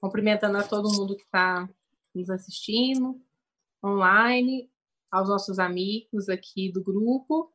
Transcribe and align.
cumprimentando 0.00 0.58
a 0.58 0.66
todo 0.66 0.92
mundo 0.92 1.16
que 1.16 1.24
está 1.24 1.68
nos 2.14 2.30
assistindo 2.30 3.20
online, 3.84 4.70
aos 5.10 5.28
nossos 5.28 5.58
amigos 5.58 6.28
aqui 6.28 6.70
do 6.70 6.82
grupo. 6.82 7.52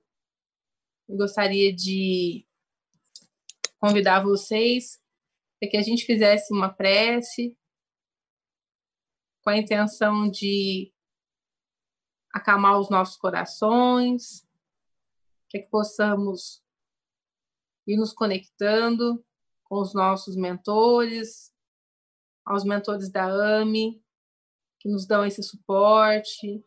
Eu 1.08 1.18
gostaria 1.18 1.74
de 1.74 2.48
convidar 3.78 4.24
vocês 4.24 5.02
para 5.60 5.70
que 5.70 5.78
a 5.78 5.82
gente 5.82 6.06
fizesse 6.06 6.54
uma 6.54 6.70
prece 6.70 7.58
com 9.44 9.50
a 9.50 9.57
intenção 9.57 10.30
de 10.30 10.94
acalmar 12.34 12.80
os 12.80 12.89
nossos 12.89 13.18
corações, 13.18 14.48
para 15.52 15.62
que 15.62 15.70
possamos 15.70 16.64
ir 17.86 17.98
nos 17.98 18.14
conectando 18.14 19.23
com 19.66 19.80
os 19.80 19.94
nossos 19.94 20.36
mentores, 20.36 21.52
aos 22.46 22.64
mentores 22.64 23.10
da 23.10 23.25
AME, 23.25 24.04
que 24.80 24.90
nos 24.90 25.05
dão 25.05 25.26
esse 25.26 25.41
suporte, 25.41 26.63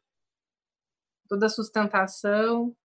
toda 1.28 1.46
a 1.46 1.50
sustentação. 1.50 2.76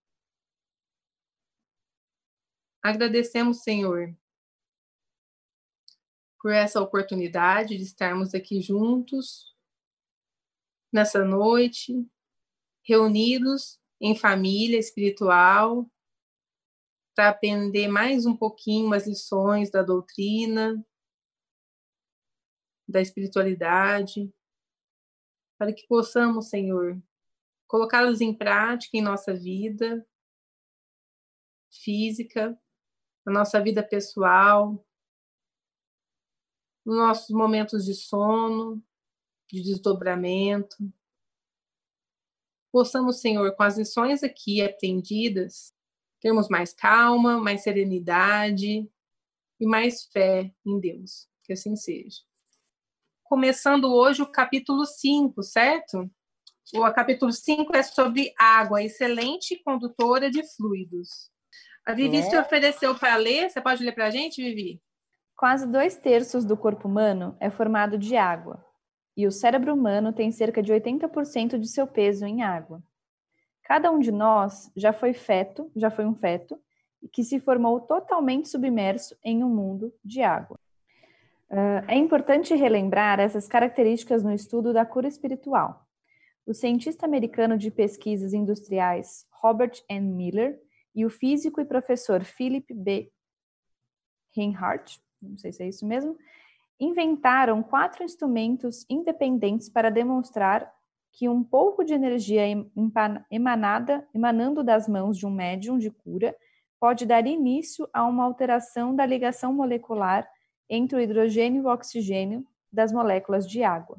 Agradecemos, 2.83 3.61
Senhor, 3.63 4.15
por 6.41 6.51
essa 6.51 6.81
oportunidade 6.81 7.77
de 7.77 7.83
estarmos 7.83 8.33
aqui 8.33 8.59
juntos 8.61 9.55
nessa 10.91 11.23
noite, 11.23 12.05
reunidos 12.83 13.79
em 13.99 14.17
família 14.17 14.79
espiritual, 14.79 15.89
para 17.15 17.29
aprender 17.29 17.87
mais 17.87 18.25
um 18.25 18.35
pouquinho 18.35 18.93
as 18.93 19.05
lições 19.05 19.69
da 19.69 19.83
doutrina, 19.83 20.83
da 22.91 23.01
espiritualidade, 23.01 24.31
para 25.57 25.73
que 25.73 25.87
possamos, 25.87 26.49
Senhor, 26.49 27.01
colocá-las 27.67 28.19
em 28.19 28.33
prática 28.33 28.97
em 28.97 29.01
nossa 29.01 29.33
vida 29.33 30.05
física, 31.71 32.59
na 33.25 33.31
nossa 33.31 33.61
vida 33.61 33.81
pessoal, 33.81 34.85
nos 36.85 36.97
nossos 36.97 37.29
momentos 37.29 37.85
de 37.85 37.93
sono, 37.93 38.83
de 39.49 39.61
desdobramento. 39.61 40.75
Possamos, 42.71 43.19
Senhor, 43.19 43.55
com 43.55 43.63
as 43.63 43.77
lições 43.77 44.23
aqui 44.23 44.61
aprendidas, 44.61 45.75
termos 46.19 46.49
mais 46.49 46.73
calma, 46.73 47.39
mais 47.39 47.63
serenidade 47.63 48.89
e 49.59 49.65
mais 49.65 50.05
fé 50.05 50.53
em 50.65 50.79
Deus. 50.79 51.29
Que 51.43 51.53
assim 51.53 51.75
seja. 51.75 52.30
Começando 53.31 53.85
hoje 53.85 54.21
o 54.21 54.29
capítulo 54.29 54.85
5, 54.85 55.41
certo? 55.41 56.11
O 56.75 56.91
capítulo 56.91 57.31
5 57.31 57.73
é 57.73 57.81
sobre 57.81 58.33
água, 58.37 58.83
excelente 58.83 59.57
condutora 59.63 60.29
de 60.29 60.43
fluidos. 60.53 61.31
A 61.85 61.93
Vivi 61.93 62.17
é. 62.17 62.23
se 62.23 62.37
ofereceu 62.37 62.93
para 62.93 63.15
ler. 63.15 63.49
Você 63.49 63.61
pode 63.61 63.85
ler 63.85 63.93
para 63.93 64.07
a 64.07 64.09
gente, 64.09 64.43
Vivi? 64.43 64.81
Quase 65.33 65.65
dois 65.65 65.95
terços 65.95 66.43
do 66.43 66.57
corpo 66.57 66.89
humano 66.89 67.37
é 67.39 67.49
formado 67.49 67.97
de 67.97 68.17
água, 68.17 68.61
e 69.15 69.25
o 69.25 69.31
cérebro 69.31 69.73
humano 69.73 70.11
tem 70.11 70.29
cerca 70.29 70.61
de 70.61 70.73
80% 70.73 71.57
de 71.57 71.69
seu 71.69 71.87
peso 71.87 72.25
em 72.25 72.43
água. 72.43 72.83
Cada 73.63 73.89
um 73.91 73.99
de 73.99 74.11
nós 74.11 74.69
já 74.75 74.91
foi 74.91 75.13
feto, 75.13 75.71
já 75.73 75.89
foi 75.89 76.05
um 76.05 76.15
feto, 76.15 76.59
que 77.13 77.23
se 77.23 77.39
formou 77.39 77.79
totalmente 77.79 78.49
submerso 78.49 79.15
em 79.23 79.41
um 79.41 79.49
mundo 79.49 79.93
de 80.03 80.21
água. 80.21 80.59
Uh, 81.51 81.83
é 81.85 81.95
importante 81.95 82.55
relembrar 82.55 83.19
essas 83.19 83.45
características 83.45 84.23
no 84.23 84.31
estudo 84.31 84.71
da 84.71 84.85
cura 84.85 85.09
espiritual. 85.09 85.85
O 86.45 86.53
cientista 86.53 87.05
americano 87.05 87.57
de 87.57 87.69
pesquisas 87.69 88.33
industriais 88.33 89.27
Robert 89.33 89.83
N. 89.89 90.13
Miller 90.13 90.57
e 90.95 91.05
o 91.05 91.09
físico 91.09 91.59
e 91.59 91.65
professor 91.65 92.23
Philip 92.23 92.73
B. 92.73 93.11
Reinhardt, 94.33 95.01
não 95.21 95.37
sei 95.37 95.51
se 95.51 95.61
é 95.61 95.67
isso 95.67 95.85
mesmo, 95.85 96.17
inventaram 96.79 97.61
quatro 97.61 98.01
instrumentos 98.01 98.85
independentes 98.89 99.67
para 99.67 99.91
demonstrar 99.91 100.73
que 101.11 101.27
um 101.27 101.43
pouco 101.43 101.83
de 101.83 101.93
energia 101.93 102.43
emanada, 103.29 104.07
emanando 104.13 104.63
das 104.63 104.87
mãos 104.87 105.17
de 105.17 105.25
um 105.25 105.31
médium 105.31 105.77
de 105.77 105.91
cura 105.91 106.33
pode 106.79 107.05
dar 107.05 107.27
início 107.27 107.89
a 107.91 108.05
uma 108.05 108.23
alteração 108.23 108.95
da 108.95 109.05
ligação 109.05 109.53
molecular 109.53 110.25
entre 110.71 110.95
o 110.95 111.01
hidrogênio 111.01 111.61
e 111.61 111.65
o 111.65 111.69
oxigênio 111.69 112.47
das 112.71 112.93
moléculas 112.93 113.47
de 113.47 113.61
água. 113.61 113.97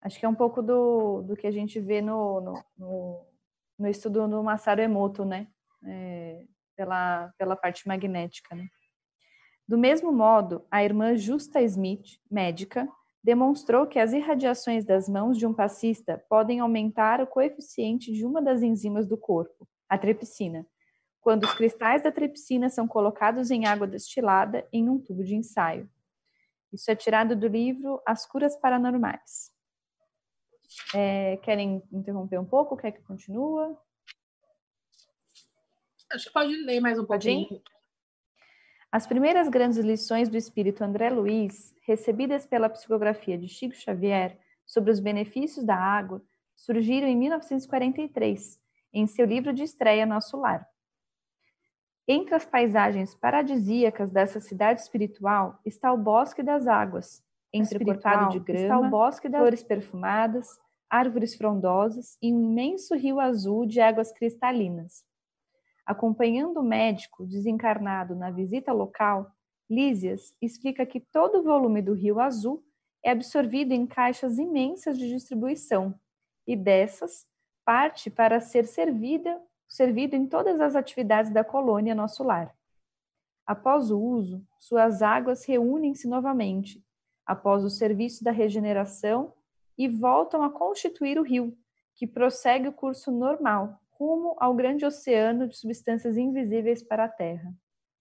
Acho 0.00 0.18
que 0.18 0.24
é 0.24 0.28
um 0.28 0.34
pouco 0.34 0.62
do, 0.62 1.20
do 1.20 1.36
que 1.36 1.46
a 1.46 1.50
gente 1.50 1.78
vê 1.78 2.00
no, 2.00 2.40
no, 2.40 2.64
no, 2.78 3.26
no 3.78 3.86
estudo 3.86 4.26
do 4.26 4.42
Masaru 4.42 4.80
Emoto, 4.80 5.22
né? 5.26 5.46
É, 5.84 6.46
pela, 6.74 7.30
pela 7.36 7.56
parte 7.56 7.86
magnética, 7.86 8.54
né? 8.54 8.66
Do 9.68 9.76
mesmo 9.76 10.10
modo, 10.10 10.66
a 10.70 10.82
irmã 10.82 11.14
Justa 11.14 11.60
Smith, 11.60 12.18
médica, 12.30 12.88
demonstrou 13.22 13.86
que 13.86 13.98
as 13.98 14.14
irradiações 14.14 14.86
das 14.86 15.08
mãos 15.08 15.36
de 15.36 15.46
um 15.46 15.52
passista 15.52 16.24
podem 16.28 16.60
aumentar 16.60 17.20
o 17.20 17.26
coeficiente 17.26 18.10
de 18.10 18.24
uma 18.24 18.40
das 18.40 18.62
enzimas 18.62 19.06
do 19.06 19.18
corpo, 19.18 19.68
a 19.88 19.98
tripsina, 19.98 20.66
quando 21.20 21.44
os 21.44 21.54
cristais 21.54 22.02
da 22.02 22.10
tripsina 22.10 22.68
são 22.68 22.88
colocados 22.88 23.50
em 23.50 23.66
água 23.66 23.86
destilada 23.86 24.66
em 24.72 24.88
um 24.88 24.98
tubo 24.98 25.22
de 25.22 25.34
ensaio. 25.34 25.88
Isso 26.72 26.90
é 26.90 26.96
tirado 26.96 27.36
do 27.36 27.46
livro 27.46 28.00
As 28.06 28.24
Curas 28.24 28.56
Paranormais. 28.56 29.52
É, 30.94 31.36
querem 31.38 31.82
interromper 31.92 32.38
um 32.38 32.44
pouco? 32.44 32.76
Quer 32.76 32.92
que 32.92 33.02
continue? 33.02 33.76
Acho 36.12 36.26
que 36.26 36.32
pode 36.32 36.54
ler 36.64 36.80
mais 36.80 36.98
um 36.98 37.04
pouquinho. 37.04 37.62
As 38.90 39.06
primeiras 39.06 39.48
grandes 39.48 39.78
lições 39.78 40.28
do 40.28 40.36
espírito 40.36 40.82
André 40.82 41.10
Luiz, 41.10 41.74
recebidas 41.82 42.46
pela 42.46 42.68
psicografia 42.68 43.38
de 43.38 43.46
Chico 43.46 43.74
Xavier 43.74 44.38
sobre 44.66 44.90
os 44.90 44.98
benefícios 44.98 45.64
da 45.64 45.76
água, 45.76 46.22
surgiram 46.56 47.06
em 47.06 47.16
1943, 47.16 48.60
em 48.92 49.06
seu 49.06 49.24
livro 49.24 49.52
de 49.52 49.62
estreia 49.62 50.04
Nosso 50.04 50.36
Lar. 50.36 50.69
Entre 52.12 52.34
as 52.34 52.44
paisagens 52.44 53.14
paradisíacas 53.14 54.10
dessa 54.10 54.40
cidade 54.40 54.80
espiritual 54.80 55.60
está 55.64 55.92
o 55.92 55.96
Bosque 55.96 56.42
das 56.42 56.66
Águas, 56.66 57.22
entrecortado 57.52 58.32
de 58.32 58.40
grama, 58.40 58.62
está 58.62 58.78
o 58.80 58.90
bosque 58.90 59.28
das 59.28 59.40
flores 59.40 59.62
perfumadas, 59.62 60.58
árvores 60.90 61.36
frondosas 61.36 62.18
e 62.20 62.32
um 62.32 62.50
imenso 62.50 62.96
rio 62.96 63.20
azul 63.20 63.64
de 63.64 63.80
águas 63.80 64.10
cristalinas. 64.10 65.04
Acompanhando 65.86 66.58
o 66.58 66.64
médico 66.64 67.24
desencarnado 67.24 68.16
na 68.16 68.32
visita 68.32 68.72
local, 68.72 69.30
Lísias 69.70 70.34
explica 70.42 70.84
que 70.84 70.98
todo 70.98 71.38
o 71.38 71.42
volume 71.44 71.80
do 71.80 71.94
Rio 71.94 72.18
Azul 72.18 72.60
é 73.04 73.12
absorvido 73.12 73.70
em 73.70 73.86
caixas 73.86 74.36
imensas 74.36 74.98
de 74.98 75.08
distribuição 75.08 75.94
e 76.44 76.56
dessas 76.56 77.24
parte 77.64 78.10
para 78.10 78.40
ser 78.40 78.66
servida, 78.66 79.40
servido 79.70 80.16
em 80.16 80.26
todas 80.26 80.60
as 80.60 80.74
atividades 80.74 81.30
da 81.30 81.44
colônia 81.44 81.94
Nosso 81.94 82.24
Lar. 82.24 82.52
Após 83.46 83.92
o 83.92 84.00
uso, 84.00 84.44
suas 84.58 85.00
águas 85.00 85.44
reúnem-se 85.44 86.08
novamente, 86.08 86.84
após 87.24 87.64
o 87.64 87.70
serviço 87.70 88.24
da 88.24 88.32
regeneração, 88.32 89.32
e 89.78 89.88
voltam 89.88 90.42
a 90.42 90.50
constituir 90.50 91.18
o 91.18 91.22
rio, 91.22 91.56
que 91.94 92.06
prossegue 92.06 92.68
o 92.68 92.72
curso 92.72 93.12
normal, 93.12 93.80
rumo 93.92 94.36
ao 94.40 94.54
grande 94.54 94.84
oceano 94.84 95.46
de 95.46 95.56
substâncias 95.56 96.16
invisíveis 96.16 96.82
para 96.82 97.04
a 97.04 97.08
Terra. 97.08 97.54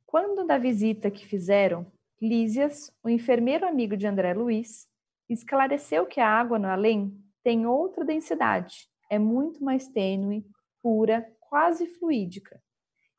Quando 0.06 0.46
da 0.46 0.57
visita 0.57 1.12
que 1.12 1.25
fizeram, 1.25 1.86
Lísias, 2.19 2.91
o 3.03 3.09
enfermeiro 3.09 3.66
amigo 3.66 3.96
de 3.96 4.07
André 4.07 4.34
Luiz, 4.34 4.88
esclareceu 5.30 6.06
que 6.06 6.19
a 6.19 6.27
água 6.27 6.57
no 6.57 6.68
além 6.68 7.15
tem 7.44 7.65
outra 7.65 8.04
densidade, 8.04 8.89
é 9.10 9.19
muito 9.19 9.63
mais 9.63 9.88
tênue, 9.88 10.45
pura, 10.81 11.25
quase 11.50 11.88
fluídica, 11.88 12.62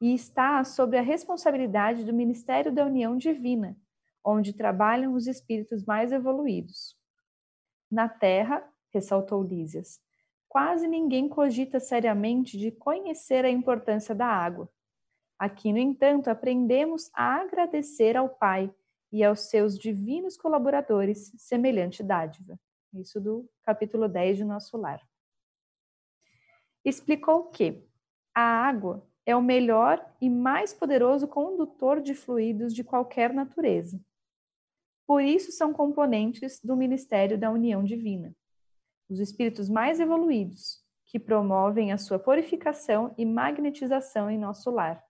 e 0.00 0.14
está 0.14 0.62
sob 0.62 0.96
a 0.96 1.02
responsabilidade 1.02 2.04
do 2.04 2.14
Ministério 2.14 2.72
da 2.72 2.86
União 2.86 3.16
Divina, 3.16 3.76
onde 4.24 4.52
trabalham 4.52 5.14
os 5.14 5.26
espíritos 5.26 5.84
mais 5.84 6.12
evoluídos. 6.12 6.96
Na 7.90 8.08
Terra, 8.08 8.64
ressaltou 8.90 9.42
Lísias, 9.42 10.00
quase 10.48 10.86
ninguém 10.86 11.28
cogita 11.28 11.80
seriamente 11.80 12.56
de 12.56 12.70
conhecer 12.70 13.44
a 13.44 13.50
importância 13.50 14.14
da 14.14 14.26
água. 14.26 14.70
Aqui, 15.36 15.72
no 15.72 15.78
entanto, 15.78 16.30
aprendemos 16.30 17.10
a 17.12 17.40
agradecer 17.40 18.16
ao 18.16 18.28
Pai 18.28 18.72
e 19.12 19.24
aos 19.24 19.50
seus 19.50 19.76
divinos 19.76 20.36
colaboradores 20.36 21.32
semelhante 21.36 22.02
dádiva. 22.02 22.58
Isso 22.94 23.20
do 23.20 23.48
capítulo 23.64 24.08
10 24.08 24.38
de 24.38 24.44
Nosso 24.44 24.76
Lar. 24.76 25.00
Explicou 26.84 27.50
que 27.50 27.89
a 28.34 28.42
água 28.42 29.06
é 29.26 29.34
o 29.34 29.42
melhor 29.42 30.04
e 30.20 30.28
mais 30.28 30.72
poderoso 30.72 31.26
condutor 31.28 32.00
de 32.00 32.14
fluidos 32.14 32.74
de 32.74 32.82
qualquer 32.82 33.32
natureza. 33.32 34.00
Por 35.06 35.22
isso 35.22 35.50
são 35.52 35.72
componentes 35.72 36.60
do 36.62 36.76
ministério 36.76 37.38
da 37.38 37.50
união 37.50 37.82
divina. 37.82 38.34
Os 39.08 39.18
espíritos 39.18 39.68
mais 39.68 39.98
evoluídos, 39.98 40.84
que 41.04 41.18
promovem 41.18 41.90
a 41.90 41.98
sua 41.98 42.18
purificação 42.18 43.12
e 43.18 43.26
magnetização 43.26 44.30
em 44.30 44.38
nosso 44.38 44.70
lar. 44.70 45.02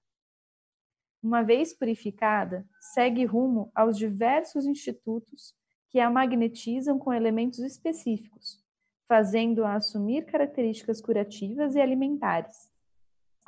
Uma 1.22 1.42
vez 1.42 1.74
purificada, 1.74 2.66
segue 2.94 3.26
rumo 3.26 3.70
aos 3.74 3.98
diversos 3.98 4.64
institutos 4.64 5.54
que 5.90 6.00
a 6.00 6.08
magnetizam 6.08 6.98
com 6.98 7.12
elementos 7.12 7.58
específicos, 7.58 8.64
fazendo-a 9.06 9.74
assumir 9.74 10.24
características 10.24 11.02
curativas 11.02 11.74
e 11.74 11.80
alimentares. 11.80 12.69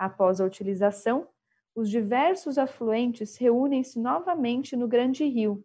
Após 0.03 0.41
a 0.41 0.45
utilização, 0.45 1.29
os 1.77 1.89
diversos 1.89 2.59
afluentes 2.59 3.37
reúnem-se 3.37 4.01
novamente 4.01 4.75
no 4.75 4.89
grande 4.89 5.25
rio, 5.25 5.65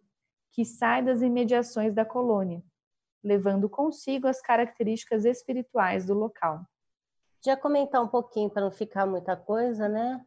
que 0.52 0.64
sai 0.64 1.02
das 1.02 1.22
imediações 1.22 1.92
da 1.92 2.04
colônia, 2.04 2.62
levando 3.20 3.68
consigo 3.68 4.28
as 4.28 4.40
características 4.40 5.24
espirituais 5.24 6.06
do 6.06 6.14
local. 6.14 6.60
Já 7.44 7.56
comentar 7.56 8.00
um 8.00 8.06
pouquinho 8.06 8.48
para 8.48 8.62
não 8.62 8.70
ficar 8.70 9.06
muita 9.06 9.36
coisa, 9.36 9.88
né? 9.88 10.24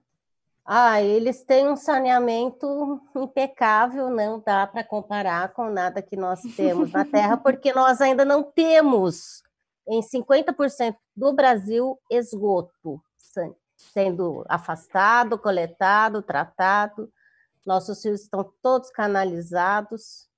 Ah, 0.65 1.01
eles 1.01 1.45
têm 1.45 1.69
um 1.69 1.77
saneamento 1.77 3.01
impecável, 3.15 4.09
não 4.09 4.41
dá 4.41 4.67
para 4.67 4.83
comparar 4.83 5.53
com 5.53 5.69
nada 5.69 6.01
que 6.01 6.17
nós 6.17 6.41
temos 6.57 6.91
na 6.91 7.05
Terra, 7.05 7.37
porque 7.41 7.71
nós 7.71 8.01
ainda 8.01 8.25
não 8.25 8.43
temos 8.43 9.41
em 9.87 10.01
50% 10.01 10.97
do 11.15 11.31
Brasil 11.31 11.97
esgoto 12.09 13.01
sendo 13.93 14.45
afastado, 14.47 15.37
coletado, 15.37 16.21
tratado. 16.21 17.11
Nossos 17.65 18.03
rios 18.03 18.21
estão 18.21 18.51
todos 18.61 18.89
canalizados. 18.89 20.29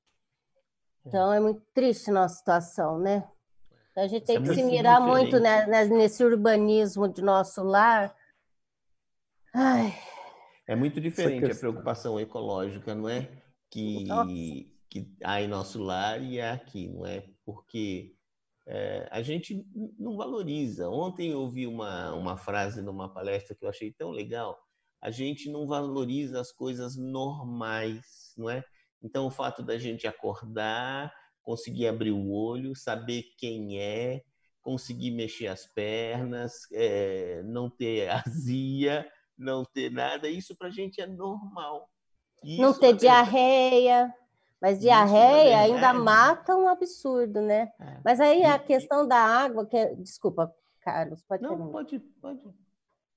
Então 1.06 1.34
é 1.34 1.40
muito 1.40 1.62
triste 1.74 2.10
a 2.10 2.14
nossa 2.14 2.36
situação, 2.36 3.00
né? 3.00 3.28
A 3.96 4.08
gente 4.08 4.26
tem 4.26 4.38
é 4.38 4.42
que 4.42 4.56
se 4.56 4.64
mirar 4.64 5.00
muito 5.00 5.40
né, 5.40 5.66
nesse 5.86 6.24
urbanismo 6.24 7.08
de 7.08 7.22
nosso 7.22 7.64
lar. 7.64 8.16
Ai. 9.54 9.94
É 10.66 10.76
muito 10.76 11.00
diferente 11.00 11.52
a 11.52 11.56
preocupação 11.56 12.20
ecológica, 12.20 12.96
não 12.96 13.08
é? 13.08 13.30
Que, 13.70 14.08
que 14.90 15.16
há 15.24 15.42
em 15.42 15.48
nosso 15.48 15.82
lar 15.82 16.22
e 16.22 16.40
é 16.40 16.52
aqui, 16.52 16.88
não 16.88 17.06
é? 17.06 17.24
Porque 17.46 18.16
é, 18.66 19.08
a 19.12 19.22
gente 19.22 19.66
não 20.00 20.16
valoriza. 20.16 20.90
Ontem 20.90 21.32
eu 21.32 21.42
ouvi 21.42 21.68
uma, 21.68 22.14
uma 22.14 22.38
frase 22.38 22.82
numa 22.82 23.12
palestra 23.14 23.56
que 23.56 23.66
eu 23.66 23.70
achei 23.70 23.92
tão 23.92 24.12
legal. 24.12 24.58
A 25.02 25.12
gente 25.12 25.50
não 25.50 25.68
valoriza 25.68 26.40
as 26.40 26.52
coisas 26.52 26.96
normais, 26.96 28.34
não 28.38 28.50
é? 28.50 28.64
Então, 29.02 29.28
o 29.28 29.32
fato 29.32 29.62
da 29.62 29.78
gente 29.78 30.08
acordar, 30.08 31.14
conseguir 31.42 31.88
abrir 31.88 32.12
o 32.12 32.32
olho, 32.32 32.74
saber 32.74 33.24
quem 33.38 33.82
é, 33.82 34.24
conseguir 34.62 35.12
mexer 35.12 35.48
as 35.48 35.68
pernas, 35.68 36.54
é, 36.72 37.44
não 37.44 37.70
ter 37.70 38.08
azia, 38.26 39.06
não 39.38 39.66
ter 39.66 39.92
nada, 39.92 40.30
isso 40.30 40.56
para 40.56 40.70
a 40.70 40.72
gente 40.72 41.02
é 41.02 41.06
normal. 41.06 41.90
Isso 42.42 42.62
não 42.62 42.74
ter 42.74 42.96
diarreia. 42.96 44.14
Mas 44.64 44.80
diarreia 44.80 45.60
ainda 45.60 45.94
mata 45.94 46.56
um 46.56 46.70
absurdo, 46.70 47.42
né? 47.42 47.70
É. 47.78 47.98
Mas 48.02 48.22
aí 48.22 48.46
a 48.46 48.58
questão 48.58 49.06
da 49.06 49.18
água, 49.18 49.66
que 49.66 49.76
é... 49.76 49.94
desculpa, 49.94 50.56
Carlos, 50.80 51.22
pode 51.22 51.44
Não, 51.44 51.50
terminar. 51.50 51.72
pode, 51.74 52.00
pode. 52.00 52.40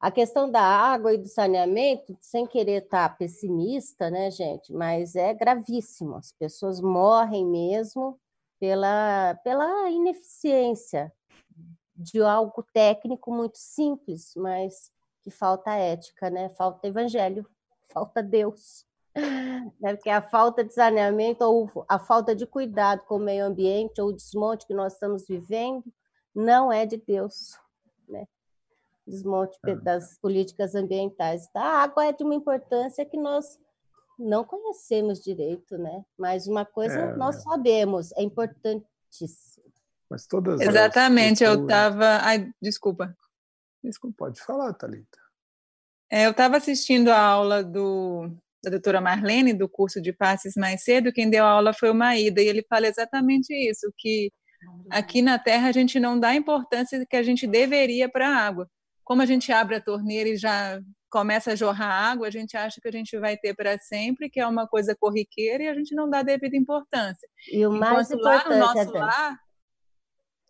A 0.01 0.11
questão 0.11 0.51
da 0.51 0.61
água 0.61 1.15
e 1.15 1.19
do 1.19 1.29
saneamento, 1.29 2.19
sem 2.21 2.49
querer 2.49 2.83
estar 2.83 3.11
tá 3.11 3.15
pessimista, 3.15 4.11
né, 4.11 4.29
gente? 4.29 4.73
Mas 4.73 5.15
é 5.15 5.33
gravíssimo. 5.33 6.17
As 6.17 6.33
pessoas 6.33 6.81
morrem 6.81 7.47
mesmo 7.47 8.19
pela, 8.59 9.39
pela 9.45 9.89
ineficiência 9.89 11.13
de 11.95 12.21
algo 12.23 12.61
técnico 12.73 13.33
muito 13.33 13.57
simples, 13.57 14.35
mas 14.35 14.91
que 15.23 15.31
falta 15.31 15.77
ética, 15.77 16.29
né? 16.29 16.49
Falta 16.49 16.89
evangelho, 16.89 17.49
falta 17.89 18.21
Deus. 18.21 18.85
Né? 19.81 19.95
Porque 19.95 20.11
a 20.11 20.23
falta 20.23 20.63
de 20.63 20.73
saneamento 20.73 21.45
ou 21.45 21.85
a 21.89 21.99
falta 21.99 22.35
de 22.35 22.47
cuidado 22.47 23.03
com 23.07 23.17
o 23.17 23.21
meio 23.21 23.45
ambiente 23.45 24.01
ou 24.01 24.09
o 24.09 24.13
desmonte 24.13 24.67
que 24.67 24.75
nós 24.75 24.95
estamos 24.95 25.27
vivendo 25.27 25.85
não 26.35 26.71
é 26.71 26.85
de 26.85 26.99
Deus, 26.99 27.59
né? 28.09 28.27
Desmonte 29.07 29.59
é. 29.67 29.75
das 29.75 30.19
políticas 30.19 30.75
ambientais. 30.75 31.49
A 31.55 31.83
água 31.83 32.07
é 32.07 32.13
de 32.13 32.23
uma 32.23 32.35
importância 32.35 33.05
que 33.05 33.17
nós 33.17 33.59
não 34.19 34.45
conhecemos 34.45 35.23
direito, 35.23 35.79
né? 35.79 36.05
Mas 36.19 36.47
uma 36.47 36.65
coisa 36.65 36.99
é, 36.99 37.17
nós 37.17 37.43
sabemos, 37.43 38.13
é 38.13 38.23
importantíssimo. 38.23 39.67
Mas 40.11 40.27
todas 40.27 40.61
Exatamente, 40.61 41.43
eu 41.43 41.63
estava. 41.63 42.19
Ai, 42.23 42.53
desculpa. 42.61 43.17
Desculpa. 43.83 44.17
Pode 44.19 44.41
falar, 44.41 44.73
Thalita. 44.75 45.19
É, 46.11 46.27
eu 46.27 46.31
estava 46.31 46.57
assistindo 46.57 47.09
a 47.09 47.19
aula 47.19 47.65
do 47.65 48.31
da 48.67 48.71
doutora 48.71 49.01
Marlene, 49.01 49.55
do 49.55 49.69
curso 49.69 50.01
de 50.01 50.13
passes 50.13 50.55
mais 50.57 50.83
cedo, 50.83 51.13
quem 51.13 51.31
deu 51.31 51.45
a 51.45 51.51
aula 51.51 51.73
foi 51.73 51.89
o 51.89 51.95
Maída, 51.95 52.43
e 52.43 52.49
ele 52.49 52.67
fala 52.69 52.89
exatamente 52.89 53.55
isso, 53.55 53.93
que 53.97 54.33
aqui 54.91 55.23
na 55.23 55.39
Terra 55.39 55.69
a 55.69 55.73
gente 55.73 56.01
não 56.01 56.19
dá 56.19 56.31
a 56.31 56.35
importância 56.35 57.07
que 57.09 57.17
a 57.17 57.23
gente 57.23 57.47
deveria 57.47 58.09
para 58.09 58.29
a 58.29 58.37
água. 58.37 58.69
Como 59.05 59.23
a 59.23 59.27
gente 59.27 59.53
abre 59.53 59.77
a 59.77 59.81
torneira 59.81 60.31
e 60.31 60.37
já 60.37 60.81
começa 61.09 61.53
a 61.53 61.55
jorrar 61.55 62.11
água, 62.11 62.27
a 62.27 62.31
gente 62.31 62.57
acha 62.57 62.81
que 62.81 62.89
a 62.89 62.93
gente 62.93 63.17
vai 63.21 63.37
ter 63.37 63.55
para 63.55 63.79
sempre, 63.79 64.29
que 64.29 64.41
é 64.41 64.47
uma 64.47 64.67
coisa 64.67 64.97
corriqueira, 64.99 65.63
e 65.63 65.69
a 65.69 65.75
gente 65.75 65.95
não 65.95 66.11
dá 66.11 66.23
devida 66.23 66.57
importância. 66.57 67.29
E 67.53 67.65
o 67.65 67.71
mais 67.71 68.11
Enquanto 68.11 68.19
importante, 68.19 68.49
lá 68.49 68.75
no 68.75 68.75
nosso 68.75 68.93
lar... 68.93 69.41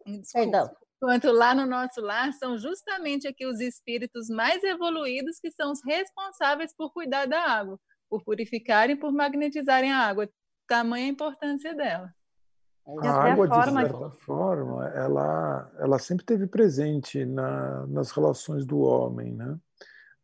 Desculpa, 0.07 0.33
Perdão. 0.33 0.71
Enquanto 0.97 1.31
lá 1.31 1.55
no 1.55 1.67
nosso 1.67 2.01
lar 2.01 2.33
são 2.33 2.57
justamente 2.57 3.29
aqui 3.29 3.45
os 3.45 3.61
espíritos 3.61 4.31
mais 4.31 4.65
evoluídos 4.65 5.39
que 5.39 5.51
são 5.51 5.71
os 5.71 5.85
responsáveis 5.85 6.75
por 6.75 6.91
cuidar 6.91 7.27
da 7.27 7.43
água 7.43 7.79
por 8.17 8.25
purificarem 8.25 8.97
e 8.97 8.99
por 8.99 9.13
magnetizarem 9.13 9.93
a 9.93 9.99
água. 9.99 10.29
Tamanha 10.67 11.07
a 11.07 11.09
importância 11.09 11.75
dela. 11.75 12.13
A 13.03 13.33
água, 13.33 13.49
de 13.49 13.73
certa 13.73 14.11
forma, 14.11 14.87
ela, 14.91 15.73
ela 15.79 15.99
sempre 15.99 16.25
teve 16.25 16.47
presente 16.47 17.25
na, 17.25 17.87
nas 17.89 18.13
relações 18.13 18.65
do 18.65 18.79
homem, 18.79 19.33
né? 19.33 19.59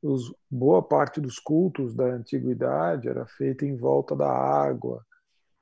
Os, 0.00 0.32
boa 0.50 0.82
parte 0.82 1.20
dos 1.20 1.38
cultos 1.38 1.94
da 1.94 2.04
antiguidade 2.04 3.08
era 3.08 3.26
feita 3.26 3.64
em 3.64 3.76
volta 3.76 4.16
da 4.16 4.28
água. 4.28 5.04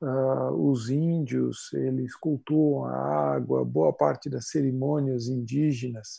Uh, 0.00 0.70
os 0.70 0.88
índios, 0.88 1.72
eles 1.74 2.14
cultuam 2.14 2.84
a 2.84 3.34
água. 3.34 3.64
Boa 3.64 3.92
parte 3.92 4.30
das 4.30 4.48
cerimônias 4.48 5.26
indígenas 5.26 6.18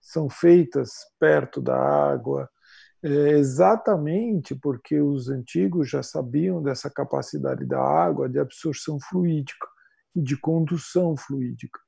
são 0.00 0.30
feitas 0.30 0.90
perto 1.18 1.60
da 1.60 1.76
água 1.76 2.48
é 3.02 3.30
exatamente 3.30 4.54
porque 4.54 5.00
os 5.00 5.28
antigos 5.28 5.88
já 5.88 6.02
sabiam 6.02 6.62
dessa 6.62 6.90
capacidade 6.90 7.64
da 7.64 7.80
água 7.80 8.28
de 8.28 8.38
absorção 8.38 8.98
fluídica 9.00 9.66
e 10.14 10.20
de 10.20 10.36
condução 10.36 11.16
fluídica. 11.16 11.78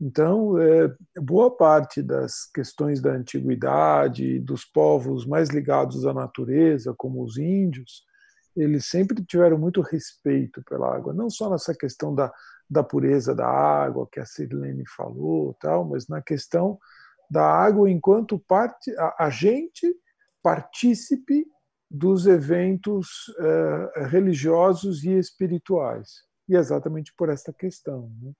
Então, 0.00 0.58
é, 0.58 0.92
boa 1.20 1.56
parte 1.56 2.02
das 2.02 2.44
questões 2.52 3.00
da 3.00 3.12
antiguidade, 3.12 4.40
dos 4.40 4.64
povos 4.64 5.24
mais 5.26 5.48
ligados 5.48 6.04
à 6.04 6.12
natureza, 6.12 6.94
como 6.96 7.22
os 7.22 7.38
índios, 7.38 8.04
eles 8.56 8.86
sempre 8.86 9.24
tiveram 9.24 9.58
muito 9.58 9.80
respeito 9.80 10.62
pela 10.64 10.94
água, 10.94 11.14
não 11.14 11.30
só 11.30 11.48
nessa 11.48 11.74
questão 11.74 12.14
da, 12.14 12.32
da 12.68 12.82
pureza 12.82 13.34
da 13.34 13.46
água, 13.46 14.08
que 14.10 14.20
a 14.20 14.26
Sirlene 14.26 14.84
falou, 14.86 15.54
tal, 15.60 15.84
mas 15.84 16.08
na 16.08 16.20
questão 16.20 16.78
da 17.30 17.44
água 17.44 17.90
enquanto 17.90 18.38
parte, 18.38 18.92
agente 19.18 19.86
partícipe 20.42 21.46
dos 21.90 22.26
eventos 22.26 23.28
uh, 23.38 24.04
religiosos 24.06 25.04
e 25.04 25.10
espirituais. 25.10 26.22
E 26.48 26.56
exatamente 26.56 27.12
por 27.16 27.28
esta 27.28 27.52
questão. 27.52 28.10
Né? 28.20 28.32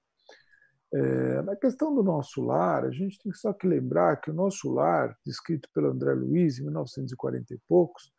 É, 0.95 1.43
na 1.43 1.57
questão 1.57 1.95
do 1.95 2.03
nosso 2.03 2.43
lar, 2.43 2.85
a 2.85 2.91
gente 2.91 3.19
tem 3.19 3.33
só 3.33 3.53
que 3.53 3.67
lembrar 3.67 4.21
que 4.21 4.31
o 4.31 4.35
nosso 4.35 4.71
lar, 4.71 5.17
descrito 5.25 5.69
pelo 5.73 5.89
André 5.89 6.13
Luiz 6.13 6.59
em 6.59 6.65
1940 6.65 7.55
e 7.55 7.59
poucos, 7.67 8.13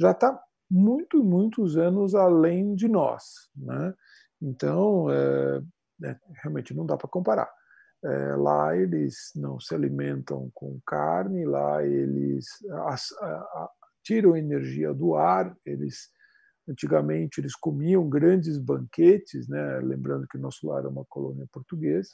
já 0.00 0.12
está 0.12 0.40
muito, 0.70 1.22
muitos 1.22 1.76
anos 1.76 2.14
além 2.14 2.74
de 2.74 2.88
nós. 2.88 3.50
Né? 3.54 3.94
Então, 4.40 5.10
é, 5.10 5.62
é, 6.04 6.16
realmente 6.42 6.72
não 6.72 6.86
dá 6.86 6.96
para 6.96 7.08
comparar. 7.08 7.50
É, 8.04 8.36
lá 8.36 8.76
eles 8.76 9.32
não 9.34 9.58
se 9.58 9.74
alimentam 9.74 10.50
com 10.52 10.78
carne, 10.86 11.46
lá 11.46 11.82
eles 11.82 12.46
as, 12.86 13.10
a, 13.12 13.26
a, 13.26 13.70
tiram 14.02 14.36
energia 14.36 14.92
do 14.92 15.14
ar, 15.14 15.56
eles 15.64 16.10
antigamente 16.68 17.40
eles 17.40 17.54
comiam 17.54 18.06
grandes 18.06 18.58
banquetes, 18.58 19.48
né? 19.48 19.80
lembrando 19.80 20.26
que 20.28 20.36
nosso 20.36 20.66
lar 20.66 20.84
é 20.84 20.88
uma 20.88 21.04
colônia 21.06 21.46
portuguesa, 21.50 22.10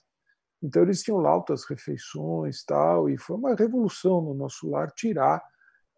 então 0.63 0.83
eles 0.83 1.03
tinham 1.03 1.19
lá 1.19 1.31
altas 1.31 1.65
refeições 1.65 2.63
tal, 2.65 3.11
e 3.11 3.19
foi 3.19 3.37
uma 3.37 3.57
revolução 3.57 4.21
no 4.21 4.35
nosso 4.35 4.71
lar 4.71 4.93
tirar 4.93 5.43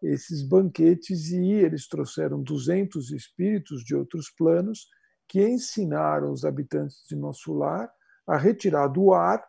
esses 0.01 0.41
banquetes 0.41 1.29
e 1.29 1.51
eles 1.51 1.87
trouxeram 1.87 2.41
200 2.41 3.11
espíritos 3.11 3.83
de 3.83 3.95
outros 3.95 4.29
planos 4.31 4.87
que 5.27 5.47
ensinaram 5.47 6.31
os 6.31 6.43
habitantes 6.43 7.05
de 7.07 7.15
nosso 7.15 7.53
lar 7.53 7.91
a 8.27 8.37
retirar 8.37 8.87
do 8.87 9.13
ar 9.13 9.43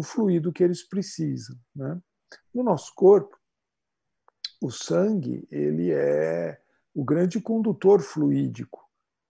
o 0.00 0.02
fluido 0.02 0.52
que 0.52 0.64
eles 0.64 0.82
precisam. 0.82 1.54
Né? 1.76 2.00
No 2.54 2.62
nosso 2.62 2.92
corpo, 2.94 3.38
o 4.62 4.70
sangue 4.70 5.46
ele 5.50 5.92
é 5.92 6.58
o 6.94 7.04
grande 7.04 7.38
condutor 7.40 8.00
fluídico. 8.00 8.80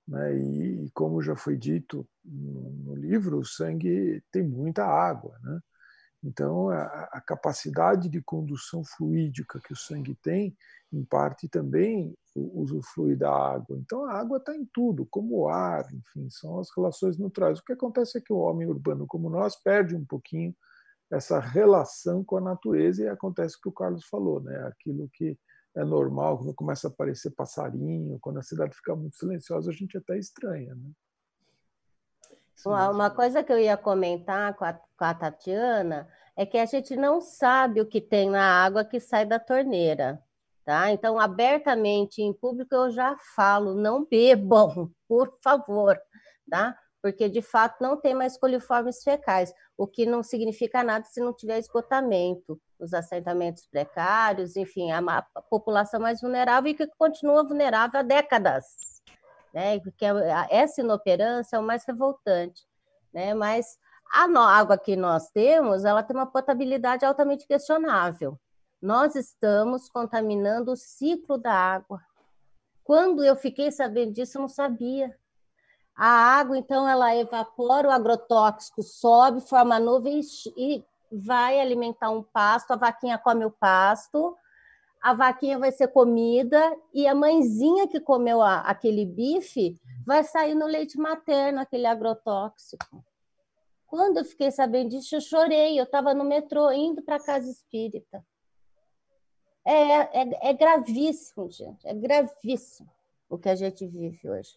Né? 0.06 0.36
E, 0.36 0.90
como 0.94 1.20
já 1.20 1.34
foi 1.34 1.56
dito 1.56 2.08
no, 2.24 2.94
livro, 2.94 3.38
o 3.38 3.44
sangue 3.44 4.22
tem 4.30 4.44
muita 4.44 4.84
água. 4.84 5.36
Né? 5.42 5.60
Então, 6.22 6.68
a, 6.68 7.08
a, 7.12 7.20
capacidade 7.20 8.08
de 8.08 8.20
condução 8.20 8.84
fluídica 8.84 9.58
que 9.58 9.72
o 9.72 9.76
sangue 9.76 10.14
tem, 10.22 10.54
em 10.92 11.02
parte 11.02 11.48
também 11.48 12.14
usufrui 12.34 13.16
da 13.16 13.30
água. 13.30 13.78
Então, 13.78 14.04
a 14.04 14.12
água 14.12 14.36
está 14.36 14.54
em 14.54 14.66
tudo, 14.72 15.06
como 15.06 15.38
o 15.38 15.48
ar, 15.48 15.86
enfim, 15.92 16.28
são 16.28 16.58
as 16.58 16.68
relações 16.76 17.18
naturais. 17.18 17.58
O 17.58 17.64
que 17.64 17.72
acontece 17.72 18.18
é 18.18 18.20
que 18.20 18.32
o 18.32 18.38
homem 18.38 18.68
urbano, 18.68 19.06
como 19.06 19.30
nós, 19.30 19.56
perde 19.56 19.96
um 19.96 20.04
pouquinho 20.04 20.54
essa 21.10 21.40
relação 21.40 22.22
com 22.22 22.36
a 22.36 22.40
natureza 22.40 23.02
e 23.02 23.08
acontece 23.08 23.56
o 23.56 23.60
que 23.60 23.68
o 23.68 23.72
Carlos 23.72 24.04
falou, 24.06 24.40
né? 24.40 24.56
Aquilo 24.68 25.08
que 25.12 25.36
é 25.74 25.84
normal, 25.84 26.38
quando 26.38 26.54
começa 26.54 26.88
a 26.88 26.90
aparecer 26.90 27.30
passarinho, 27.30 28.18
quando 28.20 28.38
a 28.38 28.42
cidade 28.42 28.76
fica 28.76 28.94
muito 28.94 29.16
silenciosa, 29.16 29.70
a 29.70 29.74
gente 29.74 29.96
até 29.96 30.18
estranha, 30.18 30.74
né? 30.74 30.90
Uma 32.68 33.10
coisa 33.10 33.42
que 33.42 33.52
eu 33.52 33.58
ia 33.58 33.76
comentar 33.76 34.54
com 34.54 34.64
a, 34.64 34.72
com 34.72 35.04
a 35.04 35.14
Tatiana 35.14 36.08
é 36.36 36.44
que 36.44 36.58
a 36.58 36.66
gente 36.66 36.96
não 36.96 37.20
sabe 37.20 37.80
o 37.80 37.86
que 37.86 38.00
tem 38.00 38.30
na 38.30 38.64
água 38.64 38.84
que 38.84 39.00
sai 39.00 39.24
da 39.24 39.38
torneira. 39.38 40.22
Tá? 40.64 40.90
Então, 40.92 41.18
abertamente 41.18 42.22
em 42.22 42.32
público, 42.32 42.74
eu 42.74 42.90
já 42.90 43.16
falo: 43.34 43.74
não 43.74 44.04
bebam, 44.04 44.90
por 45.08 45.38
favor, 45.42 45.98
tá? 46.50 46.76
porque 47.02 47.28
de 47.28 47.42
fato 47.42 47.80
não 47.80 47.96
tem 47.96 48.14
mais 48.14 48.36
coliformes 48.36 49.02
fecais, 49.02 49.52
o 49.76 49.86
que 49.86 50.04
não 50.04 50.22
significa 50.22 50.84
nada 50.84 51.04
se 51.06 51.20
não 51.20 51.32
tiver 51.32 51.58
esgotamento, 51.58 52.60
os 52.78 52.92
assentamentos 52.92 53.66
precários, 53.66 54.56
enfim, 54.56 54.90
a, 54.90 54.98
a 55.34 55.42
população 55.42 56.00
mais 56.00 56.20
vulnerável 56.20 56.70
e 56.70 56.74
que 56.74 56.86
continua 56.98 57.42
vulnerável 57.42 58.00
há 58.00 58.02
décadas, 58.02 58.99
né? 59.52 59.78
Porque 59.80 60.04
essa 60.48 60.80
inoperância 60.80 61.56
é 61.56 61.58
o 61.58 61.62
mais 61.62 61.84
revoltante, 61.84 62.66
né? 63.12 63.34
Mas 63.34 63.78
a 64.12 64.24
água 64.24 64.76
que 64.76 64.96
nós 64.96 65.30
temos, 65.30 65.84
ela 65.84 66.02
tem 66.02 66.16
uma 66.16 66.26
potabilidade 66.26 67.04
altamente 67.04 67.46
questionável. 67.46 68.38
Nós 68.82 69.14
estamos 69.14 69.88
contaminando 69.88 70.72
o 70.72 70.76
ciclo 70.76 71.38
da 71.38 71.52
água. 71.52 72.00
Quando 72.82 73.22
eu 73.22 73.36
fiquei 73.36 73.70
sabendo 73.70 74.12
disso, 74.12 74.38
eu 74.38 74.42
não 74.42 74.48
sabia. 74.48 75.16
A 75.94 76.06
água, 76.06 76.56
então, 76.56 76.88
ela 76.88 77.14
evapora, 77.14 77.88
o 77.88 77.90
agrotóxico 77.90 78.82
sobe, 78.82 79.42
forma 79.42 79.78
nuvem 79.78 80.20
e 80.56 80.82
vai 81.12 81.60
alimentar 81.60 82.10
um 82.10 82.22
pasto, 82.22 82.72
a 82.72 82.76
vaquinha 82.76 83.18
come 83.18 83.44
o 83.44 83.50
pasto, 83.50 84.36
a 85.00 85.14
vaquinha 85.14 85.58
vai 85.58 85.72
ser 85.72 85.88
comida 85.88 86.76
e 86.92 87.06
a 87.06 87.14
mãezinha 87.14 87.88
que 87.88 88.00
comeu 88.00 88.42
a, 88.42 88.60
aquele 88.60 89.06
bife 89.06 89.80
vai 90.06 90.22
sair 90.24 90.54
no 90.54 90.66
leite 90.66 90.98
materno, 90.98 91.60
aquele 91.60 91.86
agrotóxico. 91.86 93.04
Quando 93.86 94.18
eu 94.18 94.24
fiquei 94.24 94.50
sabendo 94.50 94.90
disso, 94.90 95.16
eu 95.16 95.20
chorei. 95.20 95.78
Eu 95.78 95.84
estava 95.84 96.14
no 96.14 96.24
metrô 96.24 96.70
indo 96.70 97.02
para 97.02 97.16
a 97.16 97.22
casa 97.22 97.50
espírita. 97.50 98.24
É, 99.64 100.22
é, 100.22 100.50
é 100.50 100.52
gravíssimo, 100.52 101.50
gente. 101.50 101.86
É 101.86 101.92
gravíssimo 101.92 102.88
o 103.28 103.36
que 103.36 103.48
a 103.48 103.54
gente 103.54 103.86
vive 103.86 104.30
hoje. 104.30 104.56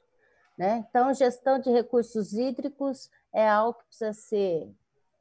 Né? 0.58 0.86
Então, 0.88 1.14
gestão 1.14 1.60
de 1.60 1.72
recursos 1.72 2.34
hídricos 2.34 3.10
é 3.34 3.48
algo 3.48 3.80
que 3.80 3.86
precisa 3.86 4.14
ser 4.14 4.72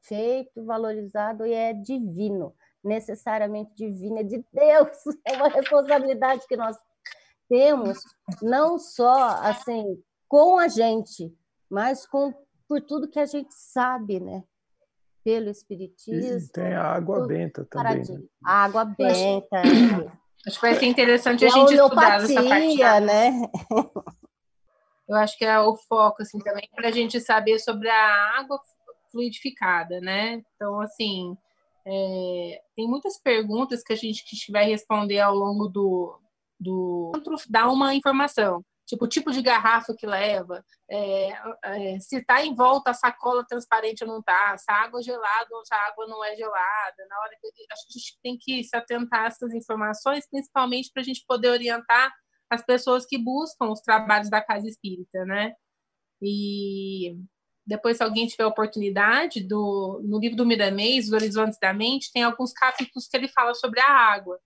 feito, 0.02 0.64
valorizado 0.64 1.46
e 1.46 1.52
é 1.54 1.72
divino, 1.72 2.54
necessariamente 2.84 3.70
divino, 3.74 4.18
é 4.18 4.22
de 4.22 4.44
Deus, 4.52 4.98
é 5.26 5.36
uma 5.36 5.48
responsabilidade 5.48 6.46
que 6.46 6.56
nós 6.56 6.76
temos, 7.48 7.98
não 8.40 8.78
só 8.78 9.40
assim 9.42 10.02
com 10.28 10.58
a 10.58 10.68
gente, 10.68 11.34
mas 11.70 12.06
com 12.06 12.32
por 12.68 12.80
tudo 12.80 13.08
que 13.08 13.18
a 13.18 13.26
gente 13.26 13.52
sabe, 13.52 14.18
né? 14.18 14.42
Pelo 15.22 15.50
espiritismo. 15.50 16.38
E 16.38 16.48
tem 16.48 16.72
a 16.72 16.84
água 16.84 17.26
benta 17.26 17.66
também. 17.66 17.98
Né? 17.98 18.22
A 18.44 18.64
água 18.64 18.84
benta. 18.84 19.60
Acho 20.46 20.58
que 20.58 20.66
vai 20.66 20.74
ser 20.74 20.86
interessante 20.86 21.44
a, 21.44 21.48
a 21.48 21.50
gente 21.50 21.74
estudar 21.74 22.22
essa 22.22 22.42
parte. 22.42 23.04
né? 23.06 23.32
Eu 25.06 25.16
acho 25.16 25.36
que 25.36 25.44
é 25.44 25.60
o 25.60 25.76
foco, 25.76 26.22
assim, 26.22 26.38
também, 26.38 26.68
para 26.74 26.88
a 26.88 26.90
gente 26.90 27.20
saber 27.20 27.58
sobre 27.58 27.88
a 27.90 28.38
água 28.38 28.58
fluidificada, 29.10 30.00
né? 30.00 30.42
Então, 30.54 30.80
assim, 30.80 31.36
é, 31.86 32.62
tem 32.76 32.88
muitas 32.88 33.20
perguntas 33.20 33.82
que 33.82 33.92
a 33.92 33.96
gente 33.96 34.50
vai 34.50 34.64
responder 34.64 35.20
ao 35.20 35.34
longo 35.34 35.68
do, 35.68 36.18
do 36.58 37.12
dar 37.48 37.68
uma 37.68 37.94
informação. 37.94 38.64
Tipo, 38.86 39.04
o 39.06 39.08
tipo 39.08 39.30
de 39.30 39.40
garrafa 39.40 39.94
que 39.96 40.06
leva, 40.06 40.62
é, 40.90 41.30
é, 41.64 41.98
se 42.00 42.16
está 42.16 42.44
em 42.44 42.54
volta 42.54 42.90
a 42.90 42.94
sacola 42.94 43.46
transparente 43.46 44.04
ou 44.04 44.10
não 44.10 44.18
está, 44.18 44.56
se 44.58 44.70
a 44.70 44.82
água 44.82 45.00
é 45.00 45.02
gelada 45.02 45.48
ou 45.50 45.64
se 45.64 45.72
a 45.72 45.86
água 45.86 46.06
não 46.06 46.22
é 46.22 46.36
gelada. 46.36 47.06
Na 47.08 47.20
hora 47.20 47.30
que, 47.40 47.48
acho 47.72 47.86
que 47.86 47.90
a 47.90 47.98
gente 47.98 48.18
tem 48.22 48.38
que 48.38 48.64
se 48.64 48.76
atentar 48.76 49.24
a 49.24 49.26
essas 49.28 49.54
informações, 49.54 50.28
principalmente 50.28 50.90
para 50.92 51.00
a 51.00 51.04
gente 51.04 51.24
poder 51.26 51.50
orientar 51.50 52.12
as 52.50 52.62
pessoas 52.64 53.06
que 53.06 53.16
buscam 53.16 53.70
os 53.70 53.80
trabalhos 53.80 54.28
da 54.28 54.42
casa 54.42 54.68
espírita, 54.68 55.24
né? 55.24 55.54
E 56.20 57.16
depois, 57.66 57.96
se 57.96 58.02
alguém 58.02 58.26
tiver 58.26 58.46
oportunidade, 58.46 59.42
do, 59.42 60.00
no 60.04 60.18
livro 60.18 60.36
do 60.36 60.46
Miramês, 60.46 61.06
Os 61.06 61.12
Horizontes 61.12 61.58
da 61.60 61.72
Mente, 61.72 62.12
tem 62.12 62.22
alguns 62.22 62.52
capítulos 62.52 63.06
que 63.06 63.16
ele 63.16 63.28
fala 63.28 63.54
sobre 63.54 63.80
a 63.80 63.88
água 63.88 64.40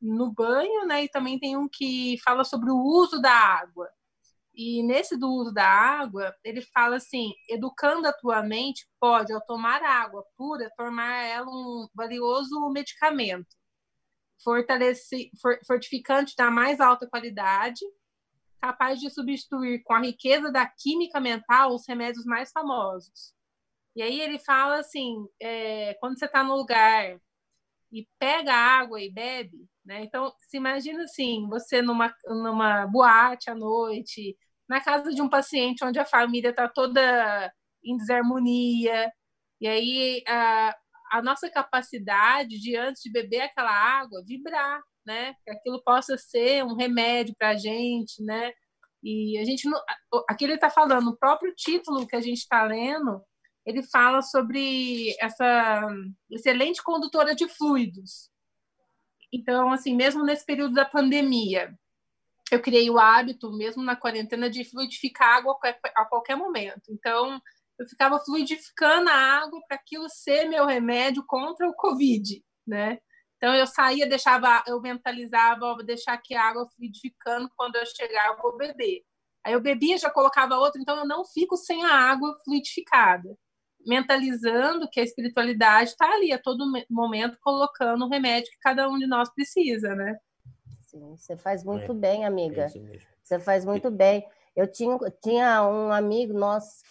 no 0.00 0.30
banho, 0.32 0.86
né? 0.86 1.04
E 1.04 1.08
também 1.08 1.38
tem 1.38 1.56
um 1.56 1.68
que 1.68 2.18
fala 2.22 2.44
sobre 2.44 2.70
o 2.70 2.76
uso 2.76 3.20
da 3.20 3.32
água. 3.32 3.88
E 4.54 4.82
nesse 4.84 5.16
do 5.16 5.28
uso 5.32 5.52
da 5.52 5.66
água, 5.66 6.34
ele 6.44 6.62
fala 6.62 6.96
assim: 6.96 7.32
educando 7.48 8.06
a 8.06 8.12
tua 8.12 8.42
mente, 8.42 8.86
pode, 9.00 9.32
ao 9.32 9.40
tomar 9.40 9.82
água 9.82 10.24
pura, 10.36 10.70
tornar 10.76 11.24
ela 11.24 11.48
um 11.48 11.88
valioso 11.94 12.70
medicamento 12.70 13.48
fortalece, 14.42 15.30
fortificante 15.66 16.36
da 16.36 16.50
mais 16.50 16.80
alta 16.80 17.08
qualidade, 17.08 17.80
capaz 18.64 18.98
de 18.98 19.10
substituir 19.10 19.82
com 19.82 19.92
a 19.92 20.00
riqueza 20.00 20.50
da 20.50 20.66
química 20.66 21.20
mental 21.20 21.74
os 21.74 21.86
remédios 21.86 22.24
mais 22.24 22.50
famosos. 22.50 23.34
E 23.94 24.02
aí 24.02 24.20
ele 24.20 24.38
fala 24.38 24.78
assim, 24.78 25.16
é, 25.40 25.94
quando 26.00 26.18
você 26.18 26.24
está 26.24 26.42
no 26.42 26.56
lugar 26.56 27.20
e 27.92 28.08
pega 28.18 28.54
água 28.54 29.00
e 29.02 29.12
bebe, 29.12 29.68
né? 29.84 30.02
Então, 30.02 30.32
se 30.40 30.56
imagina 30.56 31.04
assim, 31.04 31.46
você 31.48 31.82
numa, 31.82 32.12
numa 32.26 32.86
boate 32.86 33.50
à 33.50 33.54
noite, 33.54 34.36
na 34.66 34.80
casa 34.80 35.10
de 35.10 35.20
um 35.20 35.28
paciente 35.28 35.84
onde 35.84 35.98
a 35.98 36.06
família 36.06 36.48
está 36.50 36.66
toda 36.66 37.52
em 37.84 37.96
desarmonia, 37.98 39.12
e 39.60 39.68
aí 39.68 40.24
a, 40.26 40.74
a 41.12 41.22
nossa 41.22 41.50
capacidade 41.50 42.58
de, 42.58 42.76
antes 42.76 43.02
de 43.02 43.12
beber 43.12 43.42
aquela 43.42 43.70
água, 43.70 44.24
vibrar, 44.26 44.82
né? 45.06 45.34
Que 45.44 45.50
aquilo 45.50 45.82
possa 45.82 46.16
ser 46.16 46.64
um 46.64 46.74
remédio 46.74 47.34
para 47.38 47.50
a 47.50 47.56
gente, 47.56 48.22
né? 48.22 48.52
E 49.02 49.38
a 49.38 49.44
gente, 49.44 49.68
aqui 50.28 50.44
ele 50.44 50.54
está 50.54 50.70
falando, 50.70 51.08
o 51.10 51.16
próprio 51.16 51.54
título 51.54 52.06
que 52.06 52.16
a 52.16 52.20
gente 52.20 52.38
está 52.38 52.64
lendo, 52.64 53.22
ele 53.66 53.82
fala 53.82 54.22
sobre 54.22 55.14
essa 55.20 55.88
excelente 56.30 56.82
condutora 56.82 57.34
de 57.34 57.46
fluidos. 57.48 58.30
Então, 59.32 59.72
assim, 59.72 59.94
mesmo 59.94 60.24
nesse 60.24 60.46
período 60.46 60.74
da 60.74 60.84
pandemia, 60.84 61.76
eu 62.50 62.62
criei 62.62 62.88
o 62.88 62.98
hábito, 62.98 63.52
mesmo 63.52 63.82
na 63.82 63.96
quarentena, 63.96 64.48
de 64.48 64.64
fluidificar 64.64 65.36
água 65.36 65.58
a 65.96 66.04
qualquer 66.04 66.36
momento. 66.36 66.82
Então, 66.88 67.40
eu 67.78 67.86
ficava 67.88 68.20
fluidificando 68.20 69.10
a 69.10 69.14
água 69.14 69.60
para 69.66 69.76
aquilo 69.76 70.08
ser 70.08 70.48
meu 70.48 70.66
remédio 70.66 71.24
contra 71.26 71.68
o 71.68 71.74
Covid, 71.74 72.42
né? 72.66 72.98
Então 73.44 73.54
eu 73.54 73.66
saía, 73.66 74.08
deixava, 74.08 74.64
eu 74.66 74.80
mentalizava, 74.80 75.74
vou 75.74 75.84
deixar 75.84 76.14
aqui 76.14 76.34
a 76.34 76.44
água 76.44 76.66
fluidificando, 76.74 77.50
quando 77.54 77.76
eu 77.76 77.84
chegar 77.84 78.28
eu 78.28 78.38
vou 78.38 78.56
beber. 78.56 79.02
Aí 79.44 79.52
eu 79.52 79.60
bebia, 79.60 79.98
já 79.98 80.08
colocava 80.08 80.56
outra, 80.56 80.80
então 80.80 80.96
eu 80.96 81.06
não 81.06 81.26
fico 81.26 81.54
sem 81.54 81.84
a 81.84 81.92
água 81.92 82.40
fluidificada. 82.42 83.36
Mentalizando 83.86 84.88
que 84.88 84.98
a 84.98 85.02
espiritualidade 85.02 85.90
está 85.90 86.10
ali 86.10 86.32
a 86.32 86.38
todo 86.38 86.64
momento 86.88 87.36
colocando 87.42 88.06
o 88.06 88.08
remédio 88.08 88.50
que 88.50 88.58
cada 88.60 88.88
um 88.88 88.96
de 88.96 89.06
nós 89.06 89.28
precisa, 89.34 89.94
né? 89.94 90.16
Sim, 90.80 91.14
você 91.14 91.36
faz 91.36 91.62
muito 91.62 91.92
é, 91.92 91.94
bem, 91.94 92.24
amiga. 92.24 92.62
É 92.74 92.98
você 93.22 93.38
faz 93.38 93.66
muito 93.66 93.90
bem. 93.90 94.26
Eu 94.56 94.66
tinha, 94.72 94.96
tinha 95.22 95.62
um 95.68 95.92
amigo 95.92 96.32
nosso 96.32 96.82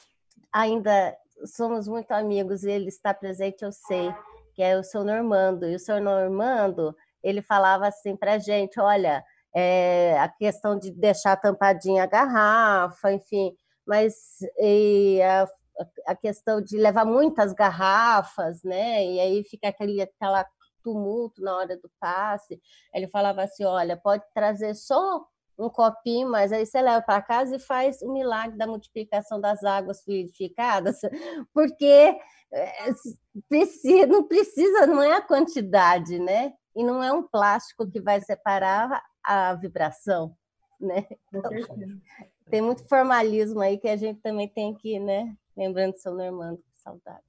ainda 0.51 1.17
somos 1.47 1.87
muito 1.87 2.11
amigos, 2.11 2.63
ele 2.63 2.89
está 2.89 3.11
presente, 3.11 3.63
eu 3.63 3.71
sei, 3.71 4.13
que 4.53 4.61
é 4.61 4.77
o 4.77 4.83
seu 4.83 5.03
Normando. 5.03 5.67
E 5.67 5.75
o 5.75 5.79
seu 5.79 6.01
Normando, 6.01 6.95
ele 7.23 7.41
falava 7.41 7.87
assim 7.87 8.15
para 8.15 8.33
a 8.33 8.37
gente, 8.37 8.79
olha, 8.79 9.23
é, 9.55 10.17
a 10.19 10.27
questão 10.29 10.77
de 10.77 10.91
deixar 10.91 11.37
tampadinha 11.37 12.03
a 12.03 12.07
garrafa, 12.07 13.11
enfim, 13.11 13.55
mas 13.85 14.13
a, 15.23 16.11
a 16.11 16.15
questão 16.15 16.61
de 16.61 16.77
levar 16.77 17.05
muitas 17.05 17.53
garrafas, 17.53 18.63
né? 18.63 19.05
E 19.05 19.19
aí 19.19 19.43
fica 19.43 19.67
aquele 19.69 20.01
aquela 20.01 20.45
tumulto 20.83 21.41
na 21.41 21.55
hora 21.55 21.77
do 21.77 21.89
passe. 21.99 22.61
Ele 22.93 23.07
falava 23.07 23.43
assim: 23.43 23.63
olha, 23.63 23.97
pode 23.97 24.23
trazer 24.33 24.75
só 24.75 25.25
um 25.57 25.69
copinho, 25.69 26.29
mas 26.29 26.51
aí 26.51 26.65
você 26.65 26.81
leva 26.81 27.01
para 27.01 27.21
casa 27.21 27.55
e 27.55 27.59
faz 27.59 28.01
o 28.01 28.11
milagre 28.11 28.57
da 28.57 28.67
multiplicação 28.67 29.39
das 29.39 29.63
águas 29.63 30.03
fluidificadas, 30.03 30.99
porque 31.53 32.17
eh, 32.51 32.93
precisa, 33.47 34.07
não 34.07 34.23
precisa, 34.27 34.87
não 34.87 35.01
é 35.01 35.13
a 35.13 35.21
quantidade, 35.21 36.19
né? 36.19 36.53
E 36.75 36.83
não 36.83 37.03
é 37.03 37.11
um 37.11 37.23
plástico 37.23 37.89
que 37.89 38.01
vai 38.01 38.19
separar 38.21 39.03
a 39.23 39.53
vibração, 39.53 40.35
né? 40.79 41.05
Então, 41.33 41.51
tem 42.49 42.61
muito 42.61 42.87
formalismo 42.87 43.61
aí 43.61 43.77
que 43.77 43.87
a 43.87 43.95
gente 43.95 44.19
também 44.21 44.47
tem 44.47 44.73
que, 44.73 44.99
né? 44.99 45.35
Lembrando 45.55 45.93
de 45.93 46.01
São 46.01 46.15
Normando, 46.15 46.57
com 46.57 46.71
saudade. 46.75 47.23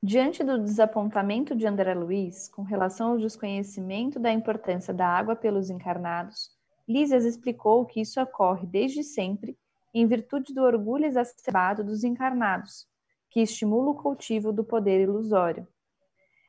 Diante 0.00 0.44
do 0.44 0.62
desapontamento 0.62 1.56
de 1.56 1.66
André 1.66 1.92
Luiz 1.92 2.48
com 2.48 2.62
relação 2.62 3.10
ao 3.10 3.18
desconhecimento 3.18 4.20
da 4.20 4.30
importância 4.30 4.94
da 4.94 5.08
água 5.08 5.34
pelos 5.34 5.70
encarnados, 5.70 6.56
Lísias 6.88 7.26
explicou 7.26 7.84
que 7.84 8.00
isso 8.00 8.18
ocorre 8.20 8.66
desde 8.66 9.04
sempre 9.04 9.58
em 9.92 10.06
virtude 10.06 10.54
do 10.54 10.62
orgulho 10.62 11.04
exacerbado 11.04 11.84
dos 11.84 12.02
encarnados, 12.02 12.88
que 13.30 13.40
estimula 13.40 13.90
o 13.90 13.94
cultivo 13.94 14.52
do 14.52 14.64
poder 14.64 15.02
ilusório. 15.02 15.68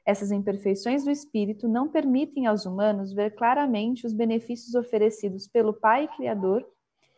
Essas 0.06 0.32
imperfeições 0.32 1.04
do 1.04 1.12
espírito 1.12 1.68
não 1.68 1.90
permitem 1.90 2.48
aos 2.48 2.66
humanos 2.66 3.12
ver 3.12 3.36
claramente 3.36 4.08
os 4.08 4.14
benefícios 4.14 4.76
oferecidos 4.76 5.46
pelo 5.48 5.74
Pai 5.74 6.08
Criador 6.16 6.66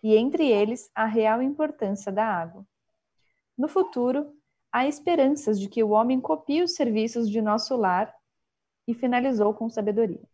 e, 0.04 0.16
entre 0.16 0.50
eles, 0.50 0.90
a 0.96 1.06
real 1.06 1.44
importância 1.44 2.12
da 2.12 2.26
água. 2.26 2.66
No 3.56 3.68
futuro, 3.68 4.34
há 4.72 4.88
esperanças 4.88 5.60
de 5.60 5.70
que 5.70 5.84
o 5.84 5.92
homem 5.92 6.20
copie 6.20 6.64
os 6.64 6.74
serviços 6.74 7.30
de 7.30 7.42
nosso 7.42 7.76
lar 7.78 8.14
e 8.88 8.94
finalizou 8.94 9.54
com 9.54 9.70
sabedoria. 9.70 10.28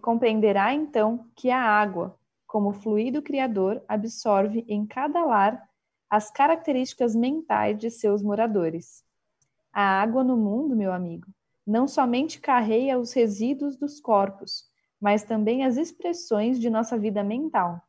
Compreenderá 0.00 0.72
então 0.72 1.26
que 1.34 1.50
a 1.50 1.60
água, 1.60 2.18
como 2.46 2.72
fluido 2.72 3.20
criador, 3.20 3.82
absorve 3.86 4.64
em 4.68 4.86
cada 4.86 5.24
lar 5.24 5.68
as 6.08 6.30
características 6.30 7.14
mentais 7.14 7.78
de 7.78 7.90
seus 7.90 8.22
moradores. 8.22 9.04
A 9.72 10.00
água 10.00 10.24
no 10.24 10.36
mundo, 10.36 10.76
meu 10.76 10.92
amigo, 10.92 11.26
não 11.66 11.86
somente 11.86 12.40
carrega 12.40 12.98
os 12.98 13.12
resíduos 13.12 13.76
dos 13.76 14.00
corpos, 14.00 14.70
mas 15.00 15.22
também 15.22 15.64
as 15.64 15.76
expressões 15.76 16.58
de 16.58 16.70
nossa 16.70 16.96
vida 16.96 17.22
mental. 17.22 17.80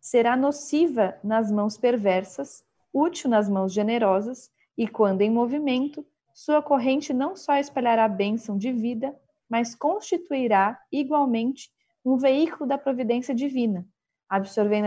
Será 0.00 0.36
nociva 0.36 1.18
nas 1.22 1.50
mãos 1.50 1.76
perversas 1.76 2.64
útil 2.92 3.30
nas 3.30 3.48
mãos 3.48 3.72
generosas, 3.72 4.50
e 4.76 4.86
quando 4.86 5.22
em 5.22 5.30
movimento, 5.30 6.04
sua 6.34 6.62
corrente 6.62 7.12
não 7.12 7.34
só 7.34 7.56
espalhará 7.56 8.06
bênção 8.08 8.58
de 8.58 8.72
vida, 8.72 9.18
mas 9.52 9.74
constituirá 9.74 10.80
igualmente 10.90 11.70
um 12.02 12.16
veículo 12.16 12.66
da 12.66 12.78
providência 12.78 13.34
divina, 13.34 13.86
absorvendo 14.26 14.86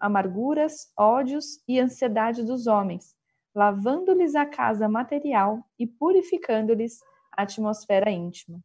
amarguras, 0.00 0.92
ódios 0.98 1.62
e 1.68 1.78
ansiedade 1.78 2.42
dos 2.42 2.66
homens, 2.66 3.14
lavando-lhes 3.54 4.34
a 4.34 4.44
casa 4.44 4.88
material 4.88 5.64
e 5.78 5.86
purificando-lhes 5.86 6.98
a 7.30 7.42
atmosfera 7.42 8.10
íntima. 8.10 8.58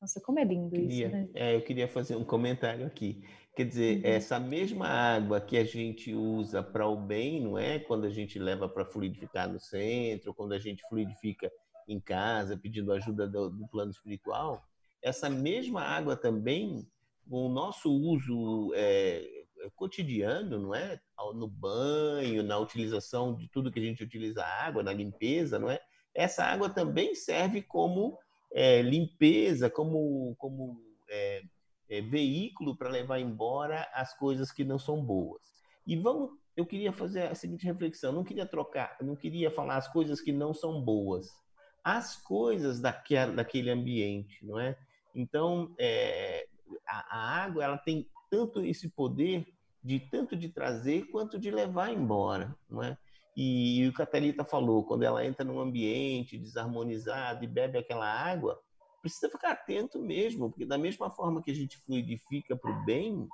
Nossa, 0.00 0.20
como 0.20 0.38
é 0.38 0.44
lindo 0.44 0.70
queria, 0.70 1.06
isso, 1.06 1.16
né? 1.16 1.28
É, 1.34 1.56
eu 1.56 1.62
queria 1.62 1.88
fazer 1.88 2.14
um 2.14 2.24
comentário 2.24 2.86
aqui. 2.86 3.24
Quer 3.56 3.66
dizer, 3.66 3.96
uhum. 3.96 4.02
essa 4.04 4.38
mesma 4.38 4.86
água 4.86 5.40
que 5.40 5.56
a 5.58 5.64
gente 5.64 6.14
usa 6.14 6.62
para 6.62 6.86
o 6.86 6.96
bem, 6.96 7.40
não 7.40 7.58
é? 7.58 7.80
Quando 7.80 8.06
a 8.06 8.10
gente 8.10 8.38
leva 8.38 8.68
para 8.68 8.84
fluidificar 8.84 9.52
no 9.52 9.58
centro, 9.58 10.32
quando 10.32 10.52
a 10.52 10.60
gente 10.60 10.84
fluidifica 10.88 11.50
em 11.88 11.98
casa, 11.98 12.56
pedindo 12.56 12.92
ajuda 12.92 13.26
do, 13.26 13.50
do 13.50 13.66
plano 13.66 13.90
espiritual, 13.90 14.64
essa 15.02 15.28
mesma 15.28 15.82
água 15.82 16.16
também, 16.16 16.86
o 17.28 17.48
nosso 17.48 17.92
uso 17.92 18.72
é, 18.74 19.44
é 19.60 19.70
cotidiano, 19.74 20.58
não 20.58 20.74
é? 20.74 21.00
No 21.34 21.48
banho, 21.48 22.42
na 22.42 22.58
utilização 22.58 23.34
de 23.34 23.48
tudo 23.48 23.70
que 23.70 23.78
a 23.78 23.82
gente 23.82 24.02
utiliza 24.02 24.44
água, 24.44 24.82
na 24.82 24.92
limpeza, 24.92 25.58
não 25.58 25.70
é? 25.70 25.80
Essa 26.14 26.44
água 26.44 26.68
também 26.68 27.14
serve 27.14 27.62
como 27.62 28.18
é, 28.52 28.82
limpeza, 28.82 29.70
como, 29.70 30.34
como 30.36 30.80
é, 31.08 31.42
é, 31.88 32.00
veículo 32.00 32.76
para 32.76 32.90
levar 32.90 33.18
embora 33.18 33.88
as 33.94 34.16
coisas 34.16 34.52
que 34.52 34.64
não 34.64 34.78
são 34.78 35.02
boas. 35.02 35.42
E 35.86 35.96
vamos, 35.96 36.30
eu 36.56 36.66
queria 36.66 36.92
fazer 36.92 37.22
a 37.22 37.34
seguinte 37.34 37.64
reflexão, 37.64 38.12
não 38.12 38.24
queria 38.24 38.46
trocar, 38.46 38.96
não 39.00 39.16
queria 39.16 39.50
falar 39.50 39.76
as 39.76 39.88
coisas 39.88 40.20
que 40.20 40.32
não 40.32 40.52
são 40.52 40.80
boas, 40.80 41.28
as 41.82 42.16
coisas 42.16 42.80
daquele, 42.80 43.32
daquele 43.32 43.70
ambiente, 43.70 44.44
não 44.44 44.60
é? 44.60 44.76
Então, 45.14 45.74
é, 45.78 46.46
a, 46.86 47.18
a 47.18 47.44
água 47.44 47.64
ela 47.64 47.78
tem 47.78 48.08
tanto 48.30 48.64
esse 48.64 48.88
poder 48.88 49.46
de 49.82 49.98
tanto 49.98 50.36
de 50.36 50.48
trazer 50.48 51.06
quanto 51.10 51.38
de 51.38 51.50
levar 51.50 51.92
embora, 51.92 52.56
não 52.70 52.82
é? 52.82 52.96
E, 53.36 53.80
e 53.80 53.88
o 53.88 53.92
que 53.92 54.02
a 54.02 54.06
Thalita 54.06 54.44
falou, 54.44 54.84
quando 54.84 55.02
ela 55.02 55.24
entra 55.24 55.44
num 55.44 55.58
ambiente 55.58 56.38
desarmonizado 56.38 57.44
e 57.44 57.48
bebe 57.48 57.78
aquela 57.78 58.06
água, 58.06 58.60
precisa 59.00 59.28
ficar 59.28 59.52
atento 59.52 59.98
mesmo, 59.98 60.50
porque 60.50 60.64
da 60.64 60.78
mesma 60.78 61.10
forma 61.10 61.42
que 61.42 61.50
a 61.50 61.54
gente 61.54 61.78
fluidifica 61.78 62.56
para 62.56 62.70
o 62.70 62.84
bem, 62.84 63.28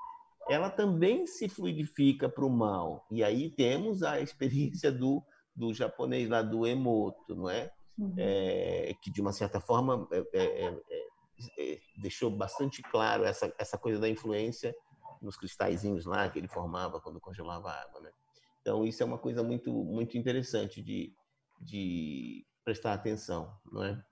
ela 0.48 0.70
também 0.70 1.26
se 1.26 1.48
fluidifica 1.48 2.28
para 2.28 2.44
o 2.44 2.50
mal. 2.50 3.06
E 3.10 3.22
aí 3.22 3.50
temos 3.50 4.02
a 4.02 4.20
experiência 4.20 4.90
do, 4.90 5.22
do 5.54 5.74
japonês 5.74 6.28
lá, 6.28 6.40
do 6.40 6.66
Emoto, 6.66 7.34
não 7.34 7.50
é? 7.50 7.70
Uhum. 7.98 8.14
é 8.16 8.94
que 9.02 9.10
de 9.10 9.20
uma 9.20 9.32
certa 9.32 9.60
forma 9.60 10.06
é, 10.12 10.18
é, 10.32 10.66
é, 10.68 11.07
deixou 11.96 12.30
bastante 12.30 12.82
claro 12.82 13.24
essa, 13.24 13.52
essa 13.58 13.78
coisa 13.78 14.00
da 14.00 14.08
influência 14.08 14.74
nos 15.20 15.36
cristalzinhos 15.36 16.06
lá 16.06 16.28
que 16.28 16.38
ele 16.38 16.48
formava 16.48 17.00
quando 17.00 17.20
congelava 17.20 17.70
a 17.70 17.82
água, 17.82 18.00
né? 18.00 18.10
Então 18.60 18.84
isso 18.84 19.02
é 19.02 19.06
uma 19.06 19.18
coisa 19.18 19.42
muito 19.42 19.72
muito 19.72 20.18
interessante 20.18 20.82
de, 20.82 21.14
de 21.60 22.44
prestar 22.64 22.92
atenção, 22.92 23.52
não 23.70 23.84
é? 23.84 24.02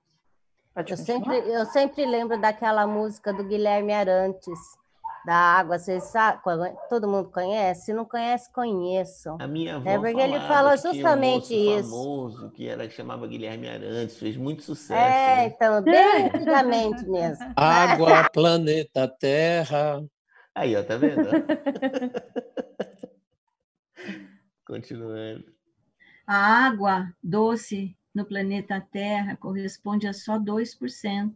eu 0.87 0.97
sempre, 0.97 1.39
eu 1.39 1.65
sempre 1.67 2.05
lembro 2.05 2.39
daquela 2.39 2.87
música 2.87 3.33
do 3.33 3.45
Guilherme 3.45 3.95
Arantes, 3.95 4.59
da 5.27 5.35
água, 5.35 5.77
vocês 5.77 6.05
sabem, 6.05 6.41
todo 6.89 7.09
mundo 7.09 7.29
conhece? 7.31 7.87
Se 7.87 7.93
não 7.93 8.05
conhece, 8.05 8.53
conheçam. 8.53 9.37
A 9.41 9.49
minha 9.49 9.75
avó 9.75 9.91
é 9.91 9.99
porque 9.99 10.21
ele 10.21 10.39
fala 10.41 10.77
justamente 10.77 11.53
um 11.53 11.81
isso. 11.81 11.91
famoso 11.91 12.51
que 12.53 12.69
era 12.69 12.87
que 12.87 12.95
chamava 12.95 13.27
Guilherme 13.27 13.69
Arantes, 13.69 14.19
fez 14.19 14.37
muito 14.37 14.63
sucesso. 14.63 14.93
É, 14.93 15.37
né? 15.37 15.47
então, 15.47 15.83
bem 15.83 16.27
antigamente 16.33 17.05
mesmo. 17.09 17.45
Água, 17.57 18.31
planeta 18.31 19.09
Terra. 19.09 20.01
Aí, 20.55 20.77
ó, 20.77 20.85
tá 20.85 20.97
vendo? 20.97 21.29
Continuando. 24.65 25.45
A 26.25 26.67
água 26.67 27.13
doce 27.23 27.97
no 28.15 28.25
planeta 28.25 28.81
Terra 28.93 29.37
corresponde 29.37 30.07
a 30.07 30.13
só 30.13 30.39
2%. 30.39 31.35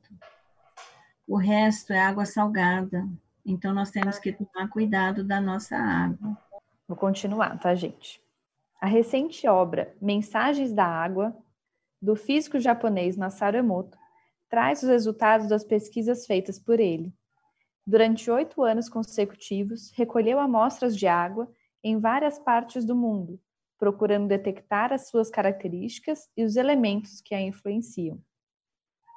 O 1.26 1.37
resto 1.37 1.92
é 1.92 2.00
água 2.00 2.24
salgada. 2.24 3.04
Então, 3.51 3.75
nós 3.75 3.91
temos 3.91 4.17
que 4.21 4.33
tomar 4.33 4.69
cuidado 4.69 5.25
da 5.25 5.41
nossa 5.41 5.77
água. 5.77 6.39
Vou 6.87 6.97
continuar, 6.97 7.59
tá, 7.59 7.75
gente? 7.75 8.23
A 8.81 8.87
recente 8.87 9.47
obra 9.49 9.93
Mensagens 10.01 10.73
da 10.73 10.85
Água, 10.85 11.37
do 12.01 12.15
físico 12.15 12.61
japonês 12.61 13.17
Masaru 13.17 13.57
Emoto, 13.57 13.99
traz 14.49 14.85
os 14.85 14.89
resultados 14.89 15.49
das 15.49 15.65
pesquisas 15.65 16.27
feitas 16.27 16.61
por 16.61 16.79
ele. 16.79 17.13
Durante 17.85 18.31
oito 18.31 18.63
anos 18.63 18.89
consecutivos, 18.89 19.91
recolheu 19.97 20.39
amostras 20.39 20.97
de 20.97 21.09
água 21.09 21.53
em 21.83 21.99
várias 21.99 22.39
partes 22.39 22.85
do 22.85 22.95
mundo, 22.95 23.41
procurando 23.77 24.29
detectar 24.29 24.93
as 24.93 25.09
suas 25.09 25.29
características 25.29 26.29
e 26.37 26.45
os 26.45 26.55
elementos 26.55 27.21
que 27.21 27.35
a 27.35 27.41
influenciam. 27.41 28.23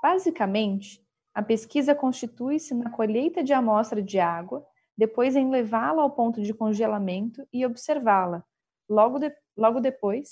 Basicamente, 0.01 1.02
a 1.33 1.41
pesquisa 1.41 1.95
constitui-se 1.95 2.73
na 2.75 2.89
colheita 2.91 3.43
de 3.43 3.53
amostra 3.53 4.01
de 4.01 4.19
água, 4.19 4.65
depois 4.95 5.35
em 5.35 5.49
levá-la 5.49 6.03
ao 6.03 6.11
ponto 6.11 6.41
de 6.41 6.53
congelamento 6.53 7.47
e 7.51 7.65
observá-la, 7.65 8.43
logo, 8.87 9.17
de, 9.17 9.33
logo 9.57 9.79
depois, 9.79 10.31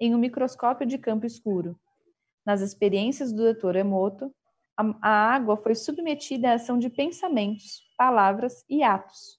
em 0.00 0.14
um 0.14 0.18
microscópio 0.18 0.86
de 0.86 0.96
campo 0.96 1.26
escuro. 1.26 1.78
Nas 2.46 2.62
experiências 2.62 3.30
do 3.30 3.52
Dr. 3.52 3.76
Emoto, 3.76 4.34
a, 4.74 4.94
a 5.02 5.34
água 5.34 5.56
foi 5.56 5.74
submetida 5.74 6.50
à 6.50 6.54
ação 6.54 6.78
de 6.78 6.88
pensamentos, 6.88 7.82
palavras 7.98 8.64
e 8.70 8.82
atos, 8.82 9.38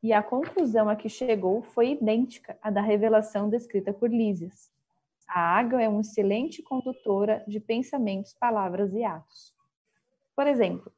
e 0.00 0.12
a 0.12 0.22
conclusão 0.22 0.88
a 0.88 0.94
que 0.94 1.08
chegou 1.08 1.62
foi 1.62 1.92
idêntica 1.92 2.56
à 2.62 2.70
da 2.70 2.80
revelação 2.80 3.48
descrita 3.48 3.92
por 3.92 4.08
Lísias. 4.08 4.70
A 5.26 5.40
água 5.40 5.82
é 5.82 5.88
uma 5.88 6.02
excelente 6.02 6.62
condutora 6.62 7.42
de 7.48 7.58
pensamentos, 7.58 8.34
palavras 8.34 8.92
e 8.92 9.02
atos. 9.02 9.54
Por 10.34 10.46
exemplo, 10.46 10.92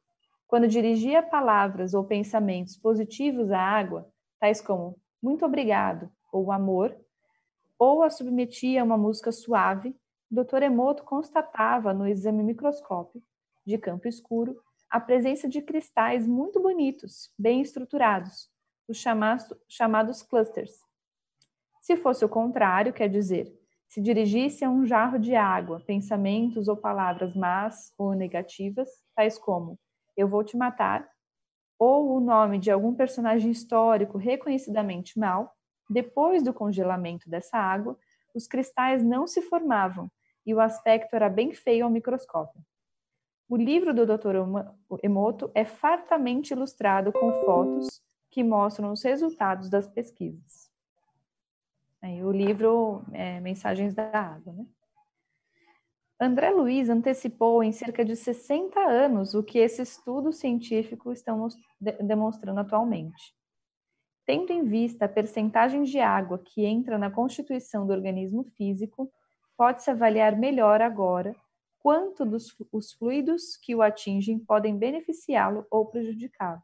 quando 0.47 0.67
dirigia 0.67 1.21
palavras 1.21 1.93
ou 1.93 2.03
pensamentos 2.03 2.77
positivos 2.77 3.51
à 3.51 3.59
água, 3.59 4.09
tais 4.39 4.61
como 4.61 4.97
muito 5.21 5.45
obrigado, 5.45 6.09
ou 6.31 6.51
amor, 6.51 6.95
ou 7.77 8.03
a 8.03 8.09
submetia 8.09 8.81
a 8.81 8.83
uma 8.83 8.97
música 8.97 9.31
suave, 9.31 9.95
o 10.31 10.43
Dr. 10.43 10.63
Emoto 10.63 11.03
constatava 11.03 11.93
no 11.93 12.07
exame 12.07 12.43
microscópio 12.43 13.21
de 13.65 13.77
campo 13.77 14.07
escuro 14.07 14.59
a 14.89 14.99
presença 14.99 15.49
de 15.49 15.61
cristais 15.61 16.25
muito 16.25 16.61
bonitos, 16.61 17.31
bem 17.37 17.61
estruturados, 17.61 18.49
os 18.87 18.97
chamados, 18.97 19.53
chamados 19.67 20.23
clusters. 20.23 20.79
Se 21.81 21.97
fosse 21.97 22.23
o 22.23 22.29
contrário, 22.29 22.93
quer 22.93 23.09
dizer, 23.09 23.56
se 23.87 24.01
dirigisse 24.01 24.65
a 24.65 24.69
um 24.69 24.85
jarro 24.85 25.17
de 25.17 25.35
água, 25.35 25.79
pensamentos 25.79 26.67
ou 26.67 26.75
palavras 26.75 27.35
más 27.35 27.93
ou 27.97 28.13
negativas, 28.13 28.89
tais 29.15 29.37
como 29.37 29.79
eu 30.15 30.27
vou 30.27 30.43
te 30.43 30.57
matar, 30.57 31.07
ou 31.79 32.17
o 32.17 32.19
nome 32.19 32.57
de 32.57 32.71
algum 32.71 32.93
personagem 32.93 33.51
histórico 33.51 34.17
reconhecidamente 34.17 35.17
mal, 35.17 35.55
depois 35.89 36.43
do 36.43 36.53
congelamento 36.53 37.29
dessa 37.29 37.57
água, 37.57 37.97
os 38.33 38.47
cristais 38.47 39.03
não 39.03 39.25
se 39.27 39.41
formavam 39.41 40.11
e 40.45 40.53
o 40.53 40.59
aspecto 40.59 41.15
era 41.15 41.29
bem 41.29 41.53
feio 41.53 41.85
ao 41.85 41.91
microscópio. 41.91 42.61
O 43.49 43.55
livro 43.55 43.93
do 43.93 44.05
Dr. 44.05 44.35
Emoto 45.01 45.49
é 45.53 45.63
fartamente 45.63 46.53
ilustrado 46.53 47.13
com 47.13 47.31
fotos 47.45 48.01
que 48.29 48.43
mostram 48.43 48.91
os 48.91 49.03
resultados 49.03 49.69
das 49.69 49.87
pesquisas. 49.87 50.66
Aí, 52.01 52.23
o 52.23 52.31
livro 52.31 53.03
é, 53.11 53.39
Mensagens 53.39 53.93
da 53.93 54.09
Água. 54.09 54.53
Né? 54.53 54.65
André 56.19 56.49
Luiz 56.49 56.89
antecipou 56.89 57.63
em 57.63 57.71
cerca 57.71 58.03
de 58.03 58.15
60 58.15 58.79
anos 58.79 59.35
o 59.35 59.43
que 59.43 59.59
esse 59.59 59.81
estudo 59.81 60.31
científico 60.31 61.11
estão 61.11 61.47
demonstrando 61.79 62.59
atualmente. 62.59 63.35
Tendo 64.25 64.51
em 64.51 64.63
vista 64.63 65.05
a 65.05 65.09
percentagem 65.09 65.83
de 65.83 65.99
água 65.99 66.37
que 66.39 66.65
entra 66.65 66.97
na 66.97 67.11
constituição 67.11 67.85
do 67.85 67.93
organismo 67.93 68.43
físico, 68.57 69.11
pode-se 69.55 69.89
avaliar 69.89 70.35
melhor 70.35 70.81
agora 70.81 71.35
quanto 71.79 72.25
dos 72.25 72.53
os 72.71 72.91
fluidos 72.93 73.55
que 73.55 73.73
o 73.73 73.81
atingem 73.81 74.37
podem 74.39 74.77
beneficiá-lo 74.77 75.65
ou 75.71 75.85
prejudicá-lo. 75.85 76.61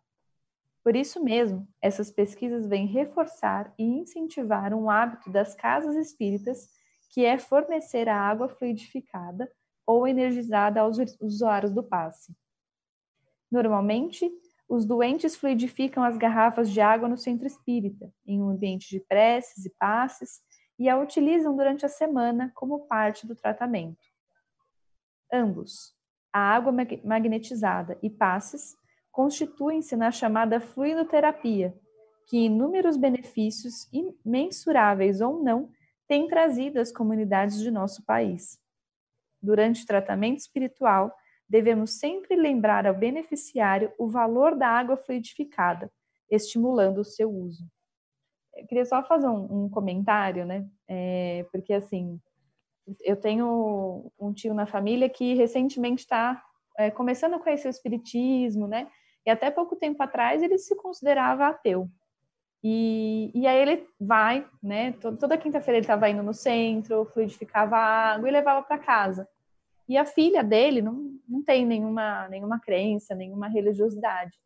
Por 0.84 0.96
isso 0.96 1.24
mesmo, 1.24 1.67
essas 1.82 2.12
pesquisas 2.12 2.67
vêm 2.67 2.86
reforçar 2.86 3.74
e 3.78 3.84
incentivar 3.84 4.74
um 4.74 4.89
hábito 4.89 5.32
das 5.32 5.56
casas 5.56 5.96
espíritas, 5.96 6.67
que 7.10 7.24
é 7.24 7.38
fornecer 7.38 8.10
a 8.10 8.19
água 8.19 8.50
fluidificada 8.50 9.50
ou 9.88 10.06
energizada 10.06 10.82
aos 10.82 10.98
usuários 11.22 11.72
do 11.72 11.84
passe. 11.84 12.36
Normalmente, 13.50 14.30
os 14.67 14.86
doentes 14.86 15.36
fluidificam 15.36 16.04
as 16.04 16.17
garrafas 16.17 16.69
de 16.69 16.82
água 16.82 17.08
no 17.08 17.17
centro 17.17 17.48
espírita, 17.48 18.12
em 18.26 18.41
um 18.41 18.50
ambiente 18.50 18.89
de 18.89 19.00
preces 19.00 19.65
e 19.65 19.69
passes, 19.78 20.41
e 20.78 20.89
a 20.89 20.98
utilizam 20.98 21.56
durante 21.56 21.86
a 21.86 21.89
semana 21.89 22.52
como 22.56 22.88
parte 22.88 23.28
do 23.28 23.36
tratamento. 23.36 24.04
Ambos, 25.32 25.96
a 26.32 26.39
água 26.39 26.74
magnetizada 27.04 27.98
e 28.02 28.10
passes, 28.10 28.76
constituem-se 29.13 29.95
na 29.95 30.10
chamada 30.10 30.60
fluidoterapia, 30.60 31.73
que 32.26 32.45
inúmeros 32.45 32.97
benefícios 32.97 33.88
imensuráveis 33.93 35.21
ou 35.21 35.41
não 35.41 35.69
tem 36.08 36.28
trazido 36.28 36.80
às 36.80 36.91
comunidades 36.91 37.60
de 37.60 37.69
nosso 37.69 38.04
país. 38.04 38.60
Durante 39.39 39.84
o 39.84 39.86
tratamento 39.86 40.39
espiritual, 40.39 41.13
devemos 41.47 41.99
sempre 41.99 42.36
lembrar 42.36 42.88
ao 42.88 42.95
beneficiário 42.95 43.93
o 43.99 44.08
valor 44.08 44.56
da 44.56 44.67
água 44.67 44.97
fluidificada, 44.97 45.91
estimulando 46.30 46.97
o 46.97 47.06
seu 47.06 47.32
uso. 47.32 47.63
Eu 48.56 48.65
queria 48.65 48.86
só 48.86 49.04
fazer 49.04 49.28
um, 49.28 49.65
um 49.65 49.69
comentário, 49.69 50.43
né? 50.43 50.67
É, 50.88 51.45
porque 51.52 51.73
assim, 51.73 52.19
eu 53.02 53.15
tenho 53.15 54.12
um 54.19 54.34
tio 54.34 54.56
na 54.56 54.65
família 54.65 55.08
que 55.08 55.36
recentemente 55.36 56.02
está 56.02 56.43
é, 56.78 56.89
começando 56.89 57.36
a 57.36 57.39
conhecer 57.39 57.67
o 57.67 57.69
espiritismo, 57.69 58.67
né? 58.67 58.89
E 59.26 59.30
até 59.30 59.50
pouco 59.50 59.76
tempo 59.76 60.02
atrás 60.04 60.42
ele 60.44 60.58
se 60.58 60.76
considerava 60.76 61.48
ateu. 61.48 61.90
E, 62.64 63.32
e 63.36 63.46
aí 63.46 63.62
ele 63.62 63.88
vai, 64.00 64.48
né? 64.62 64.94
Toda 64.94 65.38
quinta-feira 65.38 65.78
ele 65.78 65.84
estava 65.84 66.10
indo 66.10 66.24
no 66.24 66.34
centro, 66.34 67.06
fluidificava 67.14 67.76
água 67.76 68.28
e 68.28 68.32
levava 68.32 68.64
para 68.64 68.78
casa. 68.78 69.28
E 69.88 69.98
a 69.98 70.06
filha 70.06 70.42
dele 70.42 70.82
não, 70.82 71.20
não 71.28 71.44
tem 71.44 71.66
nenhuma, 71.66 72.28
nenhuma 72.30 72.60
crença, 72.60 73.14
nenhuma 73.14 73.48
religiosidade. 73.48 74.40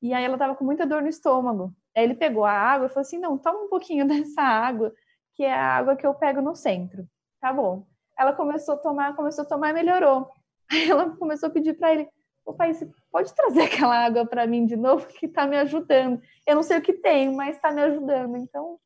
E 0.00 0.14
aí 0.14 0.24
ela 0.24 0.34
estava 0.34 0.54
com 0.54 0.64
muita 0.64 0.86
dor 0.86 1.02
no 1.02 1.08
estômago. 1.08 1.74
Aí 1.94 2.04
ele 2.04 2.14
pegou 2.14 2.44
a 2.44 2.52
água 2.52 2.86
e 2.86 2.88
falou 2.88 3.02
assim: 3.02 3.18
não, 3.18 3.36
toma 3.36 3.64
um 3.64 3.68
pouquinho 3.68 4.06
dessa 4.08 4.40
água, 4.40 4.94
que 5.34 5.44
é 5.44 5.52
a 5.52 5.76
água 5.76 5.96
que 5.96 6.06
eu 6.06 6.14
pego 6.14 6.40
no 6.40 6.54
centro. 6.54 7.06
Tá 7.40 7.52
bom. 7.52 7.86
Ela 8.18 8.32
começou 8.32 8.74
a 8.74 8.78
tomar, 8.78 9.14
começou 9.14 9.44
a 9.44 9.46
tomar 9.46 9.70
e 9.70 9.72
melhorou. 9.74 10.30
Aí 10.70 10.88
ela 10.88 11.10
começou 11.16 11.48
a 11.48 11.52
pedir 11.52 11.74
para 11.74 11.92
ele: 11.92 12.08
Pai, 12.54 12.74
você 12.74 12.90
pode 13.10 13.34
trazer 13.34 13.62
aquela 13.68 14.04
água 14.04 14.26
para 14.26 14.46
mim 14.46 14.66
de 14.66 14.76
novo 14.76 15.06
que 15.06 15.26
está 15.26 15.46
me 15.46 15.56
ajudando? 15.56 16.20
Eu 16.46 16.54
não 16.56 16.62
sei 16.62 16.78
o 16.78 16.82
que 16.82 16.92
tem, 16.92 17.34
mas 17.34 17.56
está 17.56 17.70
me 17.70 17.82
ajudando. 17.82 18.36
Então, 18.36 18.78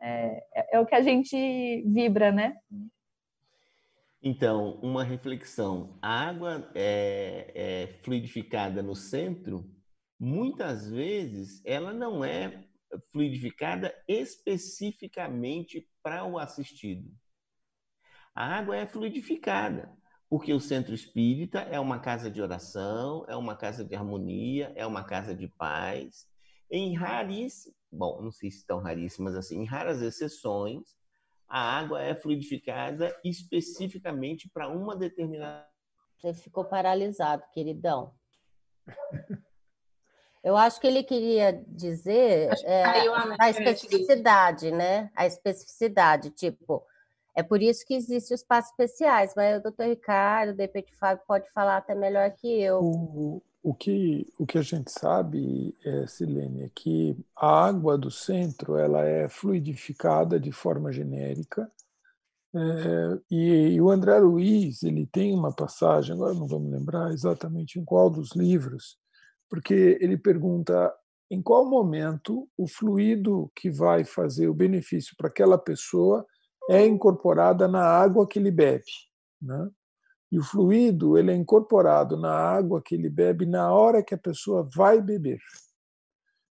é, 0.00 0.44
é, 0.54 0.76
é 0.76 0.80
o 0.80 0.86
que 0.86 0.94
a 0.94 1.02
gente 1.02 1.82
vibra, 1.86 2.32
né? 2.32 2.56
Então, 4.22 4.78
uma 4.82 5.02
reflexão. 5.02 5.98
A 6.02 6.28
água 6.28 6.70
é, 6.74 7.52
é, 7.54 7.86
fluidificada 8.02 8.82
no 8.82 8.94
centro, 8.94 9.64
muitas 10.18 10.90
vezes 10.90 11.62
ela 11.64 11.92
não 11.92 12.24
é 12.24 12.64
fluidificada 13.12 13.94
especificamente 14.06 15.88
para 16.02 16.24
o 16.24 16.38
assistido. 16.38 17.10
A 18.34 18.58
água 18.58 18.76
é 18.76 18.86
fluidificada, 18.86 19.96
porque 20.30 20.54
o 20.54 20.60
centro 20.60 20.94
espírita 20.94 21.58
é 21.62 21.80
uma 21.80 21.98
casa 21.98 22.30
de 22.30 22.40
oração, 22.40 23.24
é 23.26 23.34
uma 23.34 23.56
casa 23.56 23.84
de 23.84 23.96
harmonia, 23.96 24.72
é 24.76 24.86
uma 24.86 25.02
casa 25.02 25.34
de 25.34 25.48
paz. 25.48 26.28
Em 26.70 26.94
raríssimas, 26.94 27.76
bom, 27.90 28.22
não 28.22 28.30
sei 28.30 28.48
se 28.48 28.64
tão 28.64 28.78
raríssimas 28.78 29.34
assim, 29.34 29.58
em 29.60 29.64
raras 29.64 30.00
exceções, 30.00 30.96
a 31.48 31.60
água 31.60 32.00
é 32.00 32.14
fluidificada 32.14 33.12
especificamente 33.24 34.48
para 34.48 34.68
uma 34.68 34.94
determinada. 34.94 35.68
Você 36.22 36.32
ficou 36.32 36.64
paralisado, 36.64 37.42
queridão. 37.52 38.14
Eu 40.44 40.56
acho 40.56 40.80
que 40.80 40.86
ele 40.86 41.02
queria 41.02 41.52
dizer 41.66 42.50
é, 42.64 42.84
a 43.38 43.50
especificidade, 43.50 44.70
né? 44.70 45.10
A 45.14 45.26
especificidade, 45.26 46.30
tipo, 46.30 46.86
é 47.34 47.42
por 47.42 47.62
isso 47.62 47.84
que 47.86 47.94
existem 47.94 48.34
os 48.34 48.42
passos 48.42 48.70
especiais, 48.70 49.32
mas 49.36 49.58
o 49.58 49.62
doutor 49.62 49.86
Ricardo, 49.86 50.54
de 50.54 50.62
repente, 50.62 50.94
Fábio 50.96 51.22
pode 51.26 51.50
falar 51.52 51.76
até 51.76 51.94
melhor 51.94 52.30
que 52.32 52.60
eu. 52.60 52.80
O, 52.80 53.42
o, 53.62 53.74
que, 53.74 54.26
o 54.38 54.46
que 54.46 54.58
a 54.58 54.62
gente 54.62 54.90
sabe, 54.90 55.76
é, 55.84 56.06
Silene, 56.06 56.64
é 56.64 56.70
que 56.74 57.16
a 57.36 57.66
água 57.66 57.96
do 57.96 58.10
centro 58.10 58.76
ela 58.76 59.04
é 59.04 59.28
fluidificada 59.28 60.40
de 60.40 60.50
forma 60.50 60.92
genérica, 60.92 61.70
é, 62.52 63.20
e, 63.30 63.74
e, 63.74 63.80
o 63.80 63.90
André 63.90 64.18
Luiz 64.18 64.82
ele 64.82 65.06
tem 65.06 65.32
uma 65.32 65.52
passagem, 65.52 66.14
agora 66.14 66.34
não 66.34 66.48
me 66.58 66.70
lembrar 66.70 67.12
exatamente 67.12 67.78
em 67.78 67.84
qual 67.84 68.10
dos 68.10 68.34
livros, 68.34 68.98
porque 69.48 69.96
ele 70.00 70.18
pergunta 70.18 70.92
em 71.30 71.40
qual 71.40 71.64
momento 71.64 72.48
o 72.58 72.66
fluido 72.66 73.50
que 73.54 73.70
vai 73.70 74.02
fazer 74.02 74.48
o 74.48 74.54
benefício 74.54 75.14
para 75.16 75.28
aquela 75.28 75.56
pessoa 75.56 76.26
é 76.68 76.84
incorporada 76.86 77.66
na 77.66 77.82
água 77.82 78.26
que 78.26 78.38
ele 78.38 78.50
bebe. 78.50 78.84
Né? 79.40 79.70
E 80.30 80.38
o 80.38 80.44
fluido 80.44 81.18
ele 81.18 81.32
é 81.32 81.34
incorporado 81.34 82.16
na 82.16 82.32
água 82.32 82.82
que 82.82 82.94
ele 82.94 83.08
bebe 83.08 83.46
na 83.46 83.72
hora 83.72 84.02
que 84.02 84.14
a 84.14 84.18
pessoa 84.18 84.68
vai 84.74 85.00
beber. 85.00 85.40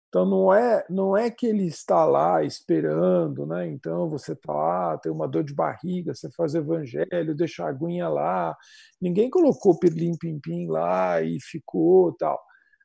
Então 0.09 0.25
não 0.25 0.53
é 0.53 0.85
não 0.89 1.15
é 1.15 1.31
que 1.31 1.47
ele 1.47 1.65
está 1.65 2.03
lá 2.03 2.43
esperando, 2.43 3.45
né? 3.45 3.65
Então 3.69 4.09
você 4.09 4.33
está 4.33 4.51
lá, 4.51 4.97
tem 4.97 5.09
uma 5.09 5.25
dor 5.25 5.41
de 5.41 5.53
barriga, 5.53 6.13
você 6.13 6.29
faz 6.31 6.53
evangelho, 6.53 7.33
deixa 7.33 7.63
a 7.63 7.69
aguinha 7.69 8.09
lá. 8.09 8.53
Ninguém 9.01 9.29
colocou 9.29 9.79
pirlim 9.79 10.17
pim 10.17 10.37
pim 10.37 10.67
lá 10.67 11.21
e 11.21 11.39
ficou 11.39 12.11
tal. 12.17 12.37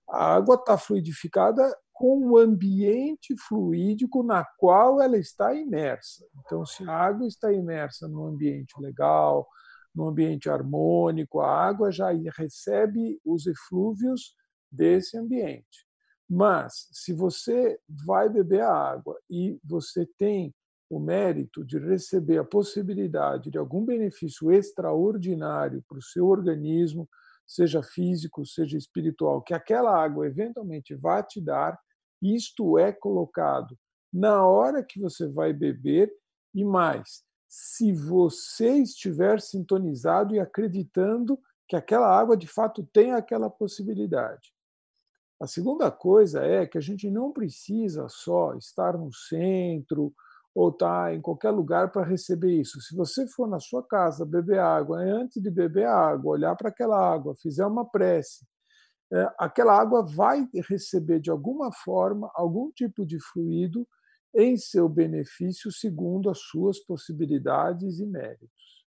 A 0.09 0.35
água 0.37 0.55
está 0.55 0.79
fluidificada 0.79 1.77
com 1.97 2.31
o 2.31 2.37
ambiente 2.37 3.35
fluídico 3.49 4.23
na 4.23 4.45
qual 4.59 5.01
ela 5.01 5.17
está 5.17 5.55
imersa. 5.55 6.27
Então, 6.41 6.65
se 6.67 6.85
a 6.85 6.93
água 6.93 7.27
está 7.27 7.51
imersa 7.51 8.07
num 8.07 8.27
ambiente 8.27 8.79
legal, 8.79 9.49
num 9.95 10.09
ambiente 10.09 10.51
harmônico, 10.51 11.41
a 11.41 11.51
água 11.51 11.91
já 11.91 12.11
recebe 12.37 13.19
os 13.25 13.47
eflúvios 13.47 14.35
desse 14.71 15.17
ambiente. 15.17 15.87
Mas, 16.29 16.87
se 16.93 17.15
você 17.15 17.79
vai 17.89 18.29
beber 18.29 18.61
a 18.61 18.75
água 18.75 19.19
e 19.31 19.59
você 19.65 20.07
tem 20.19 20.55
o 20.91 21.01
mérito 21.01 21.65
de 21.65 21.79
receber 21.79 22.37
a 22.37 22.45
possibilidade 22.45 23.51
de 23.51 23.57
algum 23.57 23.87
benefício 23.87 24.53
extraordinário 24.53 25.83
para 25.89 25.97
o 25.97 26.03
seu 26.03 26.27
organismo, 26.27 27.09
seja 27.47 27.83
físico, 27.83 28.45
seja 28.45 28.77
espiritual, 28.77 29.41
que 29.41 29.55
aquela 29.55 29.97
água 29.97 30.27
eventualmente 30.27 30.95
vai 30.95 31.23
te 31.23 31.41
dar, 31.41 31.79
isto 32.35 32.79
é 32.79 32.93
colocado 32.93 33.77
na 34.12 34.47
hora 34.47 34.83
que 34.83 34.99
você 34.99 35.29
vai 35.29 35.53
beber 35.53 36.11
e 36.55 36.65
mais, 36.65 37.23
se 37.49 37.93
você 37.93 38.79
estiver 38.79 39.41
sintonizado 39.41 40.35
e 40.35 40.41
acreditando 40.41 41.39
que 41.69 41.77
aquela 41.77 42.09
água 42.09 42.37
de 42.37 42.47
fato 42.47 42.83
tem 42.93 43.12
aquela 43.12 43.51
possibilidade. 43.51 44.55
A 45.41 45.47
segunda 45.47 45.91
coisa 45.91 46.43
é 46.43 46.67
que 46.67 46.79
a 46.79 46.81
gente 46.81 47.11
não 47.11 47.31
precisa 47.31 48.09
só 48.09 48.55
estar 48.55 48.97
no 48.97 49.12
centro 49.12 50.15
ou 50.55 50.71
estar 50.71 51.15
em 51.15 51.21
qualquer 51.21 51.51
lugar 51.51 51.93
para 51.93 52.07
receber 52.07 52.59
isso. 52.59 52.81
Se 52.81 52.97
você 52.97 53.27
for 53.29 53.47
na 53.47 53.61
sua 53.61 53.83
casa 53.83 54.25
beber 54.25 54.61
água, 54.61 54.99
antes 54.99 55.43
de 55.43 55.51
beber 55.51 55.87
água, 55.87 56.33
olhar 56.33 56.57
para 56.57 56.71
aquela 56.71 56.99
água, 56.99 57.37
fizer 57.37 57.67
uma 57.67 57.85
prece, 57.85 58.47
é, 59.12 59.29
aquela 59.38 59.79
água 59.79 60.05
vai 60.05 60.49
receber 60.69 61.21
de 61.21 61.31
alguma 61.31 61.73
forma 61.73 62.31
algum 62.35 62.71
tipo 62.73 63.07
de 63.07 63.19
fluido 63.21 63.87
em 64.35 64.57
seu 64.57 64.88
benefício 64.88 65.71
segundo 65.73 66.29
as 66.29 66.38
suas 66.40 66.79
possibilidades 66.81 68.01
e 68.01 68.07
méritos. 68.07 68.85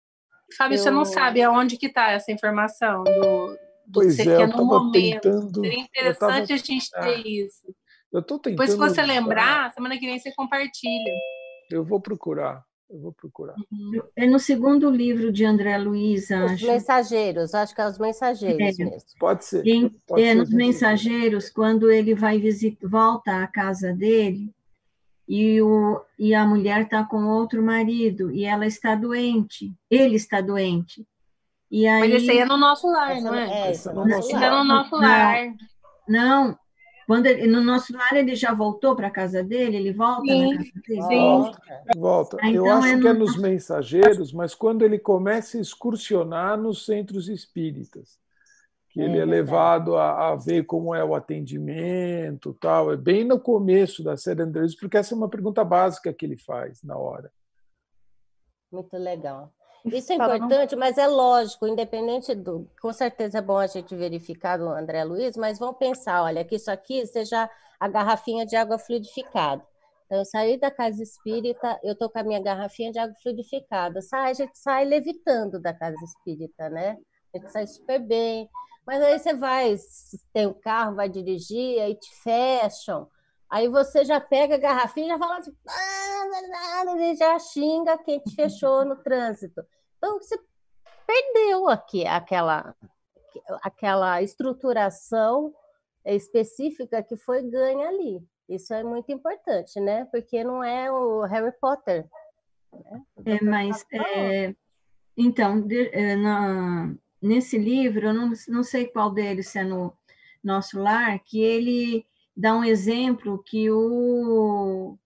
Fábio, 0.56 0.76
eu... 0.76 0.82
você 0.82 0.90
não 0.90 1.04
sabe 1.04 1.42
aonde 1.42 1.76
que 1.76 1.86
está 1.86 2.10
essa 2.10 2.32
informação 2.32 3.04
do, 3.04 3.46
do 3.86 3.92
pois 3.92 4.18
é, 4.18 4.42
eu 4.42 4.46
estava 4.46 4.92
tentando. 4.92 5.60
Seria 5.60 5.80
interessante 5.80 6.18
tava... 6.18 6.54
a 6.54 6.56
gente 6.56 6.90
ter 6.90 6.98
ah, 6.98 7.22
isso. 7.24 7.74
Eu 8.12 8.20
estou 8.20 8.38
tentando. 8.38 8.66
Depois, 8.66 8.70
se 8.70 8.76
você 8.76 9.02
lembrar, 9.02 9.72
semana 9.72 9.98
que 9.98 10.06
vem 10.06 10.18
você 10.18 10.32
compartilha. 10.34 11.12
Eu 11.70 11.84
vou 11.84 12.00
procurar. 12.00 12.64
Eu 12.88 13.00
vou 13.00 13.12
procurar. 13.12 13.56
Uhum. 13.70 14.00
É 14.14 14.26
no 14.26 14.38
segundo 14.38 14.88
livro 14.88 15.32
de 15.32 15.44
André 15.44 15.76
Luiz, 15.76 16.30
acho. 16.30 16.54
Os 16.54 16.62
Mensageiros, 16.62 17.54
acho 17.54 17.74
que 17.74 17.80
é 17.80 17.86
os 17.88 17.98
Mensageiros 17.98 18.78
é. 18.78 18.84
mesmo. 18.84 19.18
Pode 19.18 19.44
ser. 19.44 19.66
Em, 19.66 19.88
pode 20.06 20.22
é 20.22 20.28
ser 20.28 20.34
nos 20.36 20.50
Mensageiros, 20.50 21.50
quando 21.50 21.90
ele 21.90 22.14
vai 22.14 22.38
visitar, 22.38 22.88
volta 22.88 23.42
à 23.42 23.46
casa 23.48 23.92
dele, 23.92 24.54
e, 25.28 25.60
o, 25.60 26.00
e 26.16 26.32
a 26.32 26.46
mulher 26.46 26.82
está 26.82 27.02
com 27.02 27.24
outro 27.24 27.60
marido, 27.60 28.30
e 28.30 28.44
ela 28.44 28.66
está 28.66 28.94
doente, 28.94 29.74
ele 29.90 30.14
está 30.14 30.40
doente. 30.40 31.04
E 31.68 31.88
aí, 31.88 32.08
Mas 32.08 32.22
esse 32.22 32.30
aí 32.30 32.38
é 32.38 32.44
no 32.46 32.56
nosso 32.56 32.88
lar, 32.88 33.20
não 33.20 33.34
é? 33.34 33.68
É, 33.68 33.70
esse 33.72 33.88
é 33.88 33.92
no 33.92 34.06
nosso 34.06 34.32
lar. 34.32 34.42
É 34.42 34.50
no 34.50 34.64
nosso 34.64 34.96
lar. 34.96 35.54
Não, 36.08 36.58
quando 37.06 37.26
ele, 37.26 37.46
no 37.46 37.62
nosso 37.62 37.96
lar 37.96 38.16
ele 38.16 38.34
já 38.34 38.52
voltou 38.52 38.96
para 38.96 39.06
a 39.06 39.10
casa 39.10 39.42
dele, 39.42 39.76
ele 39.76 39.92
volta 39.92 40.22
sim, 40.22 40.54
na 40.54 40.58
casa 40.58 40.72
dele? 40.86 41.02
Sim. 41.02 42.00
Volta. 42.00 42.36
Ah, 42.40 42.50
então 42.50 42.66
Eu 42.66 42.72
acho 42.72 42.88
é 42.88 43.00
que 43.00 43.08
é 43.08 43.12
nos 43.12 43.36
mensageiros, 43.36 44.32
mas 44.32 44.54
quando 44.54 44.84
ele 44.84 44.98
começa 44.98 45.56
a 45.56 45.60
excursionar 45.60 46.58
nos 46.58 46.84
centros 46.84 47.28
espíritas, 47.28 48.18
que 48.90 49.00
é, 49.00 49.04
ele 49.04 49.18
é 49.18 49.24
levado 49.24 49.96
a, 49.96 50.30
a, 50.30 50.34
ver 50.34 50.64
como 50.64 50.92
é 50.94 51.04
o 51.04 51.14
atendimento, 51.14 52.52
tal. 52.54 52.92
É 52.92 52.96
bem 52.96 53.24
no 53.24 53.38
começo 53.38 54.02
da 54.02 54.16
série 54.16 54.42
Andrés, 54.42 54.74
porque 54.74 54.96
essa 54.96 55.14
é 55.14 55.16
uma 55.16 55.28
pergunta 55.28 55.62
básica 55.62 56.12
que 56.12 56.26
ele 56.26 56.36
faz 56.36 56.82
na 56.82 56.96
hora. 56.96 57.30
Muito 58.72 58.96
legal. 58.96 59.52
Isso 59.86 60.12
é 60.12 60.16
importante, 60.16 60.74
mas 60.74 60.98
é 60.98 61.06
lógico, 61.06 61.66
independente 61.66 62.34
do. 62.34 62.68
Com 62.80 62.92
certeza 62.92 63.38
é 63.38 63.42
bom 63.42 63.58
a 63.58 63.66
gente 63.66 63.94
verificar 63.94 64.58
do 64.58 64.68
André 64.68 65.04
Luiz, 65.04 65.36
mas 65.36 65.58
vamos 65.58 65.76
pensar: 65.76 66.22
olha, 66.22 66.44
que 66.44 66.56
isso 66.56 66.70
aqui 66.70 67.06
seja 67.06 67.48
a 67.78 67.88
garrafinha 67.88 68.44
de 68.44 68.56
água 68.56 68.78
fluidificada. 68.78 69.64
Então, 70.06 70.18
eu 70.18 70.24
saí 70.24 70.58
da 70.58 70.70
casa 70.70 71.02
espírita, 71.02 71.78
eu 71.82 71.92
estou 71.92 72.08
com 72.08 72.18
a 72.18 72.22
minha 72.22 72.40
garrafinha 72.40 72.92
de 72.92 72.98
água 72.98 73.14
fluidificada. 73.22 74.00
Sai, 74.00 74.30
a 74.30 74.34
gente 74.34 74.56
sai 74.56 74.84
levitando 74.84 75.60
da 75.60 75.74
casa 75.74 76.02
espírita, 76.04 76.68
né? 76.68 76.96
A 77.34 77.38
gente 77.38 77.52
sai 77.52 77.66
super 77.66 77.98
bem. 78.00 78.48
Mas 78.86 79.02
aí 79.02 79.18
você 79.18 79.34
vai, 79.34 79.74
tem 80.32 80.46
o 80.46 80.50
um 80.50 80.54
carro, 80.54 80.94
vai 80.94 81.08
dirigir, 81.08 81.80
aí 81.80 81.96
te 81.96 82.08
fecham. 82.22 83.08
Aí 83.50 83.68
você 83.68 84.04
já 84.04 84.20
pega 84.20 84.54
a 84.54 84.58
garrafinha 84.58 85.06
e 85.06 85.10
já 85.10 85.18
fala 85.18 85.38
assim, 85.38 85.56
ah, 85.68 87.14
já 87.18 87.38
xinga 87.38 87.98
quem 87.98 88.20
te 88.20 88.34
fechou 88.34 88.84
no 88.84 88.96
trânsito. 88.96 89.62
Então, 89.96 90.18
você 90.18 90.38
perdeu 91.06 91.68
aqui 91.68 92.06
aquela, 92.06 92.74
aquela 93.62 94.22
estruturação 94.22 95.54
específica 96.04 97.02
que 97.02 97.16
foi 97.16 97.42
ganha 97.42 97.88
ali. 97.88 98.22
Isso 98.48 98.72
é 98.72 98.82
muito 98.84 99.10
importante, 99.10 99.80
né? 99.80 100.04
Porque 100.06 100.44
não 100.44 100.62
é 100.62 100.90
o 100.90 101.22
Harry 101.22 101.52
Potter. 101.60 102.06
Né? 102.72 103.02
É, 103.24 103.44
mas 103.44 103.84
é, 103.92 104.54
então 105.16 105.60
de, 105.60 105.88
é, 105.88 106.14
na, 106.14 106.94
nesse 107.20 107.58
livro, 107.58 108.06
eu 108.06 108.14
não, 108.14 108.32
não 108.48 108.62
sei 108.62 108.86
qual 108.86 109.10
deles 109.10 109.54
é 109.56 109.64
no 109.64 109.96
nosso 110.42 110.78
lar, 110.78 111.18
que 111.20 111.40
ele 111.40 112.06
dá 112.36 112.54
um 112.54 112.62
exemplo 112.62 113.42
que 113.42 113.68
o, 113.70 114.96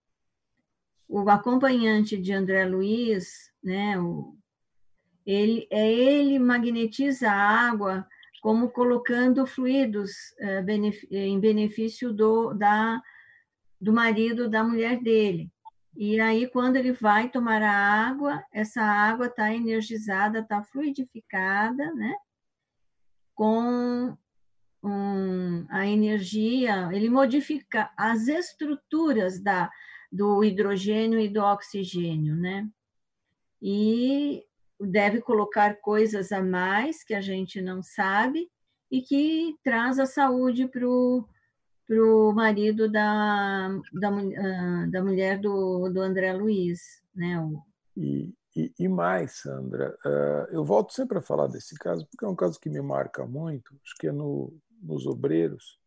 o 1.08 1.30
acompanhante 1.30 2.18
de 2.18 2.32
André 2.32 2.66
Luiz, 2.66 3.50
né, 3.62 3.98
o, 3.98 4.36
ele, 5.26 5.66
é, 5.70 5.90
ele 5.92 6.38
magnetiza 6.38 7.30
a 7.30 7.68
água 7.68 8.06
como 8.40 8.70
colocando 8.70 9.46
fluidos 9.46 10.12
é, 10.38 10.64
em 11.10 11.38
benefício 11.38 12.12
do, 12.12 12.54
da, 12.54 13.00
do 13.80 13.92
marido 13.92 14.48
da 14.48 14.64
mulher 14.64 15.00
dele. 15.00 15.50
E 15.96 16.20
aí, 16.20 16.48
quando 16.48 16.76
ele 16.76 16.92
vai 16.92 17.28
tomar 17.28 17.62
a 17.62 18.08
água, 18.08 18.42
essa 18.52 18.80
água 18.80 19.26
está 19.26 19.52
energizada, 19.52 20.38
está 20.38 20.62
fluidificada, 20.62 21.92
né? 21.94 22.14
Com 23.34 24.16
um, 24.82 25.66
a 25.68 25.86
energia, 25.86 26.88
ele 26.92 27.10
modifica 27.10 27.90
as 27.96 28.28
estruturas 28.28 29.42
da, 29.42 29.70
do 30.10 30.42
hidrogênio 30.44 31.18
e 31.18 31.28
do 31.28 31.42
oxigênio, 31.42 32.36
né? 32.36 32.68
E 33.60 34.44
deve 34.80 35.20
colocar 35.20 35.76
coisas 35.80 36.32
a 36.32 36.42
mais 36.42 37.04
que 37.04 37.14
a 37.14 37.20
gente 37.20 37.60
não 37.60 37.82
sabe 37.82 38.50
e 38.90 39.02
que 39.02 39.56
traz 39.62 39.98
a 39.98 40.06
saúde 40.06 40.66
para 40.66 40.86
o 40.86 42.32
marido 42.32 42.90
da, 42.90 43.68
da, 43.92 44.08
ah, 44.08 44.86
da 44.90 45.02
mulher 45.02 45.38
do, 45.38 45.88
do 45.88 46.00
André 46.00 46.32
Luiz. 46.32 46.80
Né? 47.14 47.36
E, 47.96 48.34
e, 48.56 48.72
e 48.78 48.88
mais, 48.88 49.40
Sandra, 49.42 49.96
uh, 50.04 50.52
eu 50.52 50.64
volto 50.64 50.92
sempre 50.92 51.18
a 51.18 51.22
falar 51.22 51.46
desse 51.46 51.76
caso, 51.76 52.06
porque 52.10 52.24
é 52.24 52.28
um 52.28 52.36
caso 52.36 52.58
que 52.58 52.70
me 52.70 52.80
marca 52.80 53.24
muito, 53.26 53.74
acho 53.84 53.94
que 53.98 54.08
é 54.08 54.12
no, 54.12 54.52
nos 54.82 55.06
obreiros, 55.06 55.78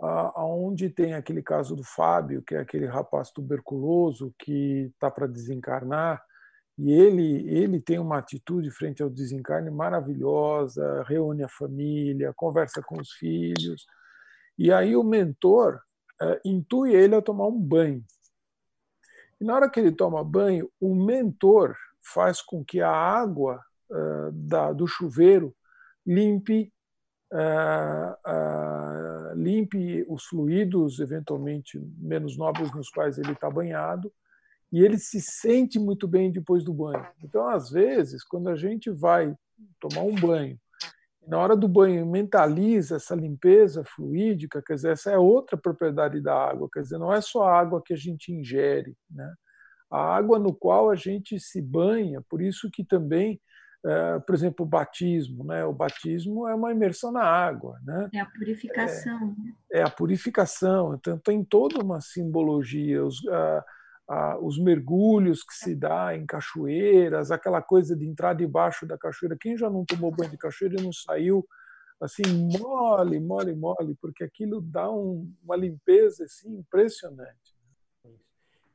aonde 0.00 0.88
tem 0.88 1.12
aquele 1.12 1.42
caso 1.42 1.76
do 1.76 1.84
Fábio, 1.84 2.42
que 2.42 2.54
é 2.54 2.60
aquele 2.60 2.86
rapaz 2.86 3.30
tuberculoso 3.30 4.34
que 4.38 4.90
está 4.94 5.10
para 5.10 5.26
desencarnar, 5.26 6.24
e 6.82 6.92
ele, 6.92 7.46
ele 7.46 7.78
tem 7.78 7.98
uma 7.98 8.16
atitude 8.16 8.70
frente 8.70 9.02
ao 9.02 9.10
desencarne 9.10 9.70
maravilhosa, 9.70 11.02
reúne 11.02 11.42
a 11.42 11.48
família, 11.48 12.32
conversa 12.34 12.80
com 12.80 12.98
os 12.98 13.12
filhos. 13.12 13.84
E 14.56 14.72
aí 14.72 14.96
o 14.96 15.04
mentor 15.04 15.82
uh, 16.22 16.40
intui 16.42 16.94
ele 16.94 17.14
a 17.14 17.20
tomar 17.20 17.48
um 17.48 17.60
banho. 17.60 18.02
E 19.38 19.44
na 19.44 19.54
hora 19.56 19.68
que 19.68 19.78
ele 19.78 19.92
toma 19.92 20.24
banho, 20.24 20.70
o 20.80 20.94
mentor 20.94 21.76
faz 22.00 22.40
com 22.40 22.64
que 22.64 22.80
a 22.80 22.90
água 22.90 23.60
uh, 23.90 24.32
da, 24.32 24.72
do 24.72 24.86
chuveiro 24.86 25.54
limpe, 26.06 26.72
uh, 27.30 28.16
limpe 29.34 30.02
os 30.08 30.24
fluidos, 30.24 30.98
eventualmente 30.98 31.78
menos 31.98 32.38
nobres, 32.38 32.72
nos 32.74 32.88
quais 32.88 33.18
ele 33.18 33.32
está 33.32 33.50
banhado, 33.50 34.10
e 34.72 34.84
ele 34.84 34.98
se 34.98 35.20
sente 35.20 35.78
muito 35.78 36.06
bem 36.06 36.30
depois 36.30 36.64
do 36.64 36.72
banho. 36.72 37.06
Então, 37.22 37.48
às 37.48 37.70
vezes, 37.70 38.22
quando 38.22 38.48
a 38.48 38.56
gente 38.56 38.90
vai 38.90 39.34
tomar 39.80 40.02
um 40.02 40.14
banho, 40.14 40.58
na 41.26 41.38
hora 41.38 41.56
do 41.56 41.68
banho 41.68 42.06
mentaliza 42.06 42.96
essa 42.96 43.14
limpeza 43.14 43.84
fluídica, 43.84 44.62
quer 44.64 44.74
dizer, 44.74 44.92
essa 44.92 45.10
é 45.10 45.18
outra 45.18 45.56
propriedade 45.56 46.20
da 46.20 46.34
água, 46.34 46.68
quer 46.72 46.82
dizer, 46.82 46.98
não 46.98 47.12
é 47.12 47.20
só 47.20 47.44
a 47.44 47.58
água 47.58 47.82
que 47.84 47.92
a 47.92 47.96
gente 47.96 48.32
ingere, 48.32 48.96
né? 49.10 49.32
A 49.90 50.16
água 50.16 50.38
no 50.38 50.54
qual 50.54 50.88
a 50.88 50.94
gente 50.94 51.38
se 51.40 51.60
banha, 51.60 52.22
por 52.28 52.40
isso 52.40 52.70
que 52.72 52.84
também, 52.84 53.40
é, 53.84 54.18
por 54.20 54.34
exemplo, 54.36 54.64
o 54.64 54.68
batismo, 54.68 55.44
né? 55.44 55.64
O 55.64 55.72
batismo 55.72 56.46
é 56.46 56.54
uma 56.54 56.70
imersão 56.70 57.10
na 57.10 57.24
água, 57.24 57.76
né? 57.84 58.08
É 58.14 58.20
a 58.20 58.26
purificação. 58.26 59.34
É, 59.70 59.80
é 59.80 59.82
a 59.82 59.90
purificação, 59.90 60.94
então 60.94 61.18
tem 61.18 61.44
toda 61.44 61.82
uma 61.82 62.00
simbologia. 62.00 63.04
Os, 63.04 63.20
ah, 64.12 64.36
os 64.40 64.58
mergulhos 64.58 65.44
que 65.44 65.54
se 65.54 65.72
dá 65.72 66.16
em 66.16 66.26
cachoeiras, 66.26 67.30
aquela 67.30 67.62
coisa 67.62 67.94
de 67.94 68.04
entrar 68.04 68.34
debaixo 68.34 68.84
da 68.84 68.98
cachoeira. 68.98 69.36
Quem 69.40 69.56
já 69.56 69.70
não 69.70 69.84
tomou 69.84 70.10
banho 70.10 70.32
de 70.32 70.36
cachoeira 70.36 70.80
e 70.80 70.82
não 70.82 70.92
saiu 70.92 71.46
assim 72.00 72.22
mole, 72.58 73.20
mole, 73.20 73.54
mole, 73.54 73.96
porque 74.00 74.24
aquilo 74.24 74.60
dá 74.60 74.90
um, 74.90 75.32
uma 75.44 75.54
limpeza 75.54 76.24
assim 76.24 76.56
impressionante. 76.56 77.54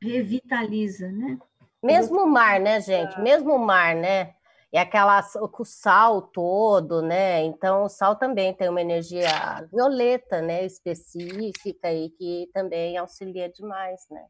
Revitaliza, 0.00 1.12
né? 1.12 1.38
Mesmo 1.82 2.22
o 2.22 2.26
mar, 2.26 2.58
né, 2.58 2.80
gente? 2.80 3.20
Mesmo 3.20 3.56
o 3.56 3.58
mar, 3.58 3.94
né? 3.94 4.34
E 4.72 4.78
aquela 4.78 5.22
o 5.34 5.64
sal 5.66 6.22
todo, 6.22 7.02
né? 7.02 7.44
Então 7.44 7.84
o 7.84 7.90
sal 7.90 8.16
também 8.16 8.54
tem 8.54 8.70
uma 8.70 8.80
energia 8.80 9.28
violeta, 9.70 10.40
né, 10.40 10.64
específica 10.64 11.92
e 11.92 12.08
que 12.08 12.48
também 12.54 12.96
auxilia 12.96 13.50
demais, 13.50 14.00
né? 14.10 14.24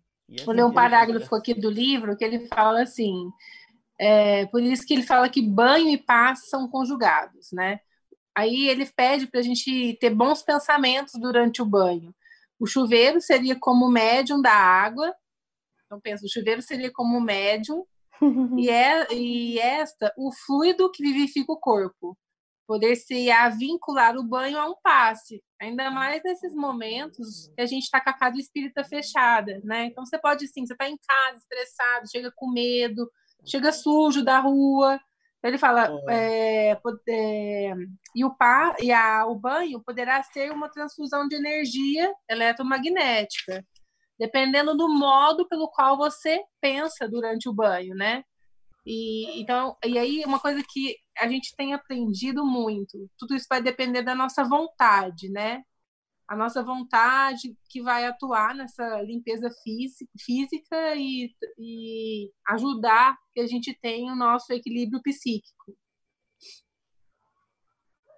Vou 0.45 0.55
ler 0.55 0.65
um 0.65 0.73
parágrafo 0.73 1.35
aqui 1.35 1.55
do 1.55 1.71
livro 1.71 2.17
que 2.17 2.25
ele 2.25 2.47
fala 2.49 2.83
assim: 2.83 3.31
é, 3.99 4.47
por 4.47 4.63
isso 4.63 4.85
que 4.85 4.95
ele 4.95 5.03
fala 5.03 5.29
que 5.29 5.41
banho 5.41 5.89
e 5.89 5.97
paz 5.97 6.49
são 6.49 6.69
conjugados, 6.69 7.53
né? 7.53 7.81
Aí 8.37 8.69
ele 8.69 8.85
pede 8.87 9.27
para 9.27 9.41
a 9.41 9.43
gente 9.43 9.97
ter 10.01 10.11
bons 10.11 10.43
pensamentos 10.43 11.15
durante 11.19 11.63
o 11.63 11.67
banho. 11.67 12.15
O 12.59 12.67
chuveiro 12.67 13.21
seria 13.21 13.57
como 13.59 13.89
médium 13.89 14.43
da 14.43 14.53
água. 14.53 15.15
Então, 15.85 16.01
pensa, 16.01 16.27
o 16.27 16.29
chuveiro 16.29 16.61
seria 16.61 16.91
como 16.93 17.21
médium 17.21 17.85
e, 18.59 18.69
é, 18.69 19.13
e 19.15 19.59
esta, 19.59 20.13
o 20.19 20.31
fluido 20.33 20.91
que 20.91 21.03
vivifica 21.03 21.53
o 21.53 21.59
corpo. 21.59 22.17
Poder-se 22.67 23.29
vincular 23.59 24.17
o 24.17 24.25
banho 24.25 24.59
a 24.59 24.69
um 24.69 24.75
passe, 24.83 25.43
ainda 25.61 25.91
mais 25.91 26.21
nesses 26.25 26.53
momentos 26.55 27.49
que 27.55 27.63
a 27.63 27.67
gente 27.67 27.85
está 27.85 28.01
com 28.01 28.11
a 28.11 28.19
casa 28.19 28.37
espírita 28.39 28.83
fechada, 28.83 29.61
né? 29.63 29.85
Então 29.85 30.05
você 30.05 30.19
pode 30.19 30.49
sim, 30.49 30.67
você 30.67 30.73
está 30.73 30.89
em 30.89 30.97
casa, 30.99 31.39
estressado, 31.39 32.11
chega 32.11 32.33
com 32.35 32.51
medo, 32.51 33.09
chega 33.45 33.73
sujo 33.73 34.25
da 34.25 34.41
rua. 34.41 35.01
Ele 35.45 35.59
fala, 35.59 35.89
é, 36.09 36.77
é, 37.09 37.73
e, 38.17 38.25
o, 38.25 38.35
par, 38.35 38.75
e 38.81 38.91
a, 38.91 39.25
o 39.27 39.37
banho 39.37 39.81
poderá 39.81 40.21
ser 40.25 40.51
uma 40.51 40.69
transfusão 40.69 41.29
de 41.29 41.37
energia 41.37 42.13
eletromagnética, 42.29 43.65
dependendo 44.19 44.77
do 44.77 44.89
modo 44.89 45.47
pelo 45.47 45.69
qual 45.69 45.97
você 45.97 46.43
pensa 46.61 47.09
durante 47.09 47.49
o 47.49 47.55
banho, 47.55 47.95
né? 47.95 48.25
E, 48.85 49.41
então, 49.41 49.77
e 49.85 49.99
aí 49.99 50.25
uma 50.25 50.41
coisa 50.41 50.63
que 50.69 50.97
a 51.19 51.29
gente 51.29 51.55
tem 51.57 51.75
aprendido 51.75 52.45
muito, 52.45 53.09
tudo 53.19 53.35
isso 53.35 53.47
vai 53.49 53.63
depender 53.63 54.03
da 54.03 54.15
nossa 54.15 54.45
vontade, 54.45 55.31
né? 55.31 55.63
A 56.29 56.37
nossa 56.37 56.63
vontade 56.63 57.57
que 57.71 57.81
vai 57.81 58.05
atuar 58.05 58.55
nessa 58.55 59.01
limpeza 59.03 59.49
física 59.63 60.95
e, 60.97 61.33
e 61.59 62.31
ajudar 62.49 63.17
que 63.33 63.41
a 63.41 63.47
gente 63.47 63.73
tenha 63.81 64.13
o 64.13 64.17
nosso 64.17 64.53
equilíbrio 64.53 65.01
psíquico. 65.03 65.77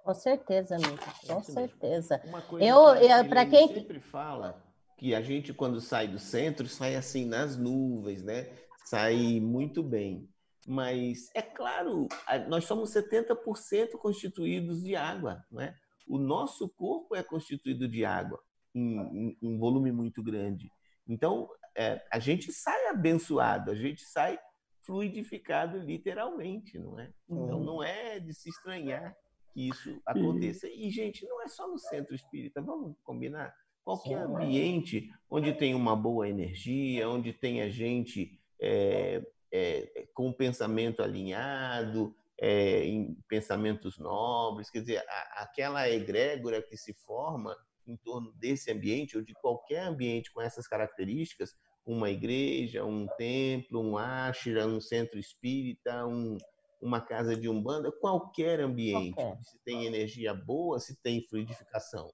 Com 0.02 0.14
certeza, 0.14 0.76
amiga, 0.76 1.04
com 1.26 1.42
certeza. 1.42 2.18
Uma 2.24 2.40
coisa 2.40 2.66
eu, 2.66 2.78
eu 2.94 3.28
para 3.28 3.44
quem 3.44 3.68
sempre 3.68 4.00
fala 4.00 4.64
que 4.96 5.14
a 5.14 5.20
gente 5.20 5.52
quando 5.52 5.82
sai 5.82 6.08
do 6.08 6.18
centro 6.18 6.66
sai 6.66 6.96
assim 6.96 7.26
nas 7.26 7.58
nuvens, 7.58 8.22
né? 8.24 8.50
Sai 8.86 9.38
muito 9.38 9.82
bem. 9.82 10.26
Mas 10.70 11.30
é 11.34 11.40
claro, 11.40 12.06
nós 12.46 12.66
somos 12.66 12.92
70% 12.92 13.92
constituídos 13.92 14.82
de 14.82 14.94
água, 14.94 15.42
não 15.50 15.62
é? 15.62 15.74
O 16.06 16.18
nosso 16.18 16.68
corpo 16.68 17.16
é 17.16 17.22
constituído 17.22 17.88
de 17.88 18.04
água 18.04 18.38
em, 18.74 18.98
em, 18.98 19.38
em 19.40 19.58
volume 19.58 19.90
muito 19.90 20.22
grande. 20.22 20.70
Então, 21.08 21.48
é, 21.74 22.06
a 22.12 22.18
gente 22.18 22.52
sai 22.52 22.88
abençoado, 22.88 23.70
a 23.70 23.74
gente 23.74 24.02
sai 24.02 24.38
fluidificado 24.82 25.78
literalmente, 25.78 26.78
não 26.78 27.00
é? 27.00 27.10
Então, 27.26 27.60
não 27.60 27.82
é 27.82 28.20
de 28.20 28.34
se 28.34 28.50
estranhar 28.50 29.16
que 29.54 29.70
isso 29.70 29.98
aconteça. 30.04 30.68
E, 30.68 30.90
gente, 30.90 31.26
não 31.26 31.42
é 31.42 31.48
só 31.48 31.66
no 31.66 31.78
centro 31.78 32.14
espírita, 32.14 32.60
vamos 32.60 32.94
combinar? 33.02 33.54
Qualquer 33.82 34.18
ambiente 34.18 35.10
onde 35.30 35.50
tem 35.54 35.74
uma 35.74 35.96
boa 35.96 36.28
energia, 36.28 37.08
onde 37.08 37.32
tem 37.32 37.62
a 37.62 37.70
gente 37.70 38.38
é, 38.60 39.22
é, 39.52 40.06
com 40.14 40.32
pensamento 40.32 41.02
alinhado, 41.02 42.14
é, 42.40 42.84
em 42.84 43.16
pensamentos 43.28 43.98
nobres, 43.98 44.70
quer 44.70 44.80
dizer, 44.80 45.04
a, 45.08 45.42
aquela 45.42 45.88
egrégora 45.88 46.62
que 46.62 46.76
se 46.76 46.92
forma 46.92 47.56
em 47.86 47.96
torno 47.96 48.32
desse 48.34 48.70
ambiente 48.70 49.16
ou 49.16 49.22
de 49.22 49.34
qualquer 49.34 49.80
ambiente 49.80 50.32
com 50.32 50.40
essas 50.40 50.68
características, 50.68 51.56
uma 51.84 52.10
igreja, 52.10 52.84
um 52.84 53.06
templo, 53.16 53.80
um 53.80 53.96
ashram, 53.96 54.76
um 54.76 54.80
centro 54.80 55.18
espírita, 55.18 56.06
um, 56.06 56.36
uma 56.80 57.00
casa 57.00 57.34
de 57.34 57.48
umbanda, 57.48 57.90
qualquer 57.90 58.60
ambiente, 58.60 59.14
qualquer. 59.14 59.42
se 59.42 59.58
tem 59.64 59.86
energia 59.86 60.34
boa, 60.34 60.78
se 60.78 61.00
tem 61.00 61.26
fluidificação 61.26 62.12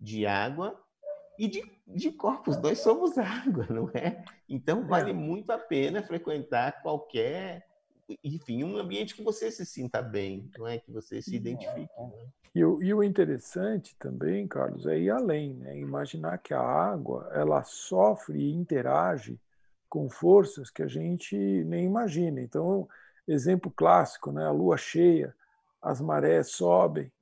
de 0.00 0.26
água 0.26 0.80
e 1.38 1.48
de, 1.48 1.62
de 1.86 2.12
corpos. 2.12 2.56
Nós 2.60 2.78
somos 2.78 3.16
água, 3.18 3.66
não 3.68 3.90
é? 3.94 4.24
Então, 4.48 4.86
vale 4.86 5.12
muito 5.12 5.50
a 5.50 5.58
pena 5.58 6.02
frequentar 6.02 6.82
qualquer, 6.82 7.66
enfim, 8.22 8.64
um 8.64 8.76
ambiente 8.76 9.14
que 9.14 9.22
você 9.22 9.50
se 9.50 9.64
sinta 9.66 10.02
bem, 10.02 10.50
não 10.56 10.66
é? 10.66 10.78
Que 10.78 10.90
você 10.90 11.20
se 11.20 11.36
identifique. 11.36 11.92
Né? 11.98 12.26
E, 12.54 12.64
o, 12.64 12.82
e 12.82 12.94
o 12.94 13.02
interessante 13.02 13.94
também, 13.98 14.48
Carlos, 14.48 14.86
é 14.86 14.98
ir 14.98 15.10
além, 15.10 15.54
né? 15.54 15.78
Imaginar 15.78 16.38
que 16.38 16.54
a 16.54 16.60
água, 16.60 17.30
ela 17.32 17.62
sofre 17.64 18.38
e 18.38 18.54
interage 18.54 19.38
com 19.88 20.08
forças 20.08 20.70
que 20.70 20.82
a 20.82 20.88
gente 20.88 21.36
nem 21.36 21.84
imagina. 21.84 22.40
Então, 22.40 22.88
exemplo 23.28 23.70
clássico, 23.70 24.32
né? 24.32 24.46
A 24.46 24.50
lua 24.50 24.76
cheia, 24.76 25.34
as 25.82 26.00
marés 26.00 26.50
sobem, 26.52 27.12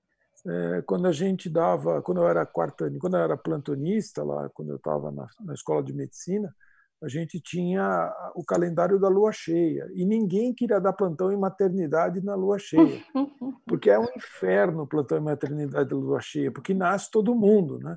é, 0.47 0.83
quando 0.83 1.07
a 1.07 1.13
gente 1.13 1.49
dava, 1.49 2.03
quando 2.03 2.21
eu 2.21 2.29
era 2.29 2.45
quartani, 2.45 2.99
quando 2.99 3.17
eu 3.17 3.23
era 3.23 3.37
plantonista 3.37 4.23
lá, 4.23 4.49
quando 4.53 4.71
eu 4.71 4.77
estava 4.77 5.11
na, 5.11 5.27
na, 5.41 5.55
escola 5.55 5.83
de 5.83 5.93
medicina, 5.95 6.55
a 7.03 7.09
gente 7.09 7.41
tinha 7.41 8.13
o 8.35 8.45
calendário 8.45 8.99
da 8.99 9.09
lua 9.09 9.33
cheia 9.33 9.91
e 9.95 10.05
ninguém 10.05 10.55
queria 10.55 10.81
dar 10.81 10.93
plantão 10.93 11.33
em 11.33 11.37
maternidade 11.37 12.23
na 12.23 12.35
lua 12.35 12.59
cheia, 12.59 13.03
porque 13.67 13.91
é 13.91 13.99
um 13.99 14.07
inferno 14.17 14.87
plantão 14.87 15.19
em 15.19 15.23
maternidade 15.23 15.89
da 15.89 15.97
lua 15.97 16.21
cheia, 16.21 16.53
porque 16.53 16.75
nasce 16.75 17.11
todo 17.11 17.35
mundo, 17.35 17.79
né? 17.79 17.97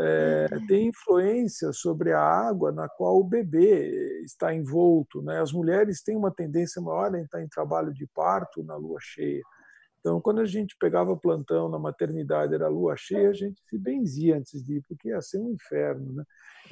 É, 0.00 0.46
tem 0.68 0.86
influência 0.86 1.72
sobre 1.72 2.12
a 2.12 2.20
água 2.20 2.70
na 2.70 2.88
qual 2.88 3.18
o 3.18 3.24
bebê 3.24 4.22
está 4.22 4.54
envolto, 4.54 5.20
né? 5.20 5.40
As 5.40 5.52
mulheres 5.52 6.00
têm 6.00 6.16
uma 6.16 6.30
tendência 6.30 6.80
maior 6.80 7.12
em 7.16 7.24
estar 7.24 7.42
em 7.42 7.48
trabalho 7.48 7.92
de 7.92 8.06
parto 8.14 8.62
na 8.62 8.76
lua 8.76 8.98
cheia. 9.00 9.42
Então, 10.00 10.20
quando 10.20 10.40
a 10.40 10.46
gente 10.46 10.76
pegava 10.78 11.16
plantão 11.16 11.68
na 11.68 11.78
maternidade, 11.78 12.54
era 12.54 12.68
lua 12.68 12.94
cheia, 12.96 13.30
a 13.30 13.34
gente 13.34 13.60
se 13.68 13.76
benzia 13.76 14.36
antes 14.36 14.64
de 14.64 14.76
ir, 14.76 14.82
porque 14.86 15.08
ia 15.08 15.20
ser 15.20 15.38
um 15.38 15.50
inferno. 15.50 16.12
Né? 16.12 16.24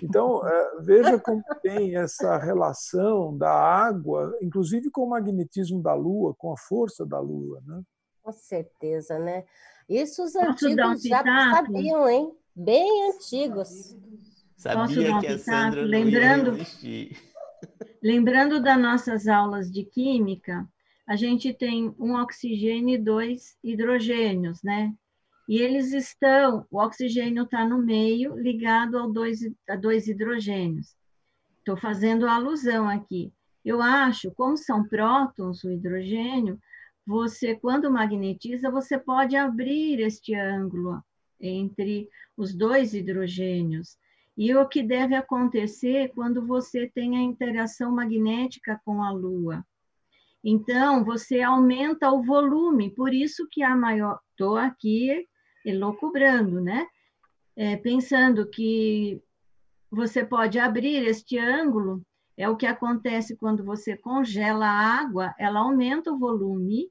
Então, 0.03 0.41
eh, 0.47 0.71
veja 0.81 1.19
como 1.19 1.43
tem 1.63 1.97
essa 1.97 2.39
relação 2.39 3.37
da 3.37 3.53
água, 3.53 4.37
inclusive 4.41 4.91
com 4.91 5.03
o 5.03 5.11
magnetismo 5.11 5.83
da 5.83 5.95
lua, 5.95 6.35
com 6.39 6.53
a 6.53 6.57
força 6.57 7.05
da 7.05 7.19
lua. 7.19 7.61
Né? 7.67 7.83
Com 8.23 8.33
certeza, 8.33 9.19
né? 9.19 9.45
Isso 9.89 10.25
os 10.25 10.35
antigos 10.35 11.03
já 11.03 11.23
sabiam, 11.23 12.09
hein? 12.09 12.33
Bem 12.55 13.11
antigos. 13.11 13.97
Sabia 14.57 15.21
que 15.21 15.27
a 15.27 15.39
Sandra 15.39 15.83
lembrando, 15.83 16.53
lembrando 18.03 18.61
das 18.61 18.81
nossas 18.81 19.29
aulas 19.29 19.71
de 19.71 19.85
química, 19.85 20.67
a 21.07 21.15
gente 21.15 21.55
tem 21.55 21.95
um 21.99 22.15
oxigênio 22.15 22.97
e 22.97 22.99
dois 22.99 23.57
hidrogênios, 23.63 24.63
né? 24.63 24.93
E 25.49 25.59
eles 25.59 25.93
estão, 25.93 26.67
o 26.71 26.79
oxigênio 26.79 27.45
está 27.45 27.65
no 27.65 27.79
meio, 27.79 28.37
ligado 28.37 28.99
ao 28.99 29.11
dois, 29.11 29.41
a 29.69 29.77
dois 29.77 30.09
hidrogênios. 30.09 30.97
Estou 31.59 31.77
fazendo 31.77 32.27
alusão 32.27 32.89
aqui. 32.89 33.33
Eu 33.65 33.81
acho, 33.81 34.33
como 34.33 34.57
são 34.57 34.87
prótons, 34.89 35.63
o 35.63 35.71
hidrogênio, 35.71 36.59
você, 37.07 37.55
quando 37.55 37.91
magnetiza, 37.91 38.69
você 38.69 38.99
pode 38.99 39.37
abrir 39.37 40.01
este 40.01 40.35
ângulo 40.35 41.01
entre 41.41 42.09
os 42.37 42.53
dois 42.53 42.95
hidrogênios. 42.95 43.97
E 44.37 44.53
o 44.55 44.69
que 44.69 44.83
deve 44.83 45.15
acontecer 45.15 46.09
quando 46.15 46.45
você 46.45 46.91
tem 46.93 47.17
a 47.17 47.23
interação 47.23 47.93
magnética 47.93 48.81
com 48.85 49.03
a 49.03 49.13
Lua? 49.13 49.65
Então, 50.45 51.05
você 51.05 51.41
aumenta 51.41 52.11
o 52.11 52.23
volume, 52.23 52.95
por 52.95 53.13
isso 53.13 53.47
que 53.51 53.63
a 53.63 53.75
maior. 53.75 54.19
Estou 54.31 54.57
aqui 54.57 55.27
elocubrando, 55.65 56.61
né? 56.61 56.87
É, 57.57 57.77
pensando 57.77 58.49
que 58.49 59.21
você 59.91 60.25
pode 60.25 60.59
abrir 60.59 61.07
este 61.07 61.39
ângulo, 61.39 62.03
é 62.37 62.49
o 62.49 62.57
que 62.57 62.67
acontece 62.67 63.37
quando 63.37 63.65
você 63.65 63.97
congela 63.97 64.67
a 64.67 65.01
água, 65.01 65.35
ela 65.39 65.61
aumenta 65.61 66.13
o 66.13 66.19
volume, 66.19 66.91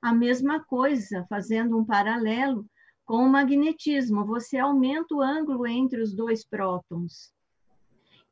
a 0.00 0.14
mesma 0.14 0.64
coisa, 0.64 1.26
fazendo 1.28 1.78
um 1.78 1.84
paralelo 1.84 2.66
com 3.04 3.18
o 3.18 3.28
magnetismo, 3.28 4.24
você 4.24 4.58
aumenta 4.58 5.14
o 5.14 5.22
ângulo 5.22 5.66
entre 5.66 6.00
os 6.00 6.14
dois 6.14 6.44
prótons. 6.44 7.32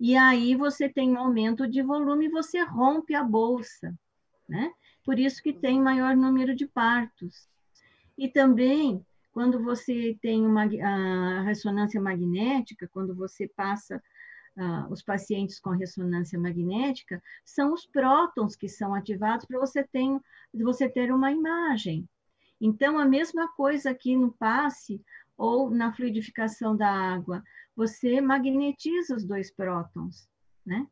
E 0.01 0.17
aí 0.17 0.57
você 0.57 0.89
tem 0.89 1.13
um 1.13 1.19
aumento 1.19 1.69
de 1.69 1.83
volume, 1.83 2.29
você 2.29 2.61
rompe 2.63 3.15
a 3.15 3.23
bolsa 3.23 3.95
né? 4.49 4.73
Por 5.05 5.19
isso 5.19 5.43
que 5.43 5.53
tem 5.53 5.81
maior 5.81 6.17
número 6.17 6.55
de 6.55 6.67
partos. 6.67 7.49
E 8.17 8.29
também, 8.29 9.05
quando 9.33 9.63
você 9.63 10.17
tem 10.23 10.47
uma 10.47 10.63
a 10.63 11.43
ressonância 11.43 12.01
magnética, 12.01 12.89
quando 12.93 13.15
você 13.15 13.49
passa 13.49 14.03
uh, 14.57 14.93
os 14.93 15.03
pacientes 15.03 15.59
com 15.59 15.71
ressonância 15.71 16.39
magnética, 16.39 17.23
são 17.45 17.73
os 17.73 17.87
prótons 17.87 18.57
que 18.57 18.69
são 18.69 18.95
ativados 18.95 19.47
para 19.47 19.59
você 19.59 19.83
ter, 19.83 20.21
você 20.55 20.89
ter 20.89 21.13
uma 21.13 21.33
imagem. 21.33 22.09
Então, 22.61 22.99
a 22.99 23.05
mesma 23.05 23.49
coisa 23.55 23.91
aqui 23.91 24.17
no 24.17 24.33
passe 24.33 25.03
ou 25.37 25.69
na 25.69 25.93
fluidificação 25.93 26.77
da 26.77 26.89
água, 26.89 27.43
você 27.77 28.21
magnetiza 28.21 29.17
os 29.17 29.25
dois 29.25 29.51
prótons, 29.51 30.29
né? 30.65 30.87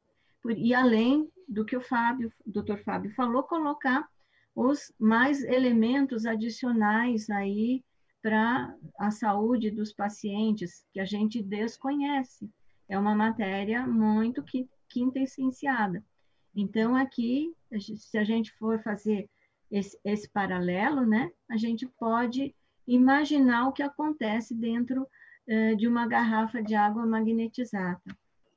e 0.57 0.75
além 0.75 1.31
do 1.49 1.65
que 1.65 1.77
o 1.77 1.81
Fábio, 1.81 2.33
doutor 2.47 2.79
Fábio 2.79 3.15
falou, 3.15 3.43
colocar 3.43 4.09
os 4.55 4.93
mais 4.99 5.43
elementos 5.43 6.27
adicionais 6.27 7.29
aí 7.31 7.83
para 8.21 8.75
a 8.99 9.11
saúde 9.11 9.71
dos 9.71 9.93
pacientes 9.93 10.87
que 10.93 11.01
a 11.01 11.05
gente 11.05 11.43
desconhece. 11.43 12.51
É 12.89 12.99
uma 12.99 13.15
matéria 13.15 13.87
muito 13.87 14.45
quintessenciada. 14.89 16.05
Então, 16.55 16.95
aqui, 16.95 17.55
se 17.97 18.19
a 18.19 18.25
gente 18.25 18.53
for 18.59 18.83
fazer 18.83 19.29
esse, 19.71 19.99
esse 20.05 20.29
paralelo, 20.29 21.07
né, 21.07 21.31
a 21.51 21.57
gente 21.57 21.87
pode 21.99 22.55
imaginar 22.87 23.69
o 23.69 23.73
que 23.73 23.83
acontece 23.83 24.55
dentro 24.55 25.07
eh, 25.49 25.75
de 25.75 25.89
uma 25.89 26.07
garrafa 26.07 26.63
de 26.63 26.75
água 26.75 27.07
magnetizada. 27.07 28.01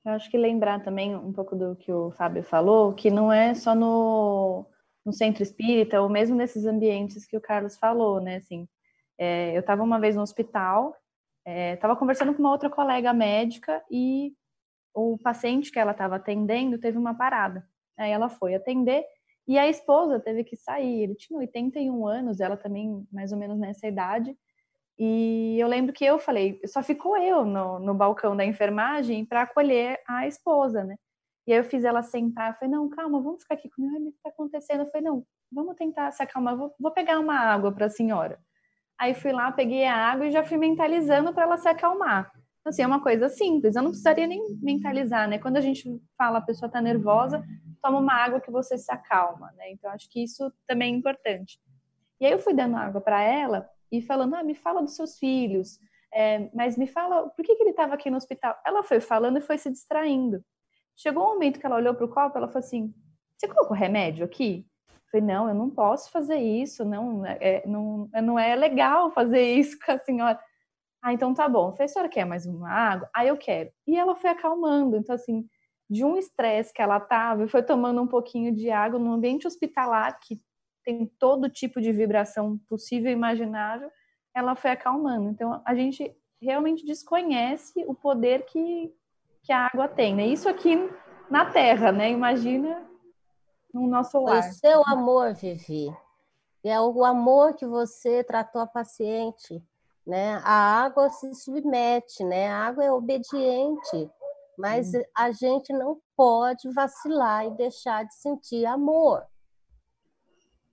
Eu 0.05 0.11
acho 0.11 0.29
que 0.29 0.37
lembrar 0.37 0.83
também 0.83 1.15
um 1.15 1.33
pouco 1.33 1.55
do 1.55 1.75
que 1.75 1.91
o 1.91 2.11
Fábio 2.11 2.43
falou, 2.43 2.93
que 2.93 3.09
não 3.09 3.33
é 3.33 3.55
só 3.55 3.73
no, 3.73 4.63
no 5.03 5.11
centro 5.11 5.41
espírita, 5.41 5.99
ou 5.99 6.07
mesmo 6.07 6.35
nesses 6.35 6.65
ambientes 6.65 7.25
que 7.25 7.35
o 7.35 7.41
Carlos 7.41 7.75
falou, 7.75 8.21
né? 8.21 8.35
Assim, 8.35 8.67
é, 9.17 9.55
eu 9.55 9.61
estava 9.61 9.81
uma 9.81 9.99
vez 9.99 10.15
no 10.15 10.21
hospital, 10.21 10.95
estava 11.73 11.93
é, 11.93 11.97
conversando 11.97 12.33
com 12.35 12.39
uma 12.39 12.51
outra 12.51 12.69
colega 12.69 13.13
médica 13.13 13.83
e 13.89 14.33
o 14.93 15.17
paciente 15.17 15.71
que 15.71 15.79
ela 15.79 15.91
estava 15.91 16.17
atendendo 16.17 16.77
teve 16.77 16.97
uma 16.99 17.15
parada. 17.15 17.67
Aí 17.97 18.11
ela 18.11 18.29
foi 18.29 18.53
atender 18.53 19.03
e 19.47 19.57
a 19.57 19.67
esposa 19.67 20.19
teve 20.19 20.43
que 20.43 20.55
sair. 20.55 21.01
Ele 21.01 21.15
tinha 21.15 21.39
81 21.39 22.07
anos, 22.07 22.39
ela 22.39 22.57
também 22.57 23.07
mais 23.11 23.31
ou 23.31 23.37
menos 23.39 23.57
nessa 23.57 23.87
idade. 23.87 24.37
E 24.97 25.59
eu 25.59 25.67
lembro 25.67 25.91
que 25.91 26.05
eu 26.05 26.17
falei, 26.17 26.59
só 26.65 26.81
ficou 26.81 27.17
eu 27.17 27.45
no, 27.45 27.79
no 27.79 27.93
balcão 27.93 28.35
da 28.35 28.45
enfermagem 28.45 29.25
para 29.25 29.41
acolher 29.41 29.99
a 30.07 30.25
esposa, 30.25 30.83
né? 30.83 30.95
E 31.45 31.51
aí 31.53 31.59
eu 31.59 31.63
fiz 31.63 31.83
ela 31.83 32.01
sentar, 32.01 32.51
eu 32.51 32.53
falei, 32.55 32.73
não, 32.73 32.89
calma, 32.89 33.21
vamos 33.21 33.43
ficar 33.43 33.55
aqui 33.55 33.69
comigo, 33.69 34.07
o 34.07 34.11
que 34.11 34.17
está 34.17 34.29
acontecendo? 34.29 34.81
Eu 34.81 34.87
falei, 34.87 35.01
não, 35.01 35.23
vamos 35.51 35.75
tentar 35.75 36.11
se 36.11 36.23
acalmar, 36.23 36.57
vou, 36.57 36.73
vou 36.79 36.91
pegar 36.91 37.19
uma 37.19 37.37
água 37.37 37.71
para 37.71 37.85
a 37.85 37.89
senhora. 37.89 38.39
Aí 38.97 39.13
fui 39.13 39.31
lá, 39.31 39.51
peguei 39.51 39.85
a 39.85 39.95
água 39.95 40.25
e 40.25 40.31
já 40.31 40.43
fui 40.43 40.57
mentalizando 40.57 41.33
para 41.33 41.43
ela 41.43 41.57
se 41.57 41.67
acalmar. 41.67 42.31
Então, 42.61 42.71
assim, 42.71 42.81
é 42.81 42.87
uma 42.87 43.01
coisa 43.01 43.29
simples, 43.29 43.75
eu 43.75 43.83
não 43.83 43.91
precisaria 43.91 44.25
nem 44.25 44.41
mentalizar, 44.61 45.27
né? 45.27 45.37
Quando 45.37 45.57
a 45.57 45.61
gente 45.61 46.01
fala 46.17 46.39
a 46.39 46.41
pessoa 46.41 46.67
está 46.67 46.81
nervosa, 46.81 47.43
toma 47.83 47.99
uma 47.99 48.13
água 48.13 48.41
que 48.41 48.49
você 48.49 48.77
se 48.77 48.91
acalma, 48.91 49.51
né? 49.57 49.71
Então, 49.71 49.91
acho 49.91 50.09
que 50.09 50.23
isso 50.23 50.51
também 50.65 50.93
é 50.93 50.97
importante. 50.97 51.59
E 52.19 52.25
aí 52.25 52.31
eu 52.31 52.39
fui 52.39 52.53
dando 52.53 52.77
água 52.77 53.01
para 53.01 53.21
ela 53.21 53.69
e 53.91 54.01
falando, 54.01 54.35
ah, 54.35 54.43
me 54.43 54.55
fala 54.55 54.81
dos 54.81 54.95
seus 54.95 55.17
filhos, 55.17 55.79
é, 56.13 56.49
mas 56.53 56.77
me 56.77 56.87
fala, 56.87 57.29
por 57.29 57.43
que, 57.43 57.55
que 57.55 57.63
ele 57.63 57.71
estava 57.71 57.93
aqui 57.93 58.09
no 58.09 58.17
hospital? 58.17 58.57
Ela 58.65 58.83
foi 58.83 58.99
falando 58.99 59.37
e 59.37 59.41
foi 59.41 59.57
se 59.57 59.69
distraindo. 59.69 60.43
Chegou 60.95 61.23
um 61.23 61.33
momento 61.33 61.59
que 61.59 61.65
ela 61.65 61.75
olhou 61.75 61.93
para 61.93 62.05
o 62.05 62.09
copo, 62.09 62.37
ela 62.37 62.47
falou 62.47 62.65
assim, 62.65 62.93
você 63.37 63.47
colocou 63.47 63.75
remédio 63.75 64.23
aqui? 64.23 64.65
Eu 64.89 64.95
falei, 65.11 65.25
não, 65.25 65.49
eu 65.49 65.55
não 65.55 65.69
posso 65.69 66.09
fazer 66.11 66.37
isso, 66.37 66.85
não 66.85 67.25
é, 67.25 67.63
não, 67.67 68.09
não 68.23 68.39
é 68.39 68.55
legal 68.55 69.11
fazer 69.11 69.41
isso 69.55 69.77
com 69.79 69.91
a 69.91 69.99
senhora. 69.99 70.39
Ah, 71.03 71.13
então 71.13 71.33
tá 71.33 71.47
bom. 71.47 71.67
Eu 71.67 71.71
falei, 71.73 71.85
a 71.85 71.87
senhora 71.89 72.09
quer 72.09 72.25
mais 72.25 72.45
uma 72.45 72.69
água? 72.69 73.09
Ah, 73.13 73.25
eu 73.25 73.37
quero. 73.37 73.71
E 73.85 73.95
ela 73.97 74.15
foi 74.15 74.29
acalmando. 74.29 74.97
Então, 74.97 75.13
assim, 75.13 75.47
de 75.89 76.03
um 76.03 76.17
estresse 76.17 76.73
que 76.73 76.81
ela 76.81 76.97
estava 76.97 77.43
e 77.43 77.47
foi 77.47 77.61
tomando 77.61 78.01
um 78.01 78.07
pouquinho 78.07 78.55
de 78.55 78.71
água 78.71 78.99
num 78.99 79.13
ambiente 79.13 79.45
hospitalar 79.45 80.19
que 80.19 80.41
tem 80.85 81.07
todo 81.19 81.49
tipo 81.49 81.81
de 81.81 81.91
vibração 81.91 82.59
possível 82.69 83.09
e 83.09 83.15
imaginável, 83.15 83.91
ela 84.33 84.55
foi 84.55 84.71
acalmando. 84.71 85.29
Então, 85.29 85.61
a 85.65 85.73
gente 85.73 86.15
realmente 86.41 86.85
desconhece 86.85 87.83
o 87.87 87.95
poder 87.95 88.45
que, 88.45 88.93
que 89.43 89.51
a 89.51 89.65
água 89.65 89.87
tem, 89.87 90.15
né? 90.15 90.27
Isso 90.27 90.47
aqui 90.47 90.77
na 91.29 91.45
Terra, 91.45 91.91
né? 91.91 92.11
Imagina 92.11 92.85
no 93.73 93.87
nosso 93.87 94.19
lar. 94.19 94.39
O 94.39 94.53
seu 94.53 94.83
amor, 94.85 95.33
Vivi. 95.33 95.91
É 96.63 96.79
o 96.79 97.03
amor 97.03 97.55
que 97.55 97.65
você 97.65 98.23
tratou 98.23 98.61
a 98.61 98.67
paciente, 98.67 99.61
né? 100.05 100.41
A 100.43 100.83
água 100.83 101.09
se 101.09 101.33
submete, 101.33 102.23
né? 102.23 102.47
A 102.47 102.67
água 102.67 102.83
é 102.83 102.91
obediente, 102.91 104.09
mas 104.57 104.93
hum. 104.93 105.01
a 105.15 105.31
gente 105.31 105.73
não 105.73 105.99
pode 106.15 106.69
vacilar 106.71 107.45
e 107.45 107.51
deixar 107.51 108.03
de 108.05 108.15
sentir 108.15 108.65
amor. 108.65 109.23